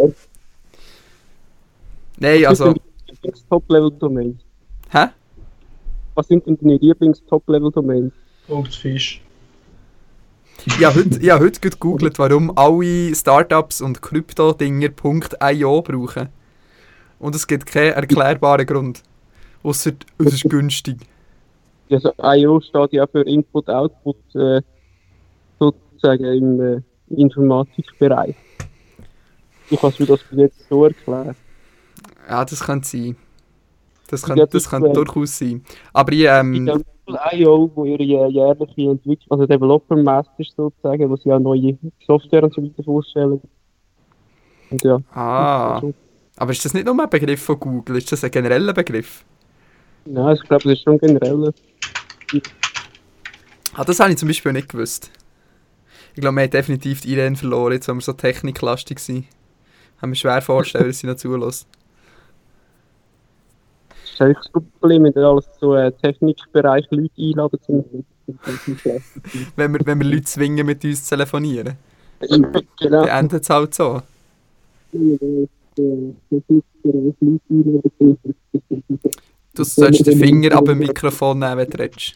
[2.18, 2.66] Nein, also.
[2.66, 4.36] Was sind deine Lieblings-Top-Level-Domains?
[4.90, 5.06] Hä?
[6.14, 8.12] Was sind denn deine Lieblings-Top-Level-Domains?
[8.46, 9.22] Punkt Fisch.
[10.66, 14.90] Ich habe heute, ich habe heute gerade gegoogelt, warum alle Startups und Krypto-Dinger
[15.52, 16.28] .io brauchen.
[17.20, 19.02] Und es gibt keinen erklärbaren Grund.
[19.62, 20.98] Außer es ist günstig.
[21.90, 24.62] Also IO steht ja für Input-Output äh,
[25.58, 28.36] sozusagen im äh, Informatikbereich.
[29.70, 31.36] Ich habe mir das bis jetzt so erklärt.
[32.28, 33.16] Ja, das könnte sein.
[34.08, 35.62] Das könnte, das wär- durchaus sein.
[35.92, 36.82] Aber ich, ähm,
[37.32, 42.44] IO, wo ihre äh, jährliche Entwicklung, also Developer Masters sozusagen, wo sie auch neue Software
[42.44, 43.40] und so weiter vorstellen.
[44.70, 44.98] Und ja.
[45.14, 45.80] ah,
[46.36, 47.96] aber ist das nicht nur ein Begriff von Google?
[47.96, 49.24] Ist das ein genereller Begriff?
[50.10, 51.52] Nein, ich glaube, das ist schon generell.
[53.74, 55.10] Ah, das habe ich zum Beispiel nicht gewusst.
[56.14, 59.26] Ich glaube, wir haben definitiv die Irene verloren, jetzt, wenn wir so techniklastig sind.
[60.00, 61.66] Kann mir schwer vorstellen, dass sie noch zulässt.
[64.04, 67.84] ist eigentlich das Problem, wenn ihr alles so äh, Technikbereich Leute einladen zum
[69.56, 71.76] Wenn wir, wenn wir Leute zwingen, mit uns zu telefonieren.
[72.20, 73.04] Genau.
[73.04, 74.02] Dann endet es halt so.
[79.58, 82.14] Du sollst den Finger ab dem Mikrofon nehmen, wenn du redest.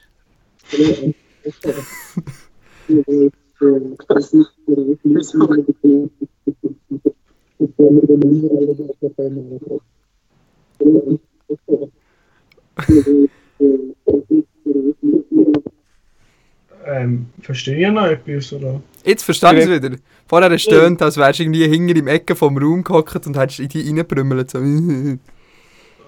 [16.85, 18.81] Ähm, verstehe ich noch etwas, oder?
[19.05, 19.97] Jetzt verstand ich es wieder.
[20.29, 23.69] Vorher stöhnt, als wärst du irgendwie hinter im Ecke vom Raum gehockt und hättest in
[23.69, 24.53] die reinbrümmelt.
[24.53, 24.61] So.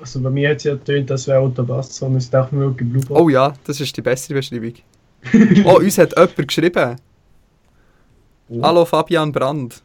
[0.04, 2.66] Also bei mir hat es ja getönt, als wäre Otto Bass, sondern es dachte mir
[2.66, 4.74] wirklich Blue Oh ja, das ist die bessere Beschreibung.
[5.64, 6.96] Oh, uns hat jemand geschrieben.
[8.50, 8.62] Oh.
[8.62, 9.82] Hallo Fabian Brand.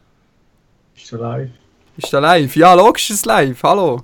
[0.94, 1.48] Ist so live.
[1.96, 2.54] Ist der live?
[2.54, 3.62] Ja, logisch ist es live.
[3.62, 4.02] Hallo.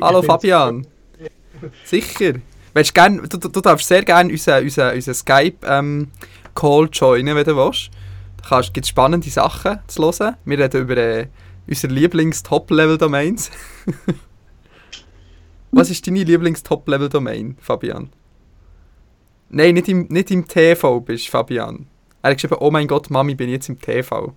[0.00, 0.84] Hallo Fabian.
[1.84, 2.32] Sicher.
[2.32, 7.56] Du, gern, du, du, du darfst sehr gerne unseren, unseren, unseren Skype-Call joinen, wenn du
[7.56, 7.90] willst.
[8.48, 10.34] Da gibt es spannende Sachen zu hören.
[10.44, 11.28] Wir reden über äh,
[11.68, 13.52] unsere Lieblings-Top-Level-Domains.
[15.76, 18.10] Was ist deine Lieblings-Top-Level-Domain, Fabian?
[19.48, 21.86] Nein, nicht im, nicht im TV bist, Fabian.
[22.22, 24.32] Er hat geschrieben, oh mein Gott, Mami, bin ich jetzt im TV.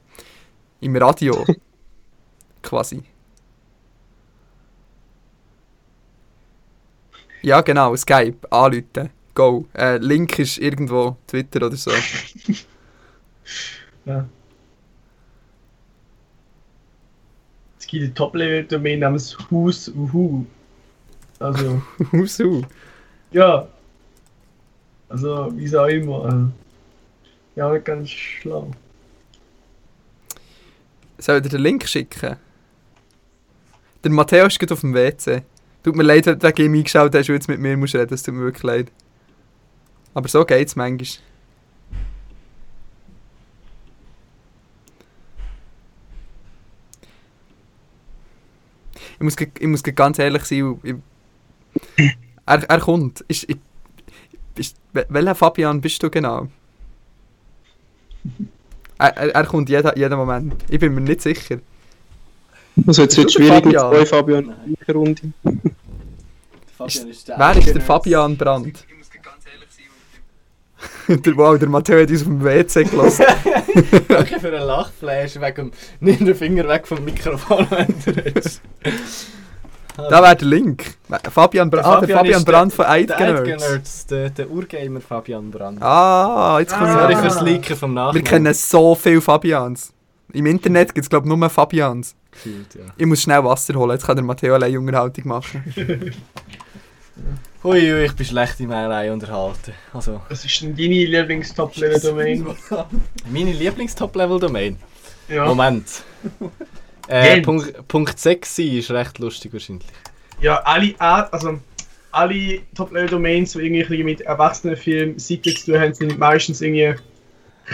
[0.81, 1.45] Im Radio.
[2.63, 3.03] Quasi.
[7.43, 9.67] Ja, genau, Skype, anrufen, go.
[9.77, 11.91] Äh, Link ist irgendwo Twitter oder so.
[14.05, 14.25] Ja.
[17.77, 20.45] Es gibt eine Top-Level-Domain namens Who's Who.
[21.39, 21.81] Also,
[22.11, 22.63] Husu.
[23.31, 23.67] ja.
[25.09, 26.25] Also, wie auch immer.
[26.25, 26.51] Also.
[27.55, 28.71] Ja, ganz schlau.
[31.17, 32.37] Soll ich dir den Link schicken?
[34.03, 35.43] Der Matteo ist gerade auf dem WC.
[35.83, 38.23] Tut mir leid, wenn du ihm eingeschaut hast und jetzt mit mir musst reden, das
[38.23, 38.91] tut mir wirklich leid.
[40.13, 41.23] Aber so geht's manchmal.
[49.15, 50.95] Ich muss, ich muss ganz ehrlich sein, ich,
[52.45, 53.21] er, er kommt.
[53.27, 53.47] Ist,
[54.55, 56.47] ist, wel- welcher Fabian bist du genau?
[58.97, 60.55] Er, er, er kommt jeden, jeden Moment.
[60.69, 61.59] Ich bin mir nicht sicher.
[62.85, 63.91] Also jetzt wird schwierig mit Fabian?
[63.91, 65.21] zwei Fabian in der Runde.
[66.77, 68.85] Fabian ist der Wer ist der Fabian Brandt?
[71.07, 73.25] der, wow, der Matteo hat uns auf dem WC gelassen.
[74.07, 75.71] Danke für einen Lachflash wegen dem...
[76.01, 78.61] Nimm den Finger weg vom Mikrofon, wenn du redest.
[79.97, 80.95] Da wäre der Link.
[81.31, 84.05] Fabian, Bra ah, der Fabian ist Brandt von Eidgenerds.
[84.05, 85.81] Der, der Urgamer Fabian Brandt.
[85.81, 87.17] Ah, jetzt kommen Sorry wir.
[87.17, 88.23] fürs Leaken vom Wir Nachnamen.
[88.23, 89.93] kennen so viele Fabians.
[90.33, 92.15] Im Internet gibt es, glaube ich, nur Fabians.
[92.31, 92.81] Gefühlt, ja.
[92.95, 95.63] Ich muss schnell Wasser holen, jetzt kann der Matteo allein Unterhaltung machen.
[97.63, 99.73] Hui, hui, ich bin schlecht in meiner unterhalten.
[99.91, 102.45] Also, Was ist denn deine Lieblings-Top-Level-Domain?
[103.31, 104.77] meine Lieblings-Top-Level-Domain.
[105.27, 105.45] Ja.
[105.45, 106.03] Moment.
[107.07, 107.41] Äh.
[107.41, 109.87] Punkt, Punkt 6 ist recht lustig wahrscheinlich.
[110.41, 111.59] Ja, alle, also
[112.11, 116.95] alle Top-Level-Domains, die irgendwie mit Erwachsenenfilmen Seiten zu tun haben, sind meistens irgendwie.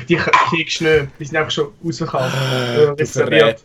[0.09, 1.07] Die kriegst du nicht.
[1.19, 2.33] Die sind einfach schon ausverkauft.
[2.33, 3.61] Äh, Du reserviert.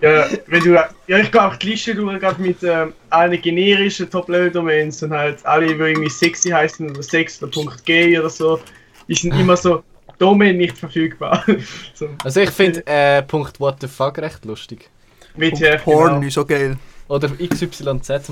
[0.00, 5.00] Ja, wenn du, ja, ich gehe auch die Liste durch, mit ähm, allen generischen Top-Level-Domains
[5.04, 7.52] und halt alle, die irgendwie sexy heißen oder sex oder
[7.84, 8.58] .g oder so,
[9.06, 9.84] die sind immer so
[10.22, 11.44] Domain nicht verfügbar.
[11.94, 14.88] so, Also ich finde äh, Punkt What the fuck recht lustig.
[15.34, 16.26] WTF, Porn genau.
[16.26, 16.76] ist auch geil.
[17.08, 17.80] Oder XYZ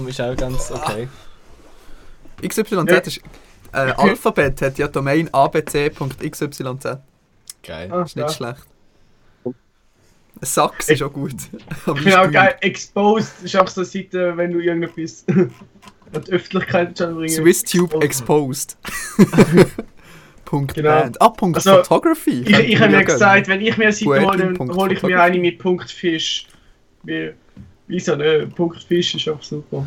[0.06, 1.08] ist auch ganz okay.
[2.46, 2.96] XYZ Ja.
[2.98, 3.20] ist...
[3.72, 6.62] Äh, Alphabet hat ja Domain abc.xyz.
[7.62, 7.92] Geil.
[7.92, 8.28] Ah, Ist nicht ja.
[8.28, 8.66] schlecht.
[10.42, 11.34] Sachs ist auch gut.
[11.34, 15.52] Ich finde auch geil, Exposed ist auch so eine Seite, wenn du irgendetwas an
[16.26, 18.78] die Öffentlichkeit schon bringen SwissTube Exposed.
[20.50, 21.08] Punkt Genau.
[21.20, 22.42] Ah, Punkt Also, Photography.
[22.42, 25.22] Ich, ich habe mir gesagt, wenn ich mir eine Seite hole, dann hole ich mir
[25.22, 26.48] eine mit Punkt Fisch.
[27.04, 27.30] Wie,
[27.86, 28.56] wieso nicht?
[28.56, 29.86] Punkt Fisch ist auch super.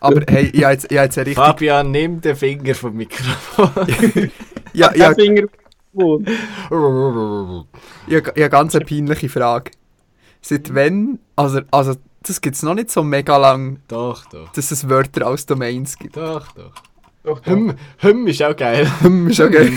[0.00, 1.36] Aber hey, ich habe jetzt, ich habe jetzt richtig...
[1.36, 3.70] Fabian, nimm den Finger vom Mikrofon.
[4.72, 5.50] Ja, Ja, ja, Finger ich,
[8.08, 9.70] ich habe eine ganz eine peinliche Frage.
[10.40, 11.20] Seit wann...
[11.36, 14.50] Also, also das gibt es noch nicht so mega lang, doch, doch.
[14.52, 16.16] dass es Wörter als Domains gibt.
[16.16, 16.72] Doch, doch.
[17.26, 17.50] Doch, doch.
[17.50, 18.88] Hüm, Hüm ist auch geil.
[19.00, 19.76] Hm, ist okay.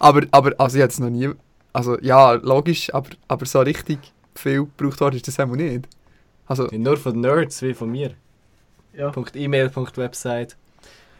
[0.00, 1.30] aber, aber, also es noch nie...
[1.72, 3.98] Also ja, logisch, aber, aber so richtig
[4.34, 5.88] viel gebraucht worden ist das auch nicht.
[6.46, 8.10] Also, Nur von Nerds wie von mir.
[8.94, 9.10] Ja.
[9.10, 10.56] Punkt E-Mail, Punkt Website.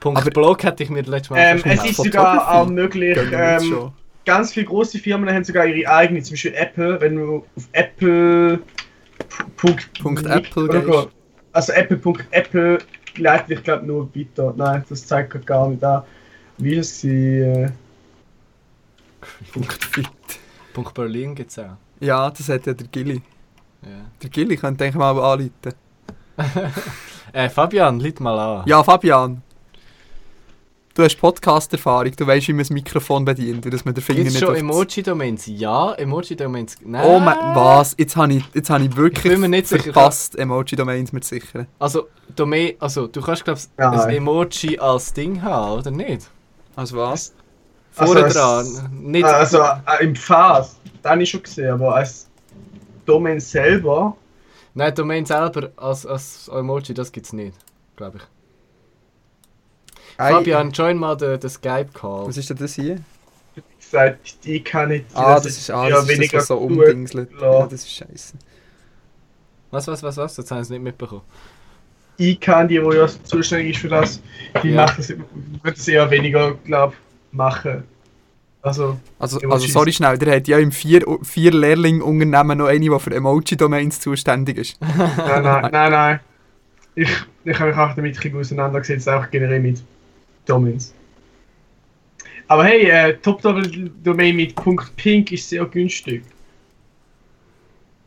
[0.01, 3.93] Punkt Aber- Blog hätte ich mir letztes Mal Ähm, es ist sogar auch möglich, ähm,
[4.27, 8.59] ganz viele große Firmen haben sogar ihre eigene, zum Beispiel Apple, wenn du auf Apple
[9.57, 11.09] Punkt, Punkt Apple gehst.
[11.53, 12.79] Also Apple.
[13.17, 14.55] Leitet dich glaube nur weiter.
[14.57, 16.03] Nein, das zeigt grad gar nicht an.
[16.59, 17.71] Wie gewesen, äh,
[19.53, 20.09] Punkt fit.
[20.73, 21.77] Punkt Berlin gibt es auch.
[22.01, 23.23] Ja, das hat ja der Gilly.
[23.83, 23.89] Ja.
[24.23, 25.53] Der Gilly könnte ich mal anrufen.
[27.35, 28.63] Äh, Fabian, leit mal an.
[28.67, 29.43] Ja, Fabian.
[30.95, 34.19] Du hast Podcast-Erfahrung, du weißt, wie man das Mikrofon bedient, und dass man den Finger
[34.25, 35.47] Gibt es nicht schon Emoji-Domains?
[35.47, 36.77] Ja, Emoji-Domains.
[36.85, 37.07] Nein.
[37.07, 37.95] Oh mein, was?
[37.97, 39.85] Jetzt habe ich, jetzt habe ich wirklich Ich bin mir nicht sicher.
[39.85, 41.67] verpasst, Emoji-Domains mit sichern.
[41.79, 44.01] Also, Domain, also du kannst glaube ich Nein.
[44.01, 46.29] ein Emoji als Ding haben, oder nicht?
[46.77, 47.33] Also was?
[47.93, 48.91] Vorne Also dran.
[49.03, 49.25] Nicht.
[49.25, 50.69] Also äh, im Pfad,
[51.03, 52.29] das habe ich schon gesehen, aber als
[53.07, 54.15] Domain selber.
[54.75, 57.57] Nein, Domain selber als, als Emoji, das gibt's nicht,
[57.97, 58.23] glaube ich.
[60.17, 62.29] Fabian, join mal den, den Skype-Call.
[62.29, 62.97] Was ist denn das hier?
[63.55, 65.07] Wie gesagt, ich kann nicht.
[65.15, 67.31] Ah, das ist, ah, das, ist das, was so umdingselt.
[67.41, 68.35] Ja, das ist scheiße.
[69.71, 70.37] Was, was, was, was?
[70.37, 71.23] Jetzt haben sie es nicht mitbekommen.
[72.19, 74.21] Ich kann die, die ja zuständig ist für das,
[74.63, 74.85] die Ja.
[74.87, 75.09] machen das,
[75.63, 76.95] wird es eher weniger, glaube
[77.33, 77.85] machen.
[78.61, 82.99] Also, Also, also sorry schnell, der hat ja im vier, vier Lehrling-Unternehmen noch eine, die
[83.01, 84.81] für Emoji-Domains zuständig ist.
[84.81, 86.21] nein, nein, nein, nein.
[86.95, 87.09] Ich,
[87.45, 89.83] ich habe mich auch damit ein bisschen auseinandergesetzt, auch generell mit
[90.47, 90.95] Domains.
[92.49, 94.55] Aber hey, äh, Top-Domain mit
[94.97, 96.23] .pink ist sehr günstig.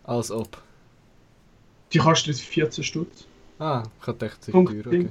[0.04, 0.62] Als ob.
[1.92, 3.26] Die kostet 14 Stutz.
[3.58, 4.86] Ah, ich hatte echt teuer.
[4.86, 5.10] Okay.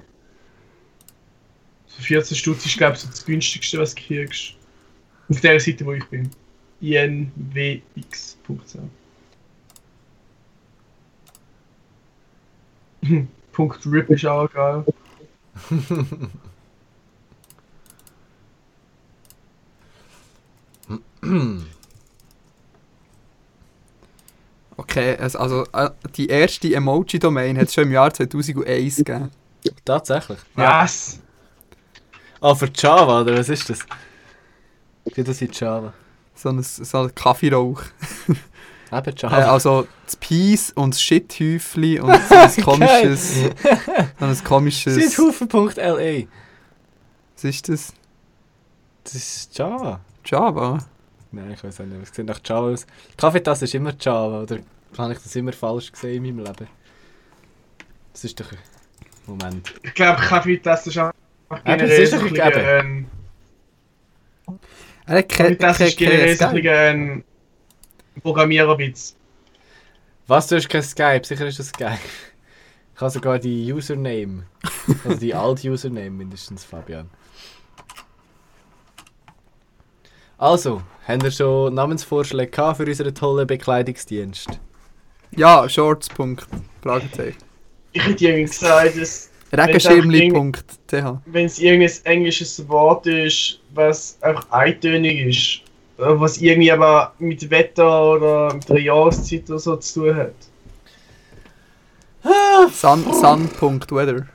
[1.86, 4.54] So 14 Stutz ist, glaube ich, so das günstigste, was du kriegst.
[5.28, 6.30] Auf der Seite, wo ich bin.
[6.80, 7.74] inwx.ch
[13.52, 14.84] Punkt RIP ist auch geil.
[24.76, 29.30] Okay, also, äh, die erste Emoji-Domain hat es schon im Jahr 2001 gegeben.
[29.84, 30.38] Tatsächlich.
[30.56, 31.20] Was?
[32.40, 33.78] Ah, für Java, oder was ist das?
[35.14, 35.92] Geht das in Java?
[36.34, 37.82] So ein, so ein Kaffeerauch.
[38.28, 38.38] Eben
[39.06, 39.36] Äh, Java.
[39.52, 43.34] also das Peace und das Shithäufli und so ein komisches...
[44.18, 44.94] so ein komisches...
[44.96, 46.24] Sidhufen.la.
[47.34, 47.92] Was ist das?
[49.04, 50.00] Das ist Java.
[50.24, 50.78] Java?
[51.34, 52.02] Nein, ich weiß auch nicht.
[52.02, 52.86] Es sieht nach Java aus.
[53.16, 54.58] Kaffeetasse ist immer Java, oder
[54.96, 56.68] habe ich das immer falsch gesehen in meinem Leben?
[58.12, 58.46] Das ist doch.
[59.26, 59.74] Moment.
[59.82, 61.12] Ich glaube, Kaffeetasse ist auch
[61.48, 62.50] das generell ist so doch ein gegeben.
[62.50, 63.06] bisschen ein...
[65.06, 67.24] Er hat keine Kaffeetasse ist generell ein
[68.16, 69.16] ein Programmiererwitz.
[70.26, 71.24] Was, du hast kein Skype?
[71.24, 71.98] Sicher ist das Skype.
[72.94, 74.44] Ich habe sogar die Username.
[75.04, 77.10] Also die Alt-Username mindestens, Fabian.
[80.44, 84.60] Also, haben wir schon Namensvorschläge für unseren tollen Bekleidungsdienst?
[85.34, 86.10] Ja, Shorts.
[86.10, 86.46] Punkt.
[86.82, 87.38] Fragezeichen.
[87.92, 95.18] Ich hätte irgendwie gesagt, dass Regenschirmli.ch wenn es irgendein englisches Wort ist, was einfach eintönig
[95.18, 95.60] ist,
[95.96, 100.34] äh, was irgendwie aber mit Wetter oder mit der Jahreszeit oder so zu tun hat.
[102.70, 104.26] Sun, sun.weather.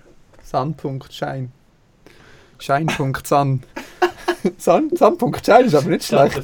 [0.43, 1.49] Sun.shine.
[2.57, 3.61] Shine.sun.
[4.57, 6.39] Sun, sun.shine ist aber nicht schlecht.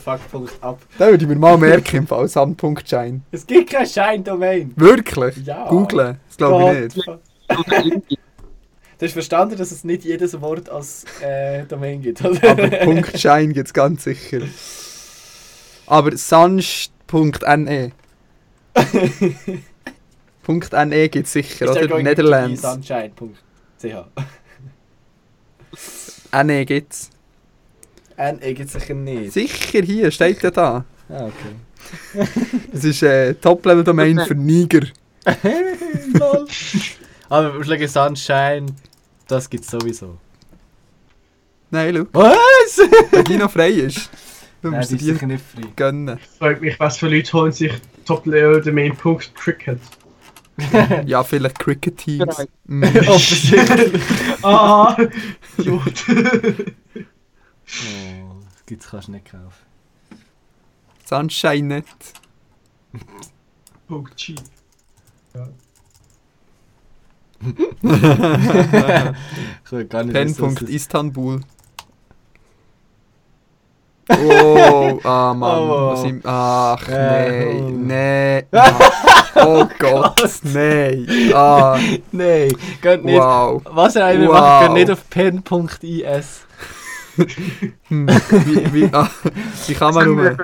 [0.62, 0.80] Ab.
[0.98, 2.28] Da würde ich mir mal merken im Fall.
[2.28, 3.22] Sun.shine.
[3.32, 4.74] Es gibt kein Shine-Domain.
[4.76, 5.38] Wirklich?
[5.46, 5.68] Ja.
[5.68, 6.20] Googlen?
[6.28, 7.10] Das glaube ich nicht.
[8.98, 12.34] Du hast verstanden, dass es nicht jedes Wort als äh, Domain gibt, Aber
[12.86, 14.40] Punkt Shine gibt es ganz sicher.
[15.86, 16.12] Aber.
[20.44, 22.02] Punkt .ne gibt es sicher, oder?
[22.02, 22.62] Netherlands.
[22.62, 24.06] Sunshine.ch
[26.46, 27.10] Ne gibt
[28.18, 29.34] NE gibt es sicher nicht.
[29.34, 30.86] Sicher hier, steht ja da.
[31.10, 32.26] Ah, okay.
[32.74, 34.82] Es ist äh, Top-Level-Domain für Niger.
[36.14, 36.48] Lol.
[37.30, 38.68] Aber schläge Sunshine,
[39.28, 40.18] das gibt's sowieso.
[41.72, 42.06] Nein, schau.
[42.14, 42.78] Was?
[43.12, 44.10] Wenn die noch frei ist,
[44.62, 45.62] dann Nein, musst die du die sicher nicht frei.
[45.76, 46.20] gönnen.
[46.40, 47.74] Fragt mich, was für Leute holen sich
[48.06, 49.80] Top-Level-Domain.cricket.
[51.06, 52.26] Ja, vielleicht Cricket-Teams.
[52.26, 52.50] Bereit.
[52.66, 52.84] Mm.
[53.08, 54.02] Offensichtlich.
[54.42, 54.96] Ah,
[55.58, 56.06] Idiot.
[57.68, 59.66] Oh, das gibt's kannst du nicht kaufen.
[61.06, 62.14] Sunshine nicht.
[63.88, 64.36] Punkt G.
[69.66, 71.42] Ich will gar nicht wissen, was das- Pen.istanbul.
[74.08, 75.60] Oh, ah Mann.
[75.64, 75.90] Oh.
[75.94, 77.70] Was im, ach, Äh, nee, oh.
[77.72, 78.46] nee.
[79.38, 81.08] Oh Gott, nein.
[81.34, 81.78] Ah,
[82.12, 83.18] Nein, geht nicht.
[83.20, 83.62] wow.
[83.66, 84.34] Was er einmal Wow.
[84.36, 86.42] macht, geht nicht auf pen.is.
[87.90, 89.10] Wie, wie, ah,
[89.68, 90.38] wie kann man nur...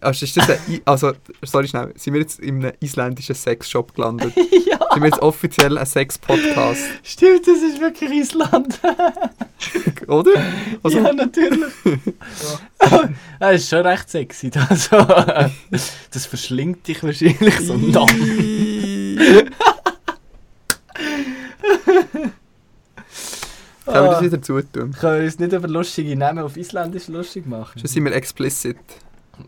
[0.00, 1.12] Also, ist das ein, also,
[1.42, 4.34] sorry schnell, sind wir jetzt in einem isländischen Sexshop gelandet?
[4.36, 8.78] ja, Sind wir jetzt offiziell ein Sex-Podcast, stimmt, das ist wirklich Island.
[10.06, 10.30] oder?
[10.82, 11.72] Also, ja, natürlich.
[13.40, 14.50] Das ist schon recht sexy.
[14.68, 14.96] Also,
[16.10, 17.74] das verschlingt dich wahrscheinlich so.
[23.92, 24.92] Können wir das wieder zutun?
[24.92, 27.78] Können wir uns nicht über lustige Namen auf Isländisch lustig machen?
[27.78, 28.78] Schon sind wir explicit.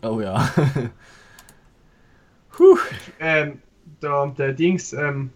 [0.01, 0.49] Oh ja.
[3.19, 3.59] Ähm,
[4.03, 5.31] der, der Dings, ähm,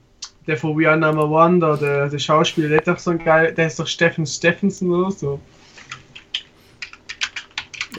[0.46, 3.24] der von We Are Number One, da, der, der Schauspieler, der hat doch so ein
[3.24, 5.40] geil, der ist doch Steffen Steffensen oder so.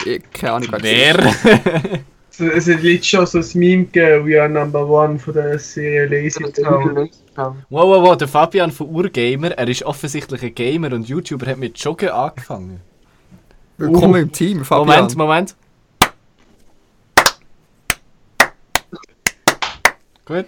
[0.04, 1.16] Ich, keine Ahnung, wer
[2.38, 6.06] Es hat letztes schon so ein Meme gegeben, We Are Number One von der Serie
[6.06, 7.08] Lazy Town.
[7.36, 11.58] Wow, wow, wow, der Fabian von Urgamer, er ist offensichtlich ein Gamer und YouTuber, hat
[11.58, 12.80] mit Joggen angefangen.
[13.78, 14.86] Willkommen im Team, Fabian.
[14.86, 15.56] Moment, Moment.
[20.26, 20.46] Gut.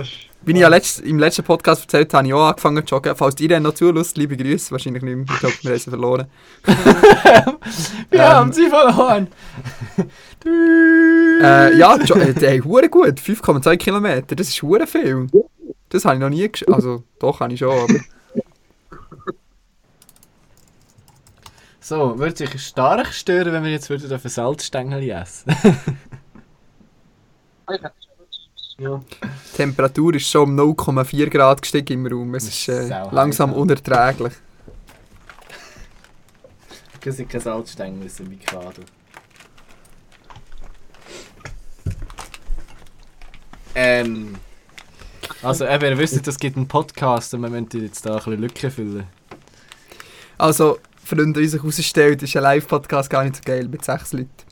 [0.00, 2.94] Ist- Wie ich ja letzt, im letzten Podcast erzählt habe, habe ich auch angefangen zu
[2.94, 3.14] joggen.
[3.14, 4.70] Falls ihr noch zulässt, liebe Grüße.
[4.70, 5.26] Wahrscheinlich nicht mehr.
[5.30, 6.26] Ich glaube, wir haben sie verloren.
[8.10, 8.28] Wir Ähm.
[8.28, 9.28] haben sie verloren.
[11.40, 13.20] Äh, ja, äh, ist hure gut.
[13.20, 14.34] 5,2 Kilometer.
[14.34, 15.26] Das ist hure viel.
[15.90, 18.00] Das habe ich noch nie gesch Also, doch, habe ich schon, aber...
[21.80, 25.54] So, würde sich stark stören, wenn wir jetzt würden auf ein Salzstängel essen.
[28.80, 29.00] Ja.
[29.22, 32.34] Die Temperatur ist schon um 0,4 Grad gestiegen im Raum.
[32.36, 34.34] Es ist äh, langsam unerträglich.
[37.00, 38.82] Das sind keine Salzstängel, das sind Mikado.
[43.74, 44.34] Ähm.
[45.40, 48.40] Also, eben, ihr wisst, es gibt einen Podcast und wir müssen jetzt da ein bisschen
[48.40, 49.06] Lücken füllen.
[50.36, 54.47] Also, Freunde, wie sich herausstellt, ist ein Live-Podcast gar nicht so geil mit sechs Leuten.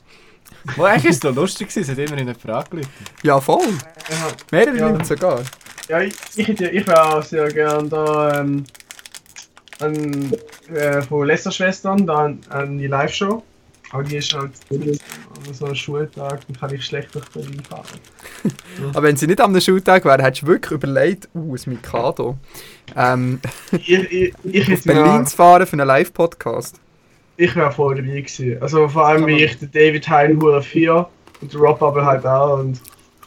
[0.75, 2.89] Wo eigentlich ist es doch lustig gewesen, es hat immerhin eine Frage gelitten.
[3.23, 3.61] Ja, voll.
[4.09, 4.27] Ja.
[4.51, 4.89] Mehrere Ja.
[4.89, 5.41] Leute sogar.
[5.89, 8.65] Ja, ich, ich, hätte- ich wäre auch sehr gern da ähm,
[9.79, 10.31] an,
[10.73, 13.43] äh, von Lästerschwestern, da an, an die Live-Show.
[13.91, 17.85] Aber die ist halt an so einem Schultag, dann kann ich schlecht durch Berlin fahren.
[18.93, 22.37] Aber wenn sie nicht am Schultag wäre, hättest du wirklich überlegt, uh, ein Mikado.
[22.97, 23.39] Ähm,
[23.71, 26.81] Ich, ich, ich, Berlin zu fahren für einen Live-Podcast.
[27.37, 28.61] Ich wäre voll dabei gewesen.
[28.61, 31.07] Also vor allem, wie ich den David Hein Hure 4
[31.41, 32.81] und den Rob aber halt auch und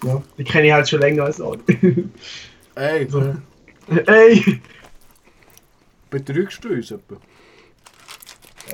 [0.05, 1.57] ja, die kenne ich halt schon länger als auch.
[2.75, 3.35] Ey, so.
[4.07, 4.61] Ey!
[6.11, 7.17] betrügst du uns etwa?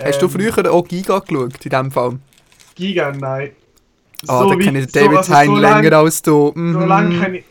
[0.03, 2.19] Hast du Ähm, früher auch Giga geschaut, in dem Fall?
[2.75, 3.51] Giga, nein.
[4.29, 6.47] Ah, So dann wie- kenne ich so- David also Hein so lang- länger als du.
[6.49, 6.87] So Mhm.
[6.87, 7.45] lange kann ich.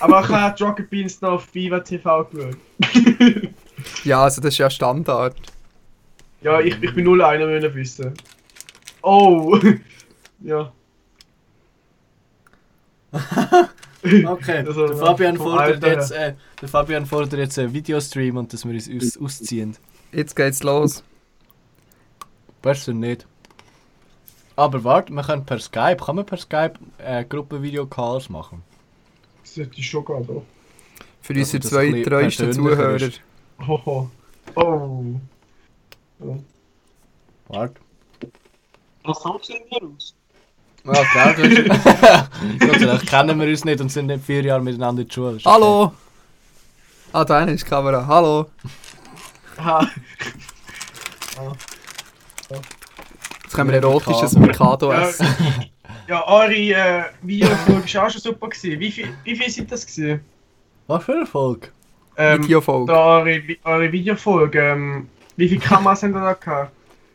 [0.00, 2.56] Aber ich habe Rocket Beans noch auf Viva TV geschaut.
[4.04, 5.36] Ja, also das ist ja Standard.
[6.42, 8.14] Ja, ich, ich bin null einer wollen wissen.
[9.02, 9.58] Oh!
[10.40, 10.72] ja.
[14.02, 18.64] Okay, Also, der Fabian fordert jetzt, äh, der Fabian fordert jetzt einen Videostream und dass
[18.64, 19.76] wir uns aus ausziehen.
[20.12, 21.02] Jetzt geht's los.
[22.62, 23.26] Besser nicht.
[24.56, 28.62] Aber warte, wir können per Skype, kann man per Skype äh, Gruppenvideo-Calls machen?
[29.42, 30.42] Das sollte ich schon gehen, doch.
[31.20, 33.10] Für unsere zwei treuesten Zuhörer.
[33.66, 34.10] Hoho.
[34.54, 35.04] Oh.
[35.04, 35.20] Ja.
[37.48, 37.74] Warte.
[39.04, 40.14] Was sagst du denn aus?
[40.84, 42.30] Ja, klar, du hast...
[42.60, 45.14] Gott sei Dank kennen wir uns nicht und sind nicht vier Jahre miteinander in der
[45.14, 45.34] Schule.
[45.36, 45.42] Okay.
[45.44, 45.92] Hallo!
[47.12, 48.06] Ah, da hinten ist die Kamera.
[48.06, 48.46] Hallo!
[49.58, 49.86] Ha.
[52.50, 55.26] Jetzt können wir erotisches Mikado Ja, essen.
[56.06, 58.48] ja, eure äh, Videofolge war auch schon super.
[58.48, 58.80] Gewesen.
[58.80, 59.86] Wie viel, wie viel sind das?
[59.86, 60.20] Gewesen?
[60.86, 61.72] Was für ein Erfolg?
[62.16, 62.92] Ähm, Videofolge.
[62.92, 65.08] da eure, eure Videofolge, ähm,
[65.38, 66.72] wie viele Kameras haben ihr da gehabt?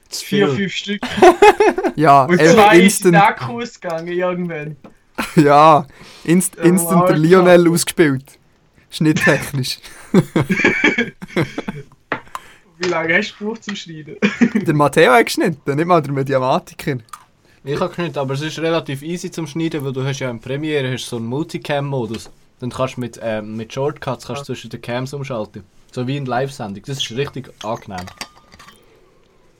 [0.09, 0.57] Zu Vier, viel.
[0.69, 1.01] fünf Stück.
[1.95, 3.15] Ja, Und zwei sind instant.
[3.17, 4.75] Akkus gegangen irgendwann.
[5.35, 5.85] Ja,
[6.23, 7.17] inst, Ja, instant der.
[7.17, 8.39] Lionel ausgespielt.
[8.89, 9.77] Schnitttechnisch.
[12.79, 14.17] Wie lange hast du gebraucht zum Schneiden?
[14.53, 16.97] der Matteo hat geschnitten, nicht mal der Mediamatiker.
[17.63, 20.39] Ich habe nicht, aber es ist relativ easy zum Schneiden, weil du hast ja im
[20.39, 22.29] Premiere hast so einen Multicam-Modus.
[22.59, 25.63] Dann kannst du mit, ähm, mit Shortcuts kannst du zwischen den Cams umschalten.
[25.93, 26.83] So wie in Live-Sendung.
[26.85, 28.05] Das ist richtig angenehm.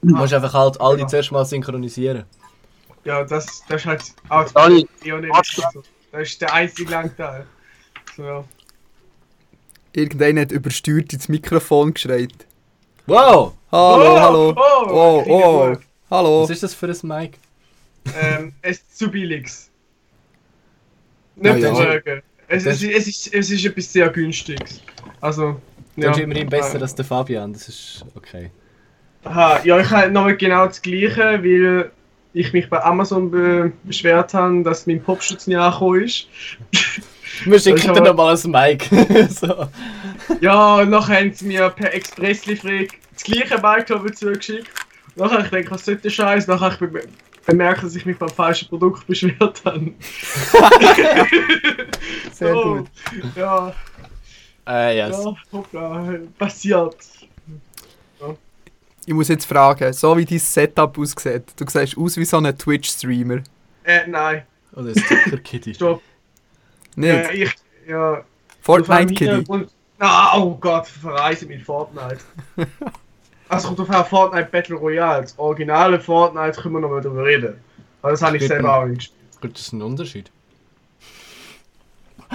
[0.02, 1.08] Du musst einfach halt alle Ja.
[1.08, 2.24] zuerst mal synchronisieren.
[3.06, 5.84] Ja, das, das ist halt auch so.
[6.12, 7.46] Das ist der einzige Langteil.
[8.18, 8.44] So, ja.
[9.94, 12.34] Irgendeiner hat übersteuert ins Mikrofon geschreit.
[13.06, 13.54] Wow!
[13.72, 14.54] Hallo, Oh, hallo.
[14.56, 15.70] oh, Oh, oh.
[15.72, 15.80] Wut.
[16.10, 16.44] Hallo.
[16.44, 17.38] Was ist das für ein Mic?
[18.20, 19.46] Ähm, es ist zu billig.
[21.36, 22.22] Nicht Ja, ja.
[22.48, 24.82] Es, Das- ist, es, ist, es ist etwas sehr günstiges.
[25.22, 25.60] Also,
[25.96, 26.14] Du ja.
[26.14, 28.50] immerhin besser Äh, als der Fabian, das ist okay.
[29.26, 31.92] Aha, ja, ich habe nochmal genau das Gleiche, weil
[32.34, 36.28] ich mich bei Amazon be beschwert habe, dass mein Popschutz nicht angekommen ist.
[37.46, 38.90] Wir Das schicken ist dir aber- nochmal ein Mic.
[39.32, 39.68] so.
[40.42, 43.56] Ja, und nachher haben sie mir per Expresslieferung das gleiche
[44.06, 44.70] ich, zugeschickt.
[45.16, 46.48] Nachher habe ich gedacht, was sollte der Scheiß?
[46.48, 47.02] Nachher habe ich be
[47.46, 49.92] bemerkt, dass ich mich beim falschen Produkt beschwert habe.
[52.32, 52.88] Sehr So, gut.
[53.36, 53.74] Ja,
[54.68, 55.26] Äh, yes.
[55.72, 56.96] ja, passiert.
[59.06, 62.58] Ich muss jetzt fragen, so wie dein Setup aussieht, du siehst aus wie so ein
[62.58, 63.42] Twitch-Streamer.
[63.84, 65.74] Äh, nein, Oder ein Sticker-Kitty.
[65.76, 66.02] stopp.
[66.96, 67.14] Nicht?
[67.14, 68.24] Äh, ich, ja,
[68.62, 69.44] Fortnite-Kitty.
[69.48, 69.70] Und,
[70.00, 72.20] ah, oh Gott, verreise mit Fortnite.
[73.50, 75.22] Also kommt auf Fortnite Battle Royale.
[75.22, 77.56] Das originale Fortnite können wir noch mal drüber reden.
[78.02, 79.42] Aber das habe ich selber auch nicht gespielt.
[79.42, 80.32] Gut, das ist ein Unterschied.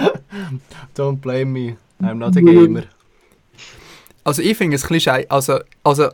[0.95, 1.77] Don't blame me.
[2.01, 2.83] I'm not a gamer.
[4.23, 5.29] Also ich finde es ein bisschen schei...
[5.29, 6.09] Also, also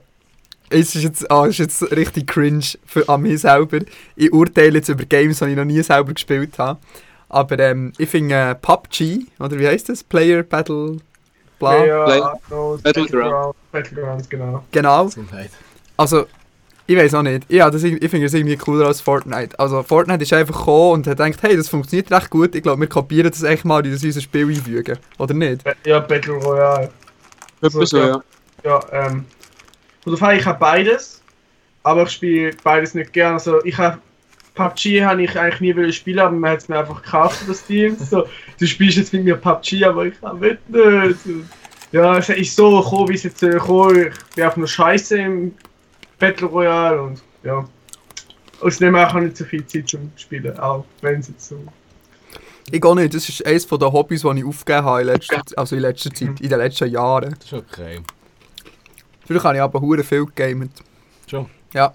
[0.70, 3.80] es ist jetzt, ah, es ist jetzt richtig cringe für an mich selber.
[4.16, 6.80] Ich urteile jetzt über Games, die ich noch nie selber gespielt habe.
[7.30, 10.04] Aber ähm, ich finde äh, PUBG, oder wie heißt das?
[10.04, 10.98] Player Battle...
[11.58, 11.72] Bla.
[11.72, 13.56] Player, Play- Battleground.
[13.72, 14.64] Battlegrounds, genau.
[14.72, 15.10] Genau.
[15.98, 16.28] Also,
[16.88, 17.52] ich weiß auch nicht.
[17.52, 19.60] Ja, das, ich finde es irgendwie cooler als Fortnite.
[19.60, 22.54] Also, Fortnite ist einfach gekommen und hat gedacht, hey, das funktioniert recht gut.
[22.54, 24.98] Ich glaube, wir kopieren das echt mal in unser Spiel einfügen.
[25.18, 25.64] Oder nicht?
[25.86, 26.90] Ja, Battle Royale.
[27.62, 28.24] Etwa so, ja.
[28.64, 29.26] Ja, ähm.
[30.06, 31.22] Und auf jeden Fall, ich habe beides.
[31.82, 33.34] Aber ich spiele beides nicht gern.
[33.34, 33.98] Also, ich habe.
[34.54, 37.66] PUBG habe ich eigentlich nie wollen spielen, aber man hat es mir einfach gekauft, das
[37.66, 37.98] Team.
[38.10, 38.26] So,
[38.58, 40.60] du spielst jetzt mit mir PUBG, aber ich kann nicht.
[41.92, 45.18] Ja, es ist so gekommen, wie es jetzt äh, gekommen Ich bin einfach nur scheiße
[45.18, 45.54] im
[46.20, 47.68] Battle Royale und ja.
[48.66, 51.58] Ich auch nicht so viel Zeit zum Spielen, auch wenn es jetzt so.
[52.72, 53.14] Ich gar nicht.
[53.14, 56.40] Das ist eines der Hobbys, die ich aufgegeben habe in letzter, also in letzter Zeit,
[56.40, 57.36] in den letzten Jahren.
[57.38, 58.02] Das ist okay.
[59.28, 60.72] Früher habe ich aber hure viel gegamet.
[61.28, 61.48] Schon.
[61.74, 61.94] Ja.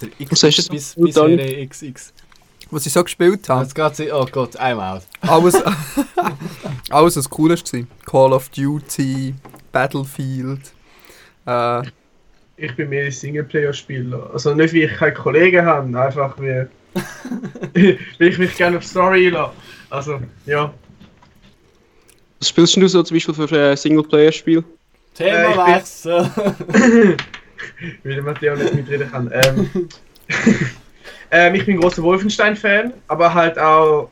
[0.00, 1.14] Der Was hast X du bis, bis?
[1.14, 2.12] Serie XX.
[2.70, 5.02] Was ich so gespielt habe, Jetzt geht's Oh Gott, I'm out.
[5.20, 5.62] alles,
[6.90, 7.86] alles was cool war.
[8.06, 9.34] Call of Duty,
[9.72, 10.72] Battlefield.
[11.44, 11.82] Äh,
[12.56, 14.30] Ich bin mehr ein Singleplayer-Spieler.
[14.32, 16.66] Also nicht, wie ich keine Kollegen habe, einfach wie.
[18.18, 19.52] wie ich mich gerne auf Story lasse.
[19.90, 20.72] Also, ja.
[22.38, 24.58] Was spielst du so zum Beispiel für ein Singleplayer-Spiel?
[24.58, 26.30] Äh, ich bin- Themawechsel.
[28.02, 29.30] Weil der Matteo nicht mitreden kann.
[29.32, 29.88] Ähm,
[31.30, 34.10] ähm, ich bin großer Wolfenstein-Fan, aber halt auch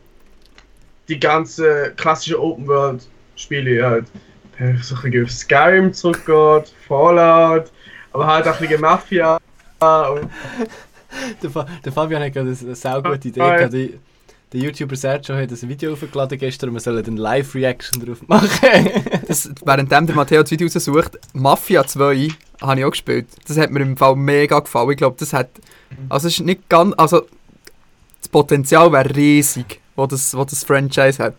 [1.09, 3.85] die ganze klassische Open-World-Spiele.
[3.85, 4.07] Halt.
[4.83, 7.73] So ein bisschen auf Skyrim zurückgeht, Fallout,
[8.13, 9.39] aber halt auch ein bisschen Mafia.
[9.81, 10.31] Und,
[11.43, 13.57] Der, Fa der Fabian hat gerade eine saugute Idee Hi.
[13.57, 13.73] gehabt.
[13.75, 13.99] Die-
[14.53, 18.89] Der YouTuber Sergio hat ein Video aufgeladen gestern und wir sollen eine Live-Reaction drauf machen.
[19.29, 22.29] das, währenddem der Matteo das Video raussucht, Mafia 2
[22.63, 23.27] habe ich auch gespielt.
[23.49, 24.91] Das hat mir im Fall mega gefallen.
[24.91, 25.51] Ich glaube, das hat.
[26.09, 26.95] Also, es ist nicht ganz.
[26.97, 27.23] Also,
[28.21, 31.35] das Potenzial wäre riesig, wo das, wo das Franchise hat.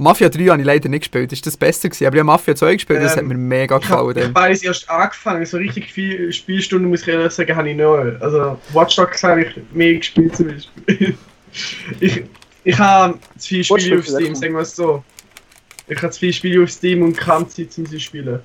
[0.00, 1.88] Mafia 3 habe ich leider nicht gespielt, das war das Beste.
[1.88, 2.06] Gewesen.
[2.06, 4.32] Aber ich habe Mafia 2 gespielt, das hat Ähm, mir mega ich habe gefallen.
[4.32, 7.86] beides erst angefangen, so richtig viele Spielstunden, muss ich ehrlich sagen, habe ich nicht.
[8.22, 11.14] Also, Watch Dogs habe ich mehr gespielt zum Beispiel.
[12.00, 12.24] ich,
[12.64, 15.02] ich habe zu viele Spiele auf ist Steam, sagen wir es so.
[15.88, 18.40] Ich habe zu viele Spiele auf Steam und keine Zeit, um sie zu spielen.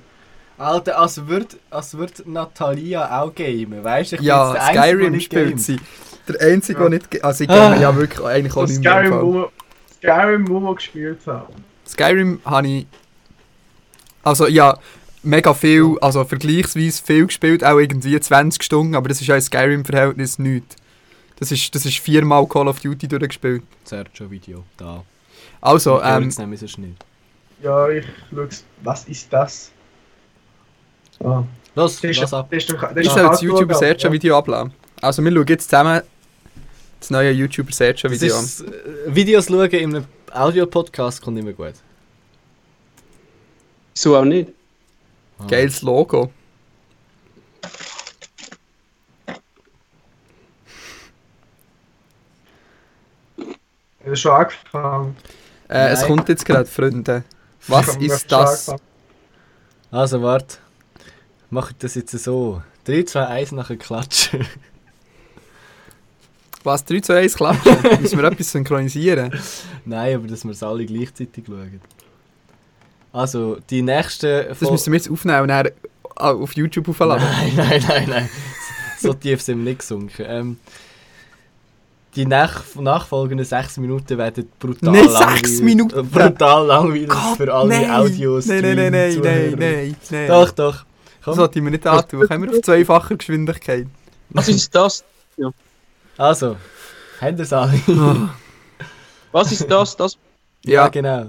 [0.58, 4.16] Alter, als würde als würd Natalia auch gamen, weißt du?
[4.20, 5.76] Ja, Skyrim spielt sie.
[6.28, 6.88] Der einzige, Ja.
[6.88, 7.24] der nicht.
[7.24, 7.74] Also, ich Ah.
[7.80, 9.00] ja wirklich eigentlich auch So nicht mehr.
[9.00, 9.50] im Skyrim, wo
[10.02, 11.54] Skyrim, wo wir gespielt haben.
[11.86, 12.86] Skyrim habe ich.
[14.24, 14.78] Also ja,
[15.22, 19.40] mega viel, also vergleichsweise viel gespielt, auch irgendwie 20 Stunden, aber das ist ja im
[19.40, 20.76] Skyrim-Verhältnis nichts.
[21.38, 23.62] Das ist, das ist viermal Call of Duty durchgespielt.
[23.84, 25.02] Sergio-Video, da.
[25.60, 27.04] Also, Ich ähm, jetzt nämlich sonst nicht.
[27.62, 28.48] Ja, ich schaue
[28.82, 29.70] Was ist das?
[31.22, 31.42] Ah.
[31.74, 32.48] Los, Das ist, ab.
[32.50, 34.72] das ist, doch- das ich ist soll doch das Hardcore, Sergio-Video abladen.
[35.00, 36.02] Also, wir schauen jetzt zusammen
[37.02, 38.44] das neue YouTuber Das Sergio-Video an.
[38.44, 38.66] ist, äh,
[39.06, 41.74] Videos schauen in einem Audio-Podcast kommt immer gut.
[43.92, 44.50] So auch nicht.
[45.38, 45.46] Ah.
[45.48, 46.30] Geiles Logo.
[54.04, 55.16] Das ist schon angefangen.
[55.68, 57.24] Äh, es kommt jetzt gerade, Freunde.
[57.66, 58.72] Was Ich ist das?
[59.90, 60.58] Also, warte.
[61.50, 62.62] Macht das jetzt so.
[62.84, 64.46] 3, 2, 1 nachher klatschen.
[66.64, 66.84] Was?
[66.84, 67.76] 3 zu 1 klatschen?
[68.00, 69.32] Müssen wir etwas synchronisieren?
[69.84, 71.80] Nein, aber dass wir es alle gleichzeitig schauen.
[73.12, 75.68] Also, die nächste Das müssen wir jetzt aufnehmen und dann
[76.16, 77.22] auf YouTube aufladen.
[77.24, 78.28] Nein, nein, nein, nein.
[78.98, 80.24] so tief sind wir nicht gesunken.
[80.26, 80.56] Ähm,
[82.14, 85.46] die nach nachfolgenden sechs Minuten werden brutal Nein, langweilig.
[85.46, 85.98] sechs Minuten?
[85.98, 87.90] äh, Brutal langweilig Gott, für alle nein.
[87.90, 88.46] Audios.
[88.46, 90.28] Nein, nein, nein, nein, nein, nein, nein.
[90.28, 90.84] Doch, doch.
[91.24, 92.26] Das sollte ich mir nicht antun.
[92.26, 93.86] Können wir auf zweifacher Geschwindigkeit?
[94.30, 95.04] Was ist das?
[96.18, 96.56] Also,
[97.38, 97.72] ihr es alle?
[99.32, 99.96] Was ist das?
[99.96, 100.18] Das
[100.64, 101.26] Ja, Ja, genau.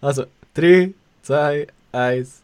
[0.00, 0.92] Also, 3,
[1.22, 2.42] 2, 1.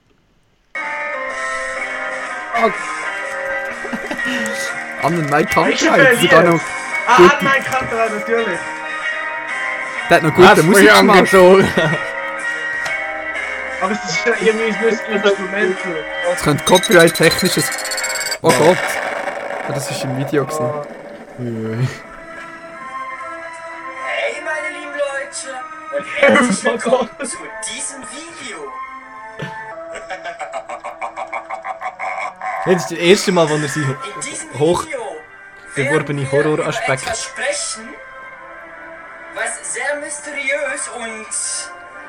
[5.03, 5.17] an
[5.91, 6.61] hat bin sogar noch,
[7.07, 7.33] Ah, Gut.
[7.33, 8.59] ah, nein, Kanter, natürlich.
[10.09, 11.19] der hat noch gute Musik gemacht.
[11.19, 11.69] angezogen.
[13.81, 15.77] Aber es ist ja irgendwie ein Instrument.
[16.31, 17.69] Das könnte copyright-technisches...
[18.43, 18.79] Oh Gott.
[19.69, 20.45] Das war im Video.
[20.45, 20.71] Gewesen.
[21.43, 21.51] Hey
[24.45, 25.51] meine lieben Leute
[25.97, 27.37] und herzlich willkommen zu
[27.69, 28.73] diesem Video.
[32.67, 33.59] Jetzt ist das erste Mal, wo er
[34.21, 35.01] diesem Hoch- Video
[35.75, 37.07] beworbene werden wir über Horroraspekte.
[37.07, 37.89] etwas sprechen,
[39.35, 41.27] was sehr mysteriös und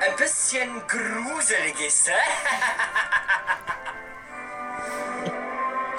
[0.07, 2.11] ein bisschen gruselig ist.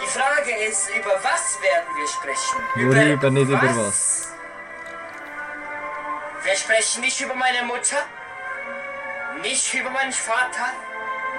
[0.03, 2.61] Die Frage ist, über was werden wir sprechen?
[2.75, 4.29] Worüber, nicht über was.
[6.45, 7.97] Wir sprechen nicht über meine Mutter,
[9.43, 10.67] nicht über meinen Vater,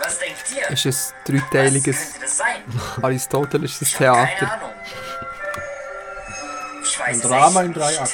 [0.00, 0.70] Was denkt ihr?
[0.70, 2.62] Ist ein Was dreiteiliges könnte das sein?
[3.02, 4.63] aristotelisches Theater.
[7.14, 7.96] Ein Drama in drei.
[7.96, 8.10] Akten.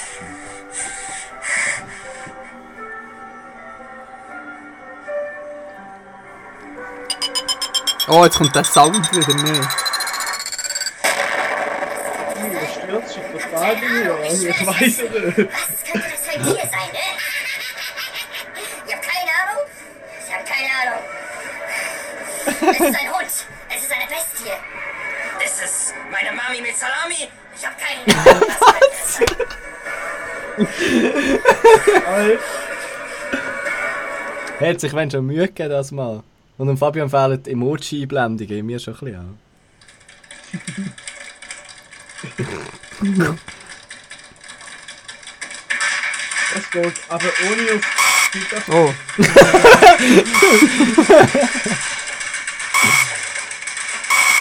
[8.08, 9.68] Oh, jetzt kommt der Sound wieder, ne?
[12.34, 14.14] Das stört sich total hier.
[14.16, 15.04] Also ich weiß es nicht.
[15.04, 17.06] Was könnte das für ein Tier sein, ne?
[18.86, 19.64] Ich habe keine Ahnung.
[20.26, 21.02] Ich habe keine Ahnung.
[22.46, 23.32] Es ist ein Hund.
[23.70, 24.52] Es ist eine Bestie.
[25.44, 27.30] Ist es meine Mami mit Salami?
[27.56, 28.48] Ich habe keine Ahnung.
[34.60, 36.22] Hat sich wenn schon Mühe gegeben, das mal.
[36.58, 39.22] Und dem Fabian fehlen die Emoji-Einblendungen, mir schon ein bisschen auch.
[46.52, 47.80] Das geht aber ohne auf
[48.34, 48.92] die Oh,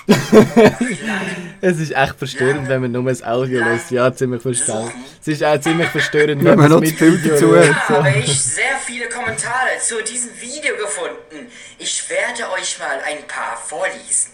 [1.61, 3.91] Es ist echt verstörend, wenn man nur das Audio lässt.
[3.91, 4.93] Ja, ziemlich verstörend.
[5.21, 7.89] Es ist auch ziemlich verstörend, Wenn wenn man noch es das Bild Video dazu hat.
[7.89, 11.51] habe ich sehr viele Kommentare zu diesem Video gefunden.
[11.77, 14.31] Ich werde euch mal ein paar vorlesen.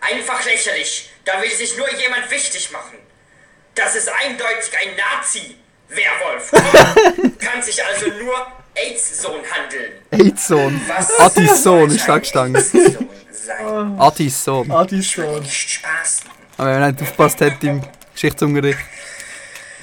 [0.00, 1.10] Einfach lächerlich.
[1.24, 2.98] Da will sich nur jemand wichtig machen.
[3.74, 6.52] Das ist eindeutig ein Nazi-Werwolf.
[7.38, 8.46] Kann sich also nur
[8.76, 9.92] AIDS-Sohn handeln.
[10.12, 10.80] AIDS-Sohn.
[10.86, 12.48] Was Adis Sohn soll ist da
[13.50, 14.76] AIDS-Sohn sein?
[14.76, 15.42] Adis Sohn.
[15.42, 16.30] Nicht spaßen.
[16.56, 18.78] Aber wenn man nicht aufgepasst hat im Geschichtsunterricht.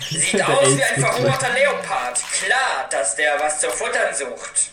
[0.10, 2.22] Sieht aus wie ein verhungerter Leopard.
[2.32, 4.72] Klar, dass der was zu futtern sucht.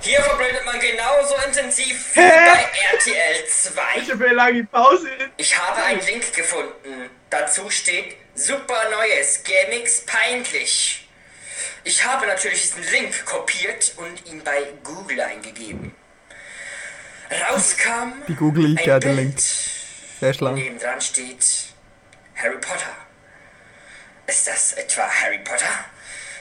[0.00, 3.82] Hier verblödet man genauso intensiv wie bei RTL 2.
[3.96, 5.10] Ich habe eine lange Pause.
[5.36, 7.10] Ich habe einen Link gefunden.
[7.28, 11.05] Dazu steht super neues, GMX peinlich.
[11.84, 15.94] Ich habe natürlich diesen Link kopiert und ihn bei Google eingegeben.
[17.50, 19.40] Rauskam Bei Google ein eingegeben, der Bild, Link.
[20.20, 20.52] Sehr wo schlau.
[20.52, 21.44] nebendran steht
[22.36, 22.94] Harry Potter.
[24.26, 25.66] Ist das etwa Harry Potter?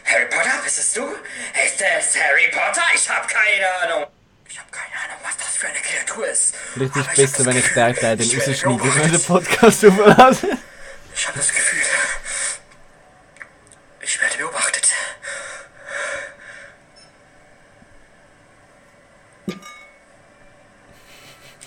[0.05, 1.01] Harry Potter, bist es du?
[1.03, 2.83] Ist es Harry Potter?
[2.93, 4.07] Ich hab keine Ahnung.
[4.47, 6.53] Ich hab keine Ahnung, was das für eine Kreatur ist.
[6.75, 7.73] Ich hab besser, das wenn ich
[8.15, 9.13] den ich wenn beobachtet.
[9.13, 10.57] der Podcast aufladen.
[11.15, 11.81] Ich habe das Gefühl,
[14.05, 14.87] ich werde beobachtet.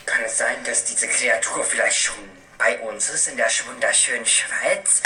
[0.06, 2.14] Kann es sein, dass diese Kreatur vielleicht schon
[2.56, 5.02] bei uns ist in der wunderschönen Schweiz?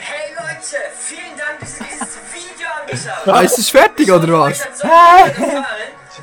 [0.00, 4.60] Hey Leute, vielen Dank, dass ihr dieses Video angeschaut Ah, ist es fertig, oder was?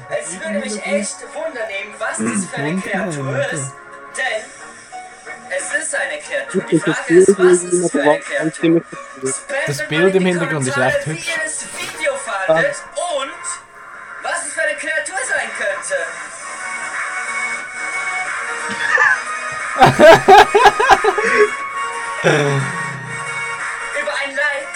[0.10, 3.72] Es würde mich echt wundernehmen, was das für eine Kreatur ist.
[4.18, 4.59] Denn
[5.90, 6.62] ist eine Kreatur.
[6.70, 8.82] Die Frage ist, was ist für eine Kreatur?
[9.66, 11.26] Das Bild im Hintergrund ist recht hübsch.
[11.26, 13.32] Wie ihr das Video fandet und
[14.22, 15.96] was es für eine Kreatur sein könnte.
[24.02, 24.76] Über ein Like,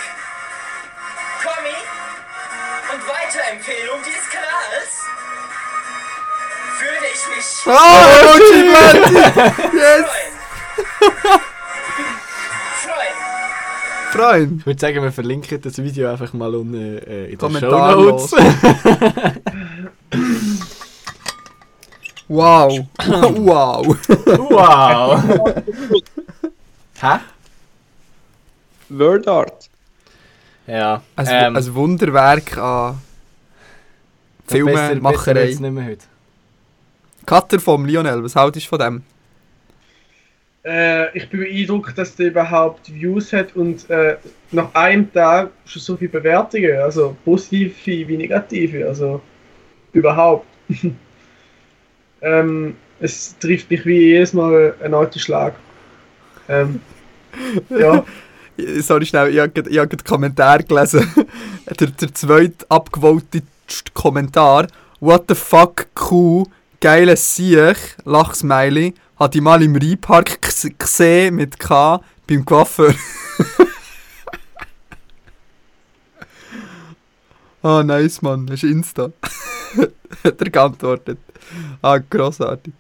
[1.43, 1.77] Kommi
[2.93, 4.91] und Weiterempfehlung dieses Kanals
[6.79, 7.71] würde ich mich Oh,
[8.53, 10.32] Emoji Yes!
[12.81, 14.11] Freuen.
[14.11, 14.59] Freund!
[14.59, 18.29] Ich würde sagen, wir verlinken das Video einfach mal unten äh, in den Kommentarlos.
[18.31, 19.41] Shownotes.
[22.29, 22.87] Wow!
[22.97, 23.85] wow!
[24.49, 25.53] wow!
[27.01, 27.19] Hä?
[28.89, 29.69] Word Art.
[30.65, 31.03] Ja.
[31.15, 33.01] Ein, ähm, ein Wunderwerk an
[34.47, 35.45] besser- besser Filmemacherei.
[35.45, 36.05] nicht mehr heute.
[37.25, 39.03] Cutter vom Lionel, was haltest du von dem?
[40.65, 44.15] Äh, ich bin beeindruckt, dass der überhaupt Views hat und äh,
[44.51, 49.21] nach einem Tag schon so viele Bewertungen, also positive wie negative, also
[49.91, 50.47] überhaupt.
[52.21, 55.55] ähm, es trifft mich wie jedes Mal ein alter Schlag.
[56.47, 56.79] Ähm,
[57.69, 58.05] ja,
[58.81, 61.09] Sorry, schnell, ich habe den Kommentar gelesen.
[61.79, 63.41] der, der zweite abgewolte
[63.93, 64.67] Kommentar.
[64.99, 66.45] What the fuck, cool,
[66.79, 68.93] geiles Siech, Lachsmiley.
[69.17, 70.39] Hat ich mal im Rheinpark
[70.77, 72.93] gesehen mit K beim Coiffeur.
[77.63, 78.45] Ah, nice, Mann.
[78.45, 79.09] Das ist Insta.
[80.23, 81.17] Hat er geantwortet.
[81.81, 82.73] Ah, grossartig.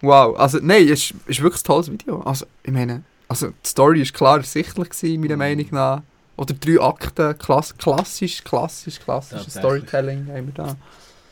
[0.00, 2.20] Wow, also nein, es ist, ist wirklich ein tolles Video.
[2.22, 6.02] Also, ich meine, also die Story ist klar ersichtlich gewesen, meiner Meinung nach.
[6.36, 9.88] Oder drei Akten, klass, klassisch, klassisch, klassisches Tatsächlich.
[9.88, 10.76] Storytelling haben wir da.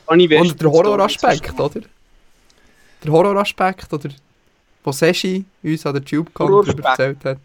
[0.05, 1.81] Und der Horroraspekt, oder?
[3.03, 4.09] Der Horroraspekt, oder?
[4.83, 7.37] Wo Seshi uns an der TubeCon erzählt hat.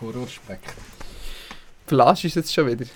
[0.00, 0.60] Horrorspeck.
[1.86, 2.86] Verlass ist jetzt schon wieder.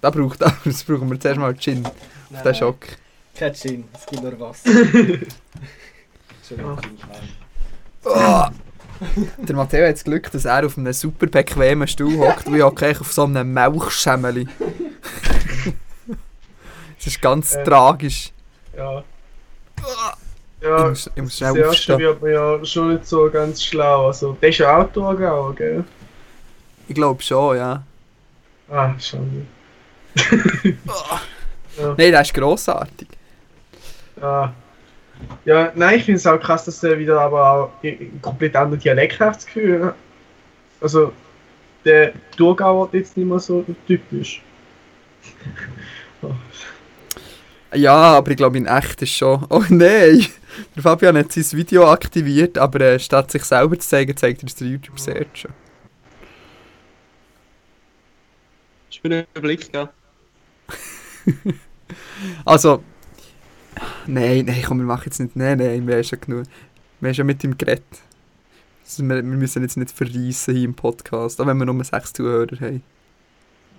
[0.00, 1.84] Da braucht das brauchen wir zuerst mal Gin.
[1.86, 2.86] Auf den Schock.
[3.34, 4.70] Kein Gin, es gibt nur Wasser.
[8.04, 8.46] Oh.
[9.38, 12.62] Der Matteo hat das Glück, dass er auf einem super bequemen Stuhl hockt und ich
[13.00, 14.46] auf so einem Melchschemmeli.
[16.98, 17.64] das ist ganz Äh.
[17.64, 18.32] tragisch.
[18.76, 19.04] ja.
[19.78, 19.84] Ich
[20.62, 24.08] Ja, muss, ich muss das erste wird man ja schon nicht so ganz schlau.
[24.08, 25.84] Also, der ist ja auch durchgegangen, gell?
[26.88, 27.82] Ich glaube schon, ja.
[28.70, 29.46] Ah, schon.
[30.64, 31.94] ja.
[31.96, 33.08] Nein, das ist grossartig.
[34.20, 34.52] Ja.
[35.44, 38.80] ja, nein, ich finde es auch krass, dass er wieder aber auch einen komplett anderen
[38.80, 39.94] Dialekt hat, das Gefühl.
[40.80, 41.12] Also,
[41.84, 44.42] der Thurgauer jetzt nicht mehr so typisch.
[46.22, 46.32] Oh,
[47.74, 49.46] Ja, aber ich glaube in echt ist schon.
[49.48, 50.26] Oh nein!
[50.74, 54.46] Der Fabian hat sein Video aktiviert, aber äh, statt sich selber zu zeigen, zeigt er
[54.46, 55.52] es der YouTube-Search schon.
[58.90, 59.88] Schöner Blick, gell?
[62.44, 62.82] Also.
[64.06, 65.36] Nein, nein, komm, wir machen jetzt nicht.
[65.36, 66.44] Nein, nein, wir haben schon genug.
[67.00, 67.84] Wir haben schon mit ihm geredet.
[68.84, 72.12] Also, wir, wir müssen jetzt nicht verreissen hier im Podcast, auch wenn wir nur sechs
[72.12, 72.82] Zuhörer haben.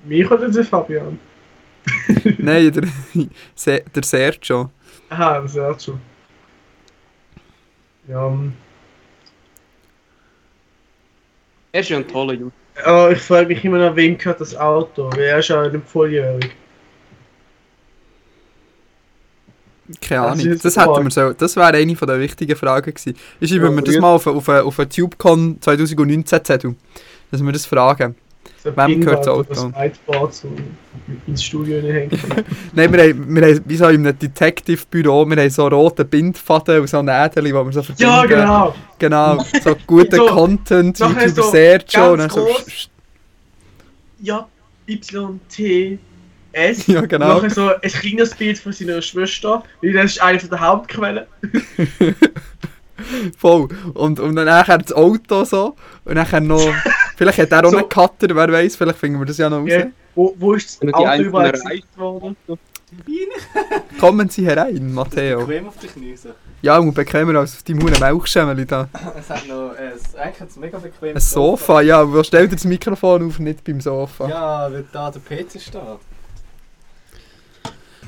[0.06, 1.20] Mich oder der Fabian?
[2.38, 2.88] nein, der,
[3.96, 4.72] der Sergio.
[5.10, 6.00] Aha, auch schon.
[8.08, 8.54] Ja, ähm,
[11.74, 12.54] Er ist ja ein toller Junge.
[12.86, 15.10] aber ich frage mich immer noch, wem gehört das Auto?
[15.12, 16.56] Weil er ist ja nicht volljährig.
[20.00, 20.46] Keine Das Ahnung.
[20.46, 23.18] ist Das, eine hätten wir so, das wäre eine von der wichtigen Fragen gewesen.
[23.40, 26.76] Ich schreibe Ja, mir das mal auf, auf, auf TubeCon 2019 Zettel.
[27.32, 28.16] Dass wir das fragen.
[28.64, 29.50] Wem gehört das Auto?
[29.50, 30.50] Das Whiteboard so
[31.26, 32.12] ins Studio hängen.
[32.74, 36.82] Nein, wir haben, wir haben wie so in einem Detective-Büro, wir haben so rote Bindfaden
[36.82, 38.04] und so Nädel, die wir so verbinden.
[38.04, 38.76] Ja, genau.
[39.00, 42.48] Genau, so guten So, Content, YouTuber so Sergio und so...
[44.20, 44.48] Ja,
[44.88, 45.98] Y, T,
[46.52, 46.88] S.
[46.88, 47.36] Ja, genau.
[47.36, 51.26] Nachher so ein kleines Bild von seiner Schwester, weil das ist eine der Hauptquellen.
[53.38, 53.68] Voll.
[53.94, 55.76] Und, und dann nachher das Auto so.
[56.06, 56.62] Und nachher noch.
[57.18, 57.78] Vielleicht hat er auch So.
[57.78, 59.70] einen Cutter, wer weiß, vielleicht finden wir das ja noch raus.
[59.70, 59.86] Ja.
[60.16, 62.36] Wo, wo ist das Auto überall erreicht worden.
[64.00, 65.46] Kommen Sie herein, Matteo.
[65.46, 66.16] Bequem auf die Knie.
[66.62, 68.90] Ja, und bequemer als auf die Mauer Milchschemmeli da.
[69.18, 71.16] Es hat noch äh, es- eigentlich hat's mega bequem.
[71.16, 74.28] Ein Sofa, ja, wo stellt ihr das Mikrofon auf, nicht beim Sofa?
[74.28, 75.82] Ja, weil da der PC steht.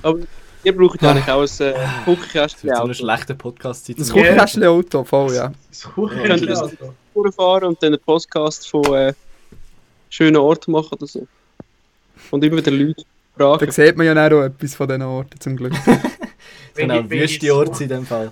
[0.01, 0.19] Aber
[0.63, 2.69] ihr braucht ja eigentlich auch ein äh, Das wird Kuchenkästchen.
[2.69, 2.93] so eine Auto.
[2.93, 3.99] schlechte Podcast-Zeit.
[3.99, 4.23] Das zum- Ja.
[4.23, 5.51] Kuchenkästchen-Auto, voll, ja.
[5.69, 9.13] Das Kuchen Ja, das- fahren und dann einen Podcast von äh,
[10.09, 11.27] schönen Orten machen oder so.
[12.31, 13.03] Und immer wieder Leute
[13.37, 13.71] Da fragen.
[13.71, 15.73] sieht man ja auch etwas von diesen Orten, zum Glück.
[16.75, 18.31] Genau, ich- wenn ich wüste so- Orte in dem Fall.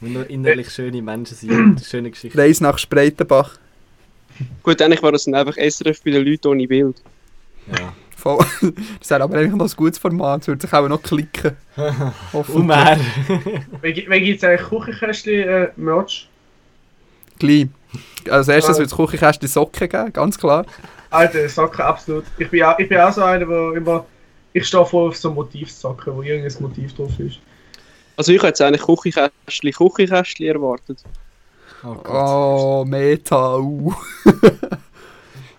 [0.00, 2.38] Wo nur innerlich schöne Menschen sind und schöne Geschichten.
[2.38, 3.58] Reis nach Spreitenbach.
[4.62, 6.96] Gut, eigentlich war das dann einfach SRF bei den Leuten ohne Bild.
[7.70, 7.92] Ja.
[8.16, 8.44] Voll.
[9.00, 11.56] Das wäre aber eigentlich noch ein gutes Format, es würde sich auch noch klicken.
[12.32, 12.98] Und mehr.
[13.80, 15.68] Wenn gibt es eigentlich Kuchenkästchen äh?
[17.38, 17.66] Gleich.
[18.30, 18.78] Als erstes Ah.
[18.78, 20.64] wird es Kuchenkästchen Socken geben, ganz klar.
[21.10, 22.24] Alter, Socken, absolut.
[22.38, 24.06] Ich bin, auch, ich bin auch so einer, der immer.
[24.52, 27.38] Ich stehe voll auf so Motivsocken, wo irgendein Motiv drauf ist.
[28.16, 31.02] Also ich hätte jetzt eigentlich Kuchenkästchen, Kuchenkästchen erwartet.
[31.84, 32.06] Oh Gott.
[32.06, 33.56] Oh, Meta.
[33.58, 33.92] Uh.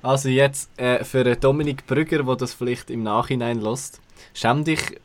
[0.05, 3.99] Also jetzt äh, für Dominik Brügger, der das vielleicht im Nachhinein lässt.
[4.35, 5.01] Schäm dich,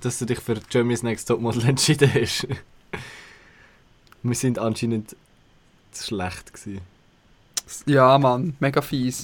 [0.00, 2.46] dass du dich für Germany's Next Topmodel entschieden hast.
[4.22, 5.16] Wir sind anscheinend
[5.92, 6.82] zu schlecht gewesen.
[7.86, 9.22] Ja, Mann, mega fies.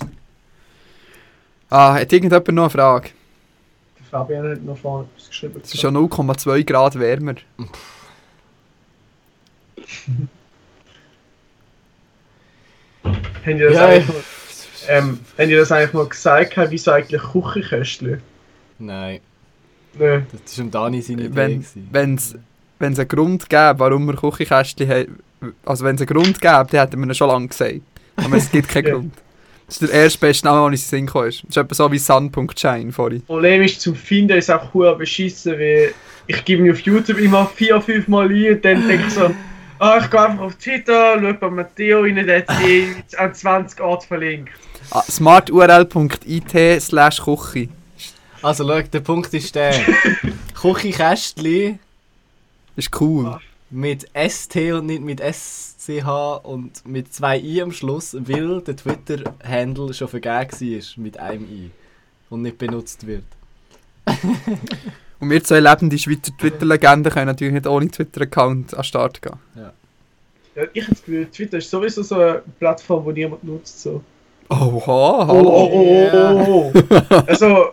[1.68, 3.10] Ah, hat irgendjemand noch eine Frage?
[3.98, 5.60] Der Fabian hat noch vorne etwas geschrieben.
[5.62, 7.34] Es ist schon 0,2 Grad wärmer.
[13.04, 14.02] Haben die das, Ja,
[14.90, 18.20] ähm, haben die das eigentlich mal gesagt, wie so eigentlich Kuchenkästchen?
[18.78, 19.20] Nein,
[19.98, 20.26] Nein.
[20.44, 21.60] das war um Dani seine Idee.
[21.92, 22.20] Wenn
[22.78, 25.18] wenn's einen Grund gäbe, warum wir Küchenkästchen haben,
[25.64, 27.80] also wenn es einen Grund gäbe, dann hätten wir ihn schon lange gesagt.
[28.16, 28.94] Aber es gibt keinen Ja.
[28.94, 29.14] Grund.
[29.66, 31.42] Das ist der erste beste Name, den Sinn gekommen ist.
[31.42, 33.18] Das ist etwa so wie Sun.shine vorhin.
[33.20, 35.94] Das Problem ist, zum Finden ist auch cool beschissen, weil
[36.26, 39.30] ich gebe mir auf YouTube immer vier, fünf Mal ein und dann denke ich so,
[39.78, 42.86] ah, ich gehe einfach auf Twitter, schaue bei Matteo rein, der hat eh
[43.16, 44.50] an 20 Orte verlinkt.
[44.90, 47.68] Ah, smarturl.it slash Küche.
[48.42, 49.74] Also schau, der Punkt ist der.
[50.54, 51.78] Küchenkästchen
[52.76, 53.38] Ist cool.
[53.70, 56.06] mit ST und nicht mit SCH
[56.42, 61.70] und mit zwei I am Schluss, weil der Twitter-Handle schon vergeben war mit einem I
[62.28, 63.24] und nicht benutzt wird.
[65.20, 69.38] Und wir zwei lebende Schweizer Twitter-Legenden können natürlich nicht ohne Twitter-Account an den Start gehen.
[69.54, 69.70] Ja,
[70.72, 73.82] ich habe das Gefühl, Twitter ist sowieso so eine Plattform, die niemand nutzt.
[73.82, 74.02] So.
[74.50, 75.48] Oha, Oh, hallo.
[75.48, 77.22] oh, oh, oh, oh.
[77.26, 77.72] Also,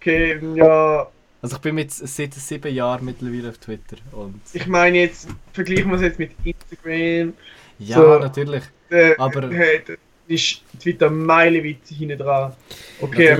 [0.00, 1.06] okay, ja,
[1.42, 5.88] Also ich bin mit, seit sieben Jahren mittlerweile auf Twitter und ich meine jetzt, vergleichen
[5.90, 7.34] wir es jetzt mit Instagram.
[7.78, 8.18] ja, So.
[8.18, 8.62] natürlich.
[8.90, 9.82] Äh, Aber- hey,
[10.28, 12.52] ist Twitter meilenweit hinten dran.
[13.00, 13.36] Okay,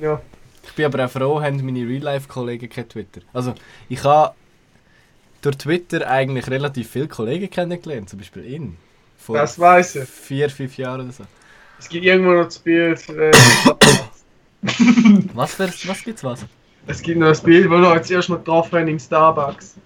[0.00, 0.20] ja.
[0.64, 3.20] Ich bin aber auch froh, haben meine Real-Life-Kollegen kein Twitter.
[3.32, 3.54] Also
[3.88, 4.34] ich habe
[5.42, 8.76] durch Twitter eigentlich relativ viele Kollegen kennengelernt, zum Beispiel ihn.
[9.18, 10.08] Vor Das weiß ich.
[10.08, 11.24] vier, fünf Jahren oder so.
[11.80, 13.08] Es gibt irgendwo noch das Bild.
[13.08, 13.32] Äh,
[15.34, 16.44] Was, für, was gibt's was?
[16.86, 19.76] es gibt noch das Bild, wo wir jetzt erst mal getroffen haben im Starbucks.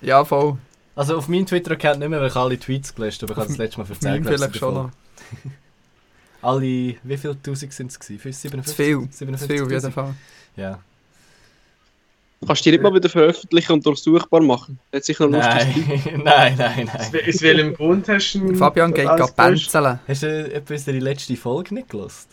[0.00, 0.58] Ja, voll.
[0.96, 3.32] Also auf meinem Twitter-Account nicht mehr, weil ich alle Tweets gelöscht habe.
[3.32, 4.90] Ich habe das letzte Mal ich, vielleicht schon noch.
[6.42, 8.32] Alle, wie viele Tausend sind es gewesen?
[8.32, 8.64] 57?
[8.64, 9.10] Zu viel.
[9.10, 10.14] Zu 57 viel auf jeden Fall.
[10.56, 10.80] Ja.
[12.46, 14.78] Kannst du die nicht mal wieder veröffentlichen und durchsuchbar machen?
[14.94, 16.06] Hat sicher noch lustig.
[16.06, 17.06] Nein, nein, nein, nein.
[17.12, 20.00] wel- aus welchem Grund hast du Fabian geht gerade bänzeln.
[20.08, 22.28] Hast du etwa unsere letzte Folge nicht gelost?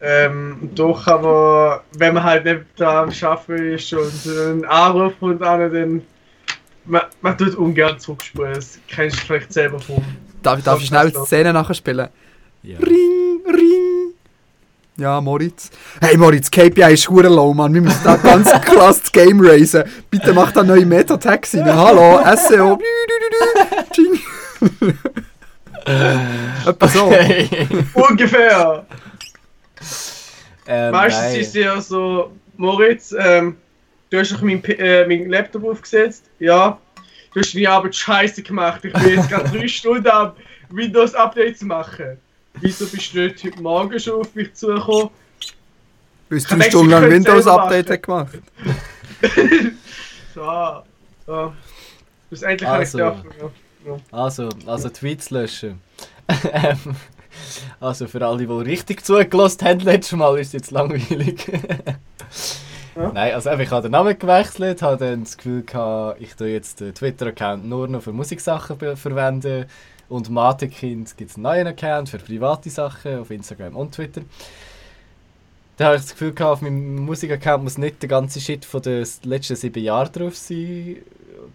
[0.00, 5.42] Ähm, doch, aber wenn man halt nicht da am Arbeiten ist und einen Anruf und
[5.42, 6.02] an, dann.
[6.86, 8.54] Man, man tut ungern zurückspulen.
[8.54, 10.02] Das kennst du vielleicht selber von.
[10.42, 12.08] Darf, darf ich schnell die Szene nachspielen?
[12.62, 12.78] Ja.
[12.78, 13.19] Ring, ring.
[15.00, 15.70] Ja, Moritz.
[15.98, 17.72] Hey Moritz, KPI ist hure low, Mann.
[17.72, 19.84] Wir müssen da ganz krass das Game raisen.
[20.10, 21.74] Bitte mach da neue Meta-Tags rein.
[21.74, 22.78] Hallo, SEO.
[26.66, 27.10] Etwa so.
[27.94, 28.84] Ungefähr!
[30.66, 31.40] ähm, Meistens nein.
[31.40, 33.56] ist es ja so, Moritz, ähm,
[34.10, 36.26] du hast doch meinen äh, meinen Laptop aufgesetzt.
[36.40, 36.78] Ja.
[37.32, 38.84] Du hast deine Arbeit scheiße gemacht.
[38.84, 40.32] Ich bin jetzt gerade drei Stunden am
[40.68, 42.18] Windows-Updates machen.
[42.60, 45.10] Wieso bist du nicht heute Morgen schon auf mich zugekommen?
[46.28, 48.38] Bis Ich drei Stunden lang Windows-Update gemacht.
[50.32, 50.82] So,
[51.26, 51.52] so.
[52.28, 52.98] Schlussendlich habe ich Also.
[52.98, 53.24] gedacht,
[53.84, 53.96] ja.
[54.12, 55.80] Also, also Tweets löschen.
[56.52, 56.78] Ähm,
[57.80, 61.50] also für alle, die richtig zugelassen haben letztes Mal, ist es jetzt langweilig.
[62.94, 66.80] Nein, also ich habe den Namen gewechselt, habe dann das Gefühl gehabt, ich tue jetzt
[66.80, 69.66] den Twitter-Account nur noch für Musiksachen verwenden
[70.10, 74.22] und Matekind gibt es einen neuen Account für private Sachen auf Instagram und Twitter.
[75.76, 78.82] Dann habe ich das Gefühl gehabt, auf meinem Musik-Account muss nicht der ganze Shit von
[78.82, 80.96] den letzten sieben Jahren drauf sein.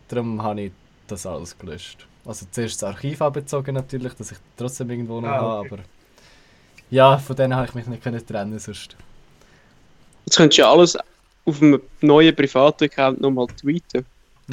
[0.07, 0.71] Darum habe ich
[1.07, 2.07] das alles gelöscht.
[2.25, 5.69] Also zuerst das Archiv abgezogen natürlich, dass ich trotzdem irgendwo noch Ah, habe, okay.
[5.73, 5.83] aber
[6.89, 8.95] ja, von denen habe ich mich nicht können trennen sonst.
[10.25, 10.97] Jetzt könntest du ja alles
[11.45, 14.05] auf einem neuen privaten Account nochmal tweeten.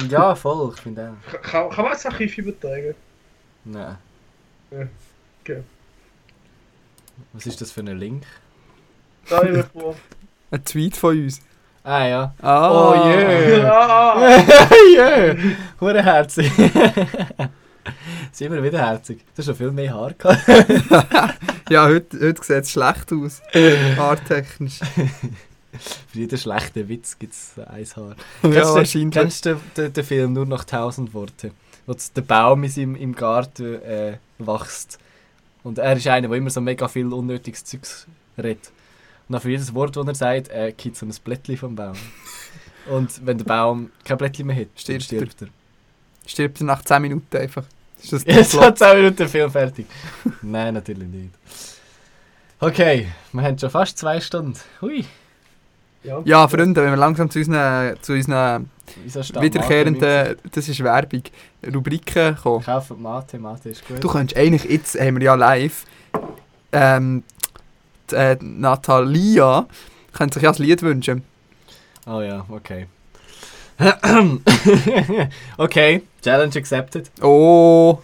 [0.09, 1.41] Ja, voll, ich finde auch.
[1.41, 2.95] Kann, kann man das Archiv übertragen?
[3.65, 3.97] Nein.
[4.71, 4.87] Ja,
[5.41, 5.63] okay.
[7.33, 8.23] Was ist das für ein Link?
[9.29, 9.95] Da immer vor.
[10.51, 11.41] Ein Tweet von uns.
[11.83, 12.33] Ah ja.
[12.41, 12.69] Ah.
[12.71, 13.57] Oh yeah.
[13.57, 14.37] Ja.
[14.95, 15.35] yeah.
[15.79, 16.51] Hure herzig.
[18.31, 19.19] Sind wir wieder herzig.
[19.35, 20.41] Du hast schon viel mehr Haar gehabt.
[21.69, 23.41] Ja, heute, heute sieht es schlecht aus.
[23.97, 24.79] Haartechnisch.
[26.11, 28.15] Für jeden schlechten Witz gibt es ein Haar.
[28.43, 29.11] Ja, Kennst du- wahrscheinlich.
[29.13, 31.51] Kennst du den, den, den Film «Nur noch tausend Worte»?
[31.85, 34.99] Wo der Baum in seinem, im Garten äh, wächst.
[35.63, 38.07] Und er ist einer, der immer so mega viel unnötiges Zeugs
[38.37, 38.71] redet.
[39.27, 41.95] Und für jedes Wort, das er sagt, äh, gibt so ein Blättchen vom Baum.
[42.89, 45.47] Und wenn der Baum kein Blättchen mehr hat, dann Stirbt stirbt er.
[46.25, 47.63] Stirbt er nach 10 Minuten einfach.
[48.01, 48.89] Ist das Jetzt hat Plot?
[48.89, 49.85] 10 Minuten Film fertig.
[50.41, 51.33] Nein, natürlich nicht.
[52.59, 54.57] Okay, wir haben schon fast zwei Stunden.
[54.81, 55.05] Hui.
[56.25, 58.69] Ja, Freunde, wenn wir langsam zu unseren, zu unseren
[59.39, 61.23] wiederkehrenden, das ist Werbung,
[61.73, 62.63] Rubriken kommen.
[62.63, 64.03] Kaufen Mate, Mate ist gut.
[64.03, 65.85] Du könntest eigentlich, jetzt haben wir ja live,
[66.71, 67.23] ähm,
[68.11, 69.67] die, äh, Natalia
[70.11, 71.23] könnte sich ja ein Lied wünschen.
[72.05, 72.87] Oh ja, okay.
[75.57, 77.09] okay, Challenge accepted.
[77.21, 77.99] Oh!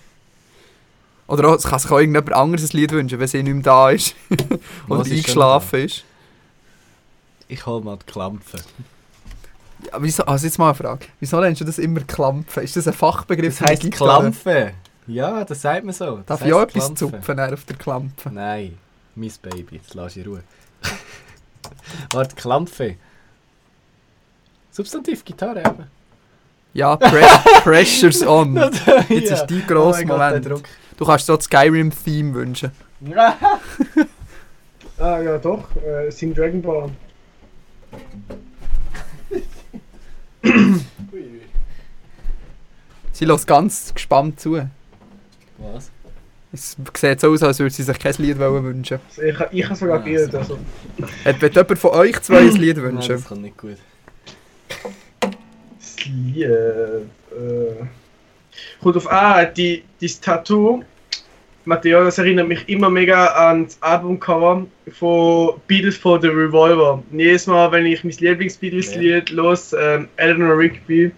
[1.27, 3.63] Oder auch, es kann sich auch irgendjemand anderes ein Lied wünschen, wenn sie nicht mehr
[3.63, 4.15] da ist.
[4.29, 6.03] Ist eingeschlafen ist.
[7.47, 8.57] Ich hol mal die Klampe.
[9.99, 11.05] Wieso, also jetzt mal eine Frage.
[11.19, 12.63] Wieso nennst du das immer Klampfen?
[12.63, 14.19] Ist das ein Fachbegriff Das heisst Gitarre?
[14.21, 14.73] Klampfe.
[15.07, 16.17] Ja, das sagt man so.
[16.17, 16.95] Das Darf ich auch etwas Klampfe.
[17.11, 18.29] zupfen auf der Klampe?
[18.31, 18.77] Nein,
[19.15, 20.43] mein Baby, jetzt lass ich Ruhe.
[22.13, 22.95] Warte, Klampfe.
[24.71, 25.87] Substantiv Gitarre eben.
[26.73, 27.21] Ja, pre
[27.63, 28.55] Pressure's on.
[29.09, 29.35] Jetzt Ja.
[29.37, 30.45] ist dein grosser Oh Gott, Moment.
[30.45, 30.63] Druck.
[30.97, 32.71] Du kannst so das Skyrim-Theme wünschen.
[34.99, 35.63] Ah ja, doch.
[35.77, 36.91] Äh, Sing Dragon Ball.
[43.11, 44.61] Sie lässt ganz gespannt zu.
[45.57, 45.91] Was?
[46.51, 48.99] Es sieht so aus, als würde sie sich kein Lied wollen wünschen.
[49.09, 50.31] Also ich, ich habe sogar Ah, geirrt.
[50.31, 50.37] so.
[50.39, 50.59] Also.
[51.25, 53.15] Hat wird jemand von euch zwei ein Lied Nein, wünschen?
[53.15, 53.77] das kommt nicht gut.
[55.79, 56.43] Das Lied.
[56.43, 57.85] Äh,
[58.81, 60.83] kommt auf ah, die, das Tattoo.
[61.69, 67.03] Matteo, das erinnert mich immer mega an das Albumcover von Beatles for the Revolver.
[67.11, 71.11] Und jedes Mal, wenn ich mein Lieblings-Beatles-Lied los, ähm, Eleanor Rigby,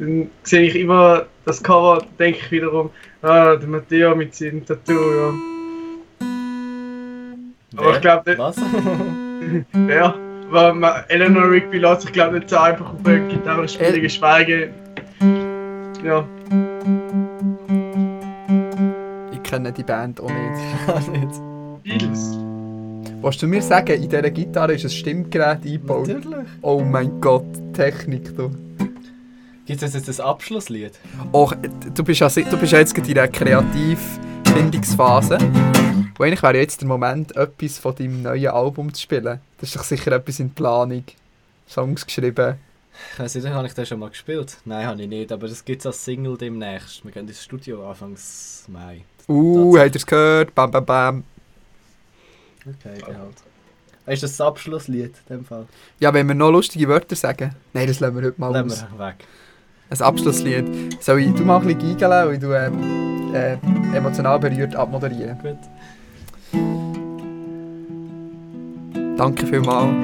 [0.00, 2.90] dann sehe ich immer das Cover, denke ich wiederum,
[3.22, 5.32] ah, der Matteo mit seinem Tattoo, ja.
[7.76, 8.56] Aber ich glaube, Was?
[9.88, 10.14] ja,
[10.50, 14.00] weil man, Eleanor Rigby lässt sich glaube nicht so einfach auf eine Gitarre spielen, El-
[14.00, 14.70] geschweige.
[16.04, 16.26] Ja.
[19.66, 20.60] Kenne die Band auch nicht.
[21.82, 22.38] Beatles.
[23.20, 26.06] Willst du mir sagen, in dieser Gitarre ist ein Stimmgerät eingebaut?
[26.06, 26.46] Natürlich.
[26.62, 28.52] Oh mein Gott, Technik du.
[29.66, 30.92] Gibt es jetzt ein Abschlusslied?
[31.32, 31.52] Och,
[31.94, 35.38] du bist ja, du bist ja jetzt gerade in der Kreativfindungsphase.
[35.38, 39.40] Und eigentlich wäre jetzt der Moment, etwas von deinem neuen Album zu spielen.
[39.58, 41.02] Das ist doch sicher etwas in Planung.
[41.68, 42.54] Songs geschrieben.
[43.14, 44.58] Ich weiß nicht, habe ich das schon mal gespielt?
[44.64, 47.04] Nein, habe ich nicht, aber das gibt es als Single demnächst.
[47.04, 49.02] Wir gehen ins Studio Anfangs Mai.
[49.28, 50.54] Uh, habt ihr es gehört?
[50.54, 51.24] Bam, bam, bam.
[52.64, 53.36] Okay, halt.
[54.06, 55.66] Ist das das Abschlusslied in dem Fall?
[55.98, 57.54] Ja, wenn wir noch lustige Wörter sagen.
[57.72, 58.86] Nein, das lassen wir heute mal Lassen aus.
[58.96, 59.16] wir weg.
[59.90, 61.02] Ein Abschlusslied.
[61.02, 65.38] Soll ich du mal ein bisschen geigeln und tu, ähm, äh, emotional berührt abmoderieren?
[65.38, 65.58] Gut.
[69.16, 69.94] Danke vielmals.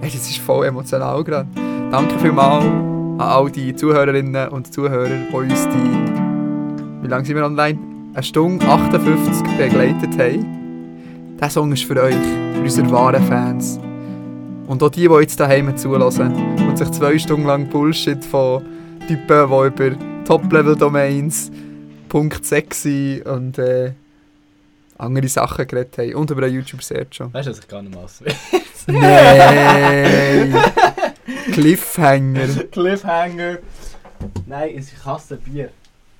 [0.00, 1.48] Hey, das ist voll emotional gerade.
[1.90, 7.44] Danke vielmals an all die Zuhörerinnen und Zuhörer, die uns die, wie lange sind wir
[7.44, 7.91] online?
[8.14, 11.36] Eine Stunde 58 begleitet haben.
[11.38, 13.80] Dieser Song ist für euch, für unsere wahren Fans.
[14.66, 18.62] Und auch die, die jetzt daheim zulassen und sich zwei Stunden lang Bullshit von
[19.08, 21.50] Typen, die über Top-Level-Domains,
[22.10, 23.92] Punkt sexy und äh,
[24.98, 26.14] andere Sachen geredet haben.
[26.14, 27.32] Und über einen YouTube-Search schon.
[27.32, 28.06] Weißt du, dass ich gar nicht mal?
[28.88, 30.54] Nein!
[31.52, 32.46] Cliffhanger.
[32.70, 33.58] Cliffhanger.
[34.46, 35.70] Nein, ich hasse Bier.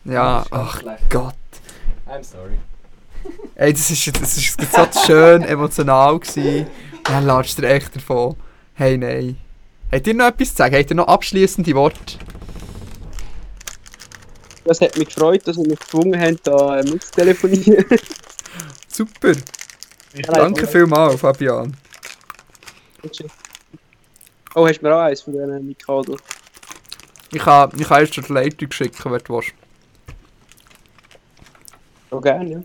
[0.06, 1.10] Ja, ach schlecht.
[1.10, 1.34] Gott.
[2.12, 2.58] I'm sorry.
[3.54, 6.66] Ey, das ist, das ist so schön emotional gewesen.
[6.98, 8.36] Und dann latscht er echt davon.
[8.74, 9.38] Hey, nein.
[9.90, 10.76] Habt ihr noch etwas zu sagen?
[10.76, 12.18] Habt ihr noch abschließende Worte?
[14.64, 17.86] Das hat mich gefreut, dass ihr mich gezwungen habt, da äh, mitzutelefonieren.
[18.88, 19.32] Super.
[20.26, 21.74] Danke vielmals, Fabian.
[24.54, 26.18] Oh, hast du mir auch eins von diesen Mikado?
[27.32, 29.54] Ich kann, ich kann erst zur Leitung schicken, wenn du willst.
[32.20, 32.60] Gerne, ja.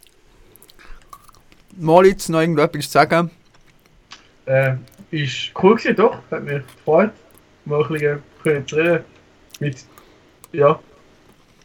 [1.78, 3.30] Moritz, noch irgendetwas zu sagen?
[4.46, 4.76] Äh,
[5.12, 6.18] ist cool gewesen, doch.
[6.32, 7.12] Hat mich gefreut.
[7.66, 9.04] Mal ein bisschen können zu reden.
[9.60, 9.86] Mit,
[10.54, 10.80] ja,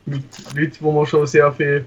[0.06, 1.84] mit Leuten, wo man schon sehr viel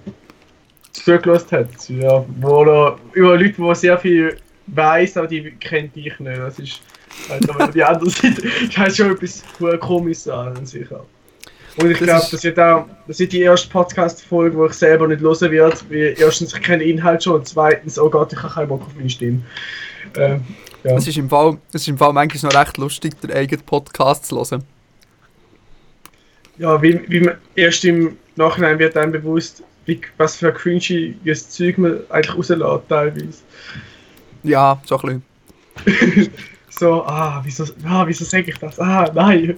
[0.92, 1.90] zugelassen hat.
[1.90, 6.40] Ja, wo noch, über Leute, die sehr viel weiss, aber die kennt ich nicht.
[6.40, 6.82] Das ist
[7.30, 8.42] halt aber die andere Seite.
[8.68, 9.44] Das hat schon etwas
[9.80, 11.06] komisches an sich auch.
[11.78, 15.22] Und ich glaube, das wird auch, das wird die erste Podcast-Folge, wo ich selber nicht
[15.22, 18.54] hören werde, weil erstens, ich kenne den Inhalt schon und zweitens, oh Gott, ich habe
[18.54, 19.42] keinen Bock auf meine Stimme.
[20.16, 20.42] Ähm,
[20.84, 20.96] ja.
[20.96, 24.26] Es ist im Fall, es ist im Fall manchmal noch recht lustig, den eigenen Podcast
[24.26, 24.64] zu hören.
[26.58, 31.50] Ja, wie, wie man erst im Nachhinein wird einem bewusst, wie, was für ein cringiges
[31.50, 33.44] Zeug man eigentlich rauslässt teilweise.
[34.44, 35.24] Ja, so ein
[35.84, 36.32] bisschen.
[36.78, 38.78] So, ah, wieso, ah, wieso sage ich das?
[38.80, 39.56] Ah, nein.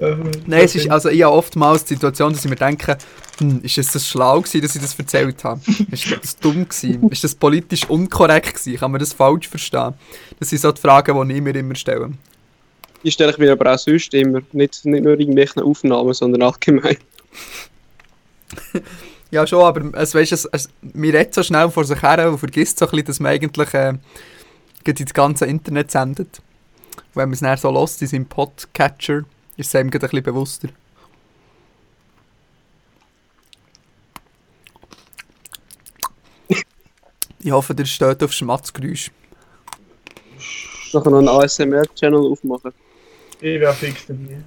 [0.00, 0.16] Äh,
[0.46, 2.96] Nein, es ist, also ich habe oftmals die Situation, dass ich mir denke,
[3.38, 5.60] hm, ist es das schlau gewesen, dass ich das erzählt habe?
[5.90, 7.08] Ist das dumm gewesen?
[7.10, 8.78] Ist das politisch unkorrekt gewesen?
[8.78, 9.94] Kann man das falsch verstehen?
[10.38, 12.12] Das sind so die Fragen, die ich mir immer stelle.
[13.02, 14.40] Die stelle ich mir aber auch sonst immer.
[14.52, 16.96] Nicht, nicht nur irgendwelche Aufnahmen, sondern allgemein.
[19.32, 22.38] Ja, schon, aber es, weißt, es, es, man redet so schnell vor sich her und
[22.38, 23.94] vergisst so ein bisschen, dass man eigentlich äh,
[24.84, 26.42] ins ganze Internet sendet.
[27.14, 29.22] Wenn man es dann so lässt in seinem Podcatcher,
[29.60, 30.68] ist es einem gerade ein bisschen bewusster.
[37.42, 39.10] Ich hoffe, ihr steht auf Schmatzgeräusch.
[40.92, 42.72] Nachher noch einen ASMR-Channel aufmachen.
[43.40, 44.42] Ich wäre fix dabei.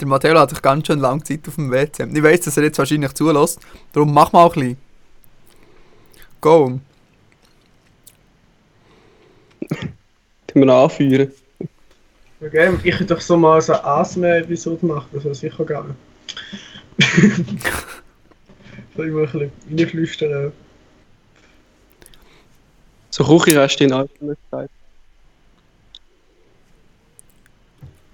[0.00, 2.08] Der Matteo hat sich ganz schön lange Zeit auf dem WC.
[2.12, 3.60] Ich weiss, dass er jetzt wahrscheinlich zulässt.
[3.92, 4.76] Darum mach mal ein bisschen.
[6.40, 6.80] Go.
[10.46, 11.32] Können wir anführen.
[12.40, 15.94] Okay, ich könnte doch so mal so eine ASMR-Episode machen, das wäre sicher geil.
[18.96, 20.52] so immer ein bisschen reinflüstern.
[23.10, 24.70] So Küchenreste in Allgemeinheit.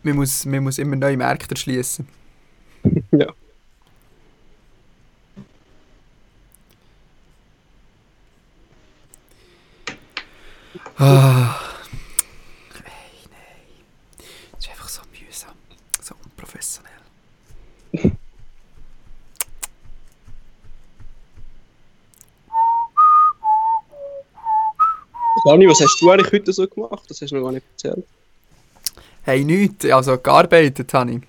[0.03, 2.07] Man muss, man muss immer neue Märkte erschließen.
[3.13, 3.33] Ja.
[10.97, 11.59] Ah.
[12.75, 12.85] Nein,
[13.31, 14.27] nein.
[14.53, 15.55] Das ist einfach so mühsam.
[16.01, 16.93] So unprofessionell.
[25.45, 27.05] Dani, was hast du eigentlich heute so gemacht?
[27.09, 28.07] Das hast du noch gar nicht erzählt.
[29.23, 29.85] Hey, nichts.
[29.87, 31.23] Also gearbeitet habe ich.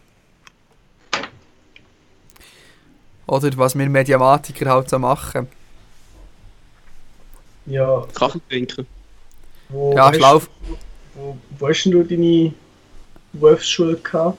[3.27, 5.47] Oder was wir Mediamatiker halt so machen.
[7.65, 8.85] Ja, Kaffee trinken.
[9.69, 10.49] wo, Ja, hast, Schlauf.
[11.15, 12.53] wo, wo hast denn du deine
[13.33, 14.37] Berufsschule gehabt?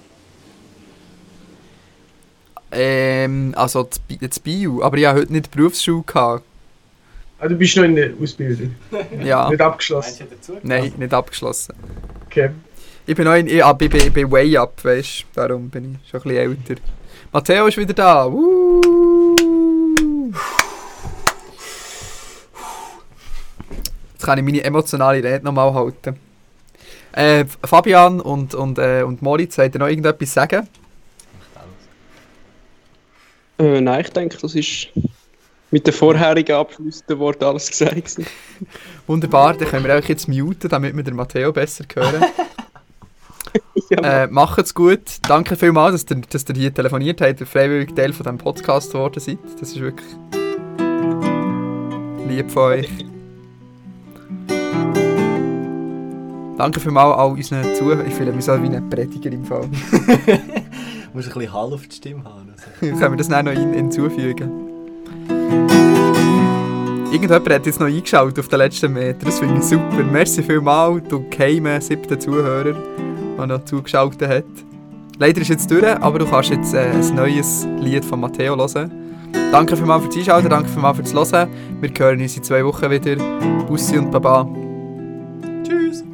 [2.71, 3.89] Ähm, also
[4.21, 4.83] das Bio.
[4.83, 6.05] Aber ich hatte heute nicht die Berufsschule.
[6.07, 6.45] Gehabt.
[7.39, 8.75] Ah, du bist noch in der Ausbildung.
[9.23, 9.49] Ja.
[9.51, 10.27] Nicht abgeschlossen.
[10.63, 11.75] Nein, nicht abgeschlossen.
[12.27, 12.51] Okay.
[13.07, 15.27] Ich bin noch in, ich, ah, ich, bin, ich bin way up, weißt du.
[15.35, 16.83] Darum bin ich schon ein bisschen älter.
[17.33, 18.33] Matteo ist wieder da.
[18.33, 19.35] Woo!
[24.15, 26.17] Jetzt kann ich meine emotionale Rede nochmal halten.
[27.13, 30.67] Äh, Fabian und, und, äh, und Moritz, wollt ihr noch irgendetwas sagen?
[33.59, 34.89] Äh, nein, ich denke, das ist
[35.71, 38.21] mit den vorherigen abschließenden Worten alles gesagt.
[39.07, 42.25] Wunderbar, dann können wir auch jetzt muten, damit wir den Matteo besser hören.
[43.91, 45.03] äh, macht's gut.
[45.29, 48.93] Danke vielmals, dass ihr, dass ihr hier telefoniert habt, und freiwillig Teil von diesem Podcast
[48.93, 49.39] geworden seid.
[49.61, 50.07] Das ist wirklich
[52.29, 52.89] lieb von euch.
[56.59, 58.07] Danke vielmals all unseren Zuhörern.
[58.07, 59.69] Ich fühle mich so wie ein Prediger im Fall.
[61.13, 62.53] Du musst ein bisschen Hall auf die Stimme haben.
[62.53, 62.99] Also.
[62.99, 64.76] Können wir das noch in, hinzufügen?
[67.17, 69.25] Irgendjemand hat jetzt noch eingeschaut auf den letzten Meter.
[69.25, 70.05] Das finde ich super.
[70.05, 72.75] Merci vielmals, du geheimen siebten Zuhörer,
[73.39, 74.45] der noch zugeschaut hat.
[75.19, 78.93] Leider ist jetzt durch, aber du kannst jetzt äh, ein neues Lied von Matteo hören.
[79.51, 81.49] Danke vielmals fürs Einschalten, danke vielmals fürs Hören.
[81.81, 83.17] Wir hören uns in zwei Wochen wieder.
[83.65, 84.47] Bussi und Baba.
[85.67, 86.05] Tschüss.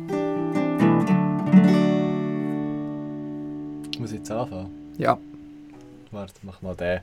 [3.91, 4.71] Ich muss jetzt anfangen.
[4.99, 5.19] Ja.
[6.13, 7.01] Warte, mach mal den.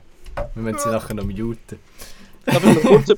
[0.54, 1.78] Wir müssen sie nachher noch muten.
[2.46, 3.12] Noch kurz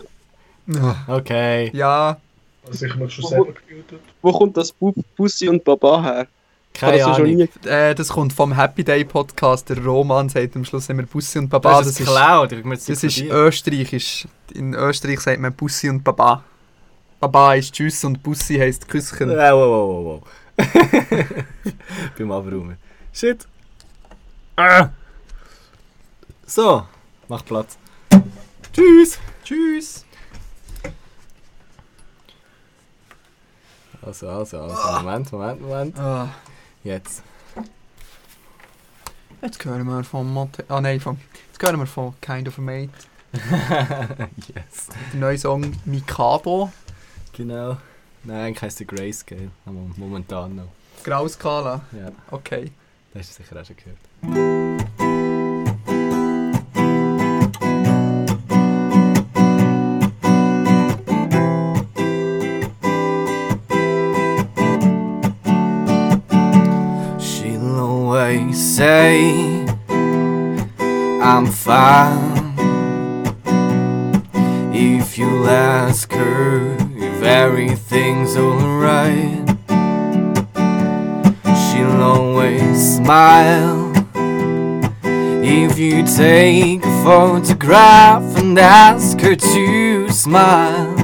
[1.09, 1.71] Okay.
[1.75, 2.19] Ja.
[2.67, 4.01] Also ich habe schon selber gemutet.
[4.21, 4.73] Wo kommt das
[5.17, 6.27] Bussi und Baba her?
[6.73, 7.35] Keine schon Ahnung.
[7.37, 9.69] nie Äh, das kommt vom Happy Day Podcast.
[9.69, 11.79] Der Roman sagt am Schluss immer Bussi und Baba.
[11.79, 14.27] Das ist hab mir jetzt das ist österreichisch.
[14.55, 16.45] In Österreich sagt man Bussi und Baba.
[17.21, 19.31] Baba ist Tschüss und Bussi heisst Küsschen.
[19.31, 20.23] Wow, wow, wow,
[20.59, 20.65] wow.
[22.19, 22.77] Beim Abräumen.
[23.13, 23.47] Shit.
[24.57, 24.89] Ah.
[26.47, 26.85] So,
[27.29, 27.79] mach Platz.
[28.73, 29.19] Tschüss.
[29.45, 30.05] Tschüss.
[34.05, 35.01] Also, also, also.
[35.03, 35.99] Moment, Moment, Moment.
[35.99, 36.29] Ah,
[36.85, 37.23] Jetzt.
[39.41, 40.65] jetzt hören wir von Monte.
[40.69, 41.19] Ah nein, von.
[41.53, 42.91] Jetzt hören wir von Kind of a Mate.
[44.55, 44.89] yes.
[45.13, 46.73] Der neue Song Mikado.
[47.33, 47.77] Genau.
[48.25, 49.51] Nein, eigentlich heisst der Grayscale.
[49.65, 50.69] Momentan noch.
[51.05, 51.81] Grauskala.
[51.93, 52.71] Ja, Okay.
[53.15, 53.99] das hast du sicher auch schon gehört.
[71.73, 72.53] Fine
[74.75, 76.77] If you ask her
[77.09, 79.49] if everything's alright
[81.63, 83.93] She'll always smile.
[85.61, 90.95] If you take a photograph and ask her to smile.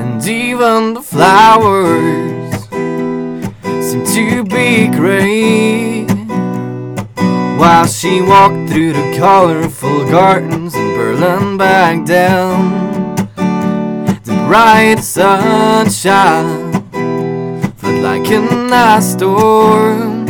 [0.00, 2.54] And even the flowers
[3.86, 5.93] seem to be grey
[7.58, 13.14] While she walked through the colorful gardens in Berlin back down
[14.24, 16.72] The bright sunshine
[17.76, 20.26] felt like an ice storm.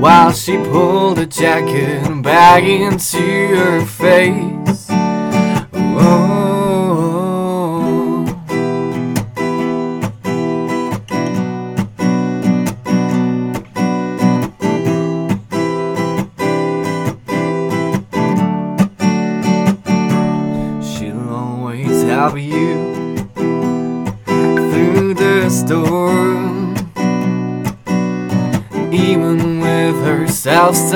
[0.00, 4.49] While she pulled a jacket back into her face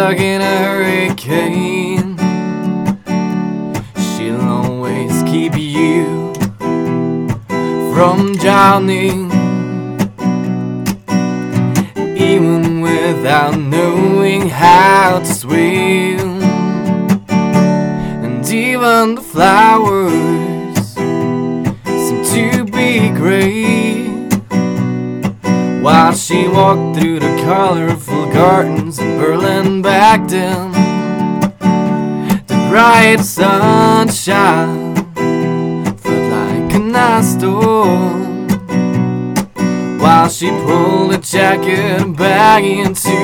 [0.04, 1.73] stuck in a hurricane,
[32.46, 34.94] The bright sunshine
[35.96, 38.48] felt like an ice storm
[39.98, 43.23] While she pulled a jacket back into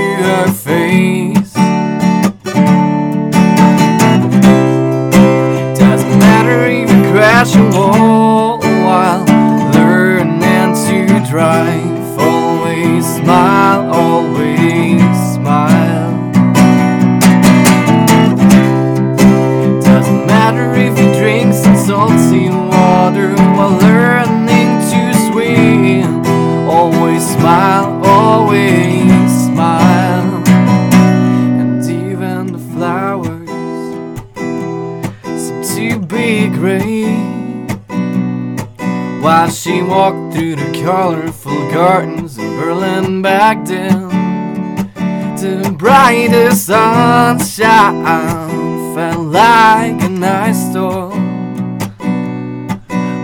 [47.81, 51.79] sunshine felt like an ice storm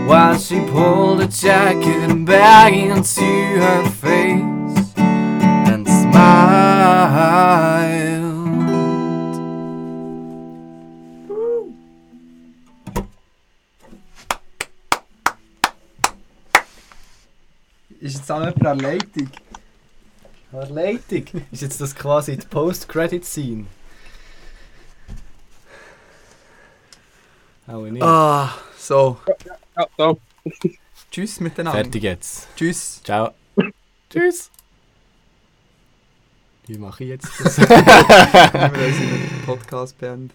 [0.09, 7.17] While she pulled a jacket back into her face And smiled
[18.01, 19.31] Ist jetzt auch jemand an der Leitung?
[20.71, 21.25] Leitung.
[21.51, 23.67] Ist jetzt das quasi die Post-Credit-Scene?
[27.67, 28.03] Auch nicht.
[28.03, 29.19] Ah, so.
[29.77, 30.15] Ja, da.
[31.11, 31.83] Tschüss miteinander.
[31.83, 32.49] Fertig jetzt.
[32.57, 33.03] Tschüss.
[33.03, 33.31] Ciao.
[34.11, 34.51] Tschüss.
[36.67, 37.59] Wie mache ich jetzt das?
[37.59, 40.31] Wir müssen den Podcast beenden.